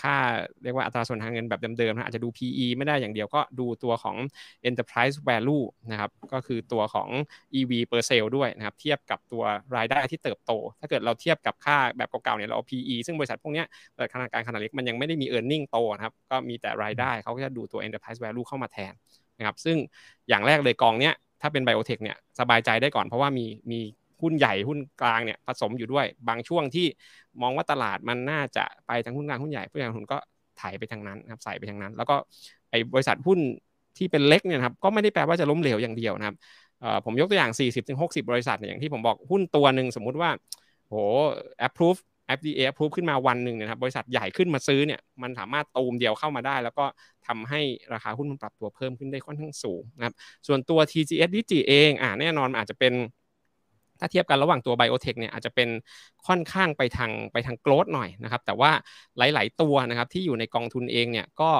[0.02, 0.16] ค่า
[0.62, 4.16] เรียกว่าอัตราส่วนทางเงินแบบเดิมๆนะอาจจะดู PE ไม่ได้อย่างเดียวก็ดูตัวของ
[4.68, 7.08] enterprise value นะครับก็คือตัวของ
[7.58, 9.42] EV per sale ด้วยนะครับเทียบกับตัว
[9.76, 13.66] รายได้ที่เติบโต ถ้าเกิดเราเทียบกับค่าแบบเก่าๆเนี่ยเราเอา PE ซึ่งบริษัทพวกเนี้ย
[13.96, 18.92] เปิดขนาดกลางขนาดเล็กมันยังไม่ได้มี e a r n i n g โตนะครับก็มีแต่รายได้เขาก็จะดูตัว enterprise value เข้ามาแทน
[19.38, 19.76] นะครับซึ่ง
[20.28, 23.80] อย่างแรกเลยกองเนี้ยถ้าเป็น biotech เนี่ยสบายใจได้ก่อนเพราะว่ามีมี
[24.22, 26.86] หุ้นใหญ่หุ้นกลางเนี่ยผสมอยู่ด้วย บางช่วงที่
[27.42, 30.18] มองว่าตลาดมันน่าจะไปทางหุ้นกลางหุ้นใหญ่ผู้จัดการทุนก็
[30.60, 32.16] ถ่ายไปทางนั้นครับใส่ไปทางนั้น แล้วก็
[32.70, 33.38] ไอ้บริษัทหุ้น
[33.96, 36.36] ที่เป็นเล็กเนี่ยครับก็ไม่ได้แปลว่าจะล้มเหลวอย่างเดียวนะครับ
[37.04, 40.30] ผมยกตัวอย่าง 40-60 บริษัทเนี่ยอย่างที่ผมบอกหุ้นตัวหนึ่งสมมุติว่า
[40.88, 40.94] โห
[41.66, 42.00] approve
[42.38, 46.84] FDA approve ขึ้นมาวันหนึ่งเนะครับบริษัทใหญ่ขึ้นมาซื้อเนี่ยมันสามารถตูมเดียวเข้ามาได้ แล้วก็
[47.26, 47.60] ทำให้
[47.94, 50.14] ราคาหุ้นมันปรับตัวเพิ่มขึ้นได้ค่อนข้างสูงนะครับ
[50.46, 52.92] ส่วนตัว TGS d g เองอ่าแน่นอนอาจจะเป็น
[54.00, 55.68] ถ้าเทียบกันระหว่างตัวไบโอเทคเนี่ยอาจจะเป็น
[56.26, 58.70] ค่อนข้างไปทางไปทางโกลดหน่อยนะครับแต่ว่า
[59.18, 61.50] หลาย ๆ ตัวนะครับที่อยู่ในกองทุนเองเนี่ยก็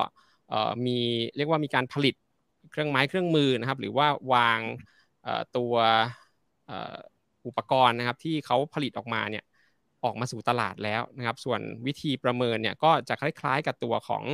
[0.86, 0.98] มี
[1.36, 2.14] เรียกว่ามีการผลิต
[2.70, 4.60] เครื่องไม้เครื่องมือนะครับหรือว่าวาง
[5.56, 5.74] ตัว
[7.46, 9.44] อุปกรณ์นะครับที่เขาผลิตออกมาเนี่ย
[10.04, 14.24] ออกมาสู่ตลาดแล้วนะครับส่วนวิธีประเมินเนี่ยก็จะคล้าย ๆ กับตัวของ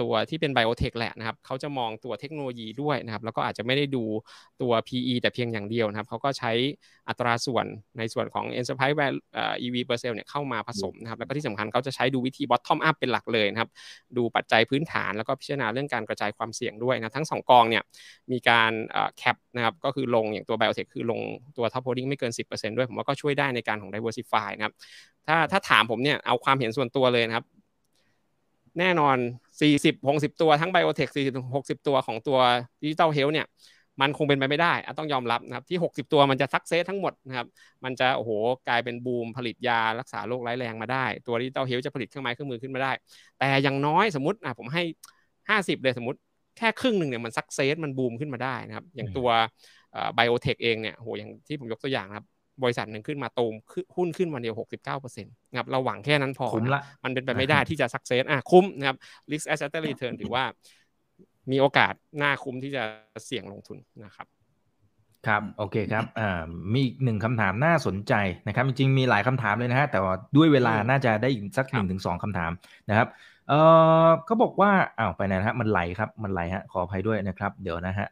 [0.00, 4.04] ตัวที่เป็นไบโอเทคแหละนะครับเขาจะมองตัวเทคโนโลยีด้วยนะครับ แล้วก็อาจจะไม่ได้ดู
[4.62, 6.52] ตัว PE แต่เพียงอย่างเดียวนะครับเขาก็ใช้
[7.08, 7.66] อัตราส่วน
[7.98, 9.22] ในส่วนของ enterprise value
[9.64, 13.70] EV per cell เนี่ยเข้ามาผสมนะครับ แล้วก็ที่สำคัญเขาจะใช้ดูวิธี bottom up เป็นหลักเลยนะครับ
[14.16, 17.82] ดูปัจจัยพื้นฐานแล้วก็พิจารณาเรื่องการกระจายความเสี่ยงด้วยนะทั้ง 2 กองเนี่ย
[18.32, 18.72] มีการ
[19.18, 21.20] แคปนะครับก็คือลงอย่างตัวไบโอเทคคือลง
[21.56, 24.74] ตัว top holding ไม่เกิน 10%ด้วยผมว่าก็ช่วยได้ในการของ diversify นะครับ
[25.26, 27.44] ถ้าถ้าถามผมเนี่ยเอาความเห็นส่วนตัวเลยนะครับ
[28.78, 29.16] แน่นอน
[29.60, 32.38] 40 60 ตัวทั้ง biotech 40 60 ตัวของตัว
[32.82, 33.46] digital health เนี่ย
[34.00, 37.46] มันคงเป็นไปไม่ได้ต้องยอมรับนะครับที่ 60 ตัวมันจะ success ทั้งหมดนะครับ
[37.84, 38.30] มันจะโอ้โห
[38.68, 42.92] กลายเป็นบูมผลิตยารักษาโรคร้ายแรงมาได้ ตัว digital health จะผลิตเครื่องไม้เครื่องมือขึ้นมาได้
[43.38, 44.82] แต่อย่างน้อยสมมติอะผมให้
[45.50, 46.18] 50 เลยสมมติ
[46.58, 49.28] แค่ครึ่งหนึ่งเนี่ยมัน success มันบูมขึ้นมาได้นะครับอย่างตัว
[50.14, 52.26] biotech เองเนี่ยโหอย่างที่ผมยกตัวอย่างนะครับ
[52.62, 53.54] บริษัทหนึ่งขึ้นมาตูม
[53.96, 54.54] หุ้นขึ้นวันเดียว
[54.94, 58.96] 69%นะครับเราหวังแค่นั้นพอคุ้มละมันเป็นไปไม่ได้ที่จะ success อะคุ้มนะครับ
[59.30, 60.44] risk adjusted return ถือว่า
[61.50, 61.92] มีโอกาส
[62.22, 62.82] น่าคุ้มที่จะ
[63.24, 64.26] เสี่ยงลงทุนนะครับ
[65.26, 66.42] ครับโอเคครับอ่า
[66.72, 68.14] มีอีกหนึ่งคำถามน่าสนใจ
[68.46, 72.50] นะครับจริงๆมีหลายคำถามเลยนะฮะแต่ว่าด้วยเวลาน่าจะได้อีกสักหนึ่งถึงสองคำถาม
[72.88, 73.08] นะครับ
[73.48, 73.52] เอ
[74.06, 78.08] อเขาบอกว่าอ้าวไปไหนนะฮะมันไหลครับมันไหลฮะขออภัยด้วยนะครับ เดี๋ยวนะฮะ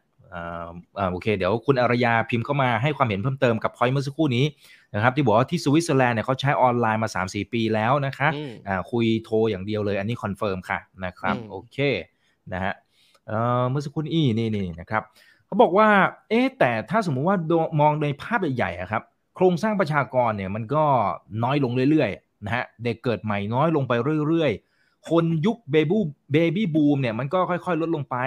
[1.11, 4.45] โอเค เดี๋ยวคุณอารยาพิมพ์เข้ามาให้ความเห็นเพิ่มเติมกับพอยเมื่อสักครู่นี้
[4.93, 8.29] นะครับที่บอกว่าที่สวิตเซอร์แลนด์เนี่ยเขาใช้ออนไลน์มา 3-4 ปีแล้วนะคะ
[8.91, 11.77] คุยโทรอย่างเดียวเลยอันนี้ confirm ค่ะนะครับโอเค
[12.53, 12.73] นะฮะ
[13.69, 15.03] เมื่อสักครู่นี้นี่นี่นะครับ
[15.45, 15.87] เขาบอกว่า
[16.29, 17.37] เอ๊แต่ถ้าสมมุติว่า
[17.81, 19.03] มองในภาพใหญ่ๆครับ
[19.35, 20.85] โครงสร้างประชากรเนี่ยมันก็
[21.43, 23.93] น้อยลงเรื่อยๆนะฮะเด็กเกิดใหม่น้อยลงไป
[24.27, 28.17] เรื่อยๆ คนยุค baby baby boom เนี่ยมันก็ค่อยๆ ลดลงไป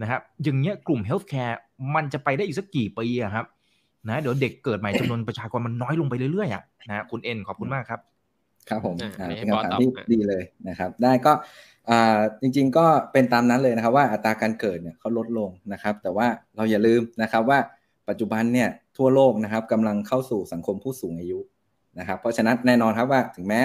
[0.00, 1.58] นะครับอย่างเงี้ยกลุ่ม healthcare
[1.94, 3.46] มันจะไปได้อีกสักกี่ปีอะครับ
[4.08, 8.00] นะเดี๋ยวเด็กเกิดใหม่จำนวนประชากรมันน้อยลงไปเรื่อยๆอะนะคุณเอ็นขอบคุณมากครับ
[8.68, 8.94] ครับผม
[9.28, 11.32] เป็นคำถามที่ดีเลยนะครับ ได้ก็
[12.40, 16.26] จริง ๆ ก็เป็นตามนั้นเลยนะครับ ว่าอัตราการเกิดเนี่ยเขาลดลงนะครับ แต่ว่า
[16.56, 17.58] เราอย่าลืมนะครับว่า
[18.08, 21.38] ปัจจุบันเนี่ยทั่วโลกนะครับกำลังเข้าสู่สังคมผู้สูงอายุ
[21.98, 23.60] นะครับ เพราะฉะนั้นแน่นอนครับว่าถึงแม้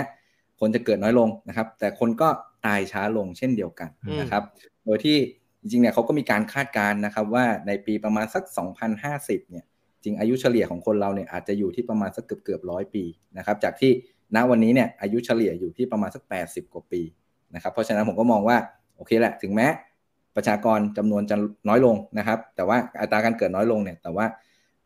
[0.59, 2.29] คนจะเกิดน้อยลงนะครับ แต่คนก็
[2.65, 3.89] ตายช้าลงเช่นเดียวกัน
[4.21, 4.43] นะครับ
[4.85, 5.17] โดยที่
[5.61, 8.43] จริงๆเนี่ยเขาก็มีการคาดการณ์นะครับว่าในปีประมาณสัก
[8.97, 9.65] 2050 เนี่ย
[10.03, 13.03] จริงอายุเฉลี่ยของคนเราเนี่ยอาจจะอยู่ที่ประมาณสักเกือบเกือบร้อยปี
[13.37, 13.91] นะครับจากที่
[14.35, 17.01] ณวันนี้เนี่ยอายุเฉลี่ยอยู่ที่ประมาณสัก 80 กว่าปี
[17.55, 18.57] นะครับเพราะฉะนั้นผมก็มองว่า
[18.95, 19.67] โอเคแหละถึงแม้
[20.35, 21.35] ประชากรจำนวนจะ
[21.69, 24.25] น้อยลงนะครับ แต่ว่าอัตราการเกิดน้อยลงเนี่ยแต่ว่า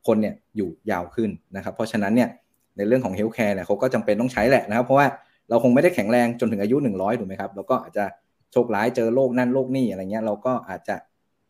[0.08, 2.30] คนเนี่ยอยู่ยาวขึ้นนะครับ เพราะฉะนั้นเนี่ย
[2.78, 5.08] ในเรื่องของ healthcare เนี่ยเขาก็จำเป็นต้องใช้แหละนะครับ เพราะว่า
[5.50, 8.06] เราคงไม่ได้แข็งแรงจนถึงอายุ 100 ถูกไหมครับ แล้วก็อาจจะ
[8.56, 10.96] โชคร้ายเจอโรคนั่นโรคนี่อะไรเงี้ยเราก็อาจจะ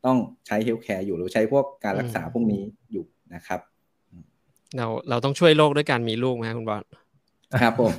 [0.05, 3.59] ต้องใช้ healthcare อยู่หรือใช้พวกการรักษาพวกนี้อยู่นะครับ
[4.77, 6.83] เราเราต้องช่วยโลกด้วยการมีลูกไหมคุณบอล
[7.61, 7.91] ครับผม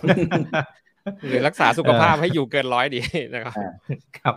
[1.28, 3.00] หรือรักษาสุขภาพให้อยู่เกินร้อยดี
[3.34, 3.54] นะครับ
[4.18, 4.34] ครับ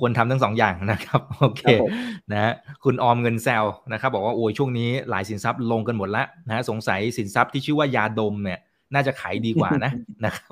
[0.00, 1.62] ควรทำทั้งสองอย่างนะครับโอเค
[2.32, 2.52] นะ
[2.84, 8.60] คุณออมเงินแซลนะครับบอกว่าโอ้ยช่วงนี้หลายสินทรัพย์ลงกันหมดแล้วนะสงสัยสินทรัพย์ที่ชื่อว่ายาดมเนี่ย
[8.94, 9.92] น่าจะขายดีกว่านะ
[10.24, 10.50] นะครับ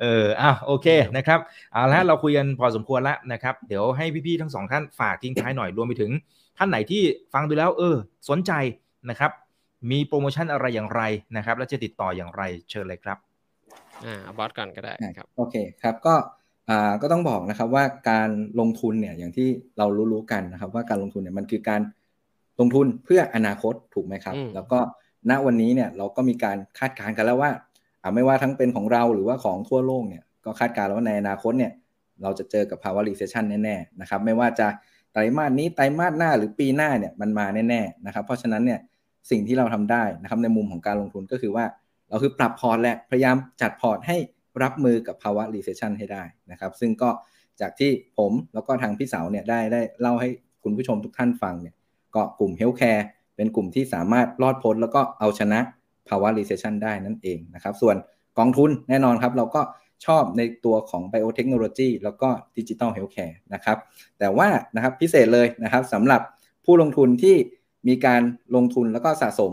[0.00, 0.86] เอออะโอเค
[1.16, 1.38] นะครับ
[1.72, 6.10] เอาละเราคุยกันพอสมควรแล้วนะครับ เดี๋ยวให้พี่ๆทั้งสองท่านฝากทิ้งท้ายหน่อยรวมไปถึง
[6.58, 7.02] ท่านไหนที่
[7.32, 7.96] ฟังดูแล้ว เออ
[8.28, 8.52] สนใจ
[9.10, 9.30] นะครับ
[9.90, 11.02] มีโปรโมชั่นอะไรอย่างไร
[11.36, 13.18] นะครับ แล้วจะติดต่ออย่างไรเชิญเลยครับ
[14.04, 16.14] อ่าบอสก่อนก็ได้ครับโอเคครับก็
[16.70, 18.28] อ่าก็ต้องบอกนะครับว่าการ
[18.60, 19.48] ลงทุนเนี่ยอย่างที่
[19.78, 21.80] เรารู้ๆกันนะครับ ว่าการลงทุนเนี่ยมันคือการ
[22.60, 24.78] ลงทุนเพื่ออนาคตถูกไหมครับ แล้วก็
[25.30, 27.50] ณวันนี้เนี่ยเราก็มีการคาดการณ์กันแล้วว่า
[28.14, 31.72] ไม่ว่าทั้งเป็นของเราหรือว่าของทั่วโลกเนี่ยก็คาดการณ์แล้วว่าในอนาคตเนี่ย
[32.22, 34.68] เราจะเจอกับภาวะ recession แน่ๆนะครับไม่ว่าจะ
[35.12, 38.80] ไตรมาสนี้ไตรมาสหน้าหรือปีหน้าเนี่ยมันมาแน่ๆนะครับเพราะฉะนั้นเนี่ย
[39.30, 41.64] สิ่งที่เราทำได้นะครับในมุมของการลงทุนก็คือว่า
[42.08, 44.16] เราคือปรับพอร์ตแหละพยายามจัดพอร์ตให้
[44.62, 47.10] รับมือกับภาวะ recession ให้ได้นะครับ ซึ่งก็
[47.60, 50.30] จากที่ผมแล้วก็ทางพี่สาวเนี่ยได้ได้เล่าให้
[50.62, 51.74] คุณผู้ชมทุกท่านฟังเนี่ย
[52.14, 53.02] ก็กลุ่ม healthcare
[53.36, 55.60] เป็นกลุ่มที่สามารถรอดพ้นแล้วก็เอาชนะ
[56.08, 57.96] ภาวะ recession ได้นั่นเองนะครับ ส่วน
[58.38, 59.60] กองทุนแน่นอนครับ เราก็
[60.06, 63.78] ชอบในตัวของ biotechnology แล้วก็ digital healthcare นะครับ
[64.18, 66.20] แต่ว่านะครับพิเศษเลยนะครับสำหรับ
[66.64, 67.36] ผู้ลงทุนที่
[67.88, 68.22] มีการ
[68.56, 69.52] ลงทุนแล้วก็สะสม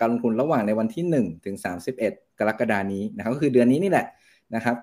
[0.00, 1.56] การลงทุนระหว่างในวันที่ 1 ถึง
[1.98, 4.06] 31 กรกฎานี้นะครับก็คือเดือนนี้นี่แหละ
[4.54, 4.76] นะครับ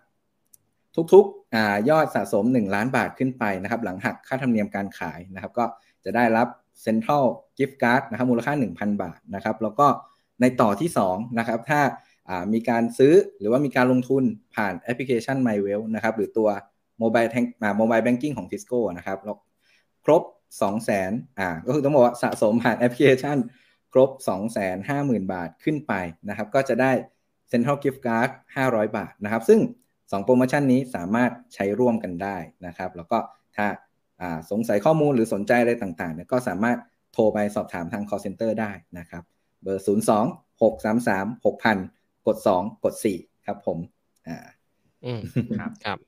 [1.14, 1.58] ทุกๆอ
[1.89, 5.66] ยอดสะสม 1 ล้านบาทขึ้นไปนะครับ หลังหักค่าธรรมเนียมการขายนะครับ ก็
[6.06, 6.48] จะได้รับ
[6.86, 7.26] Central
[7.57, 9.88] Gift Card นะครับมูลค่า 1,000 บาทนะครับแล้วก็
[10.41, 11.82] ในต่อที่2นะครับถ้า
[12.53, 14.23] มีการซื้อหรือว่ามีการลงทุน
[14.55, 16.49] ผ่านแอปพลิเคชัน My Wealth นะครับหรือตัว
[17.01, 17.47] Mobile Tank
[17.78, 19.38] โมบายแบงกิ้งของ Tisco นะครับแล้ว
[20.05, 20.23] ครบ
[20.61, 23.38] 2 0 0 0 0 0อ่าก็คือต้องบอกว่าสะสมผ่านแอปพลิเคชัน
[23.93, 24.09] ครบ
[24.71, 25.93] 250,000 บาทขึ้นไป
[26.30, 26.91] นะครับก็จะได้
[27.51, 28.30] Central Gift Card
[28.63, 29.59] 500 บาทนะครับซึ่ง
[29.93, 33.17] 2 โปรโมชั่นนี้สามารถใช้ร่วมกันได้นะครับแล้วก็
[33.55, 33.65] ถ้า
[34.51, 36.78] สงสัยข้อมูลหรือสนใจอะไรต่างๆเนี่ยก็สามารถ
[37.13, 39.24] โทรไปสอบถามทาง call center ได้นะครับ
[39.63, 43.78] เบอร์ 0 2 6 3 3 6 0 0กด 2 กด 4 ครับผม
[44.28, 44.38] อ่า
[45.05, 45.22] อืม
[45.59, 45.99] ครับครับ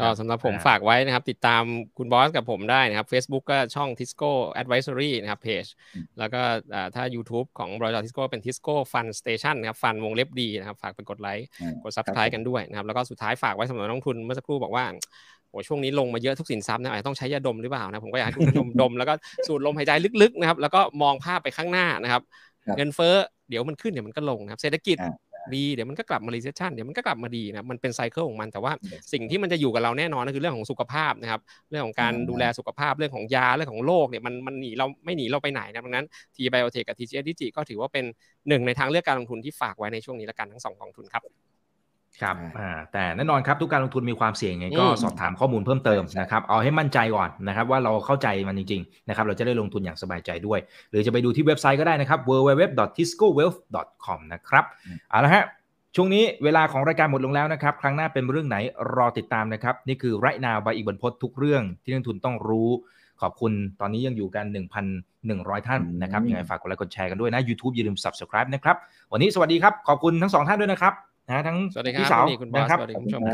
[0.00, 1.62] ก็สำหรับผมฝากไว้นะครับ ติดตาม
[1.98, 5.64] คุณบอสกับผมได้นะครับ Facebook ก็ช่อง Tisco Advisory นะครับเพจ
[6.18, 6.40] แล้วก็
[6.94, 11.46] ถ้า YouTube ของบริษัท Tisco เป็น Tisco Fun Station นะครับฟันวงเล็บดีนะครับ ฝากไปกดไลค์
[11.82, 14.84] กด Subscribe กันด้วยนะครับ แล้วก็สุดท้ายฝากไว้สำหรับนักลงทุนเมื่อสักครู่บอกว่า
[15.50, 19.14] โอ้ช่วงนี้ลงมาเยอะทุกสินทรัพย์นะอาจจะต้องใช้ยาดมหรือเปล่านะผมก็อยากให้คุณผู้ชมดมแล้วก็
[19.46, 22.22] สูดลมหายใจลึกๆนะครับแล้วก็มองภาพไปข้างหน้านะครับ
[22.76, 23.14] เงินเฟ้อ
[23.48, 24.96] เดี๋ยวมันขึ้นเดี๋ยวมันก็ลงนะครับ เศรษฐกิจ
[25.56, 28.72] ดีเดี๋ยวมันก็กลับมา recession เดี๋ยวมันก็กลับมาดีนะมันเป็น cycle ของมันแต่ว่า
[29.12, 31.40] สิ่งที่มันจะอยู่กับเราแน่นอนก็คือเรื่องของสุขภาพนะครับ
[31.70, 38.04] เรื่องของการดูแลสุขภาพเรื่องของยาเรื่องของโรคเนี่ยมันมันหนีเราไม่หนีเราไปไหนนะดังนั้น TBIOTECH กับ TGHDIGI ก็ถือว่าเป็น
[38.48, 41.22] หนึ่งในทางเลือกการลงทุนที่ฝากไว้ในช่วงนี้ละกันทั้งสองกองทุนครับ
[42.22, 50.58] ครับอ่าแต่แน่นอนครับทุกการลงทุนมีความเสี่ยงไงก็สอบถามข้อมูลเพิ่มเติมนะครับเอาให้มั่นใจก่อนนะครับว่าเราเข้าใจมันจริงๆนะครับเราจะได้ลงทุนอย่างสบายใจด้วย
[50.90, 54.64] หรือจะไปดูที่เว็บไซต์ก็ได้นะครับ www.tiscowealth.com นะครับ
[55.10, 55.44] เอาละฮะ
[55.96, 58.56] ช่วงนี้เวลาของรายการหมดลงแล้วนะครับ ครั้งหน้าเป็นเรื่องไหน
[58.96, 62.70] รอติดตามนะครับ นี่คือไรนาวใบอีกบรรพททุกเรื่องที่นักทุนต้องรู้
[63.22, 64.44] ขอบคุณตอนนี้ยังอยู่กัน
[65.06, 68.76] 1,100 ท่านนะครับยังไงฝากกดไลค์กดแชร์กันด้วยนะ YouTube อย่าลืม Subscribe นะครับ
[69.12, 70.94] วันนี้สวัสดีครับ ขอบคุณทั้งสองท่านด้วยนะครับ
[71.30, 71.58] นะทั้ง
[71.98, 72.24] พี่สาว
[72.56, 72.78] นะครับ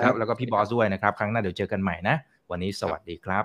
[0.05, 2.16] ครับแล้วก็พี่บอสด้วยนะครับ ครั้งหน้าเดี๋ยวเจอกันใหม่นะ
[2.51, 3.45] วันนี้สวัสดีครับ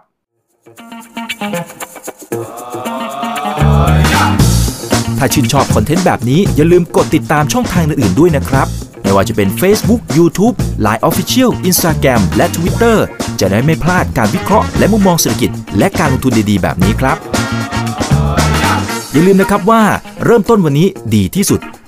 [5.20, 8.68] ถ้าชื่นชอบคอนเทนต์แบบนี้อย่าลืมกดติดตามช่องทางอื่นๆด้วยนะครับ
[9.02, 12.98] ไม่ว่าจะเป็น Facebook, YouTube, Line Official, Instagram และ Twitter
[13.40, 17.18] จะได้ไม่พลาดการวิเคราะห์และมุมมองเศรษฐกิจ และการลงทุนดีๆ แบบนี้ครับ
[19.12, 19.82] อย่าลืมนะครับว่า
[20.26, 21.62] เริ่มต้นวันนี้ดีที่สุด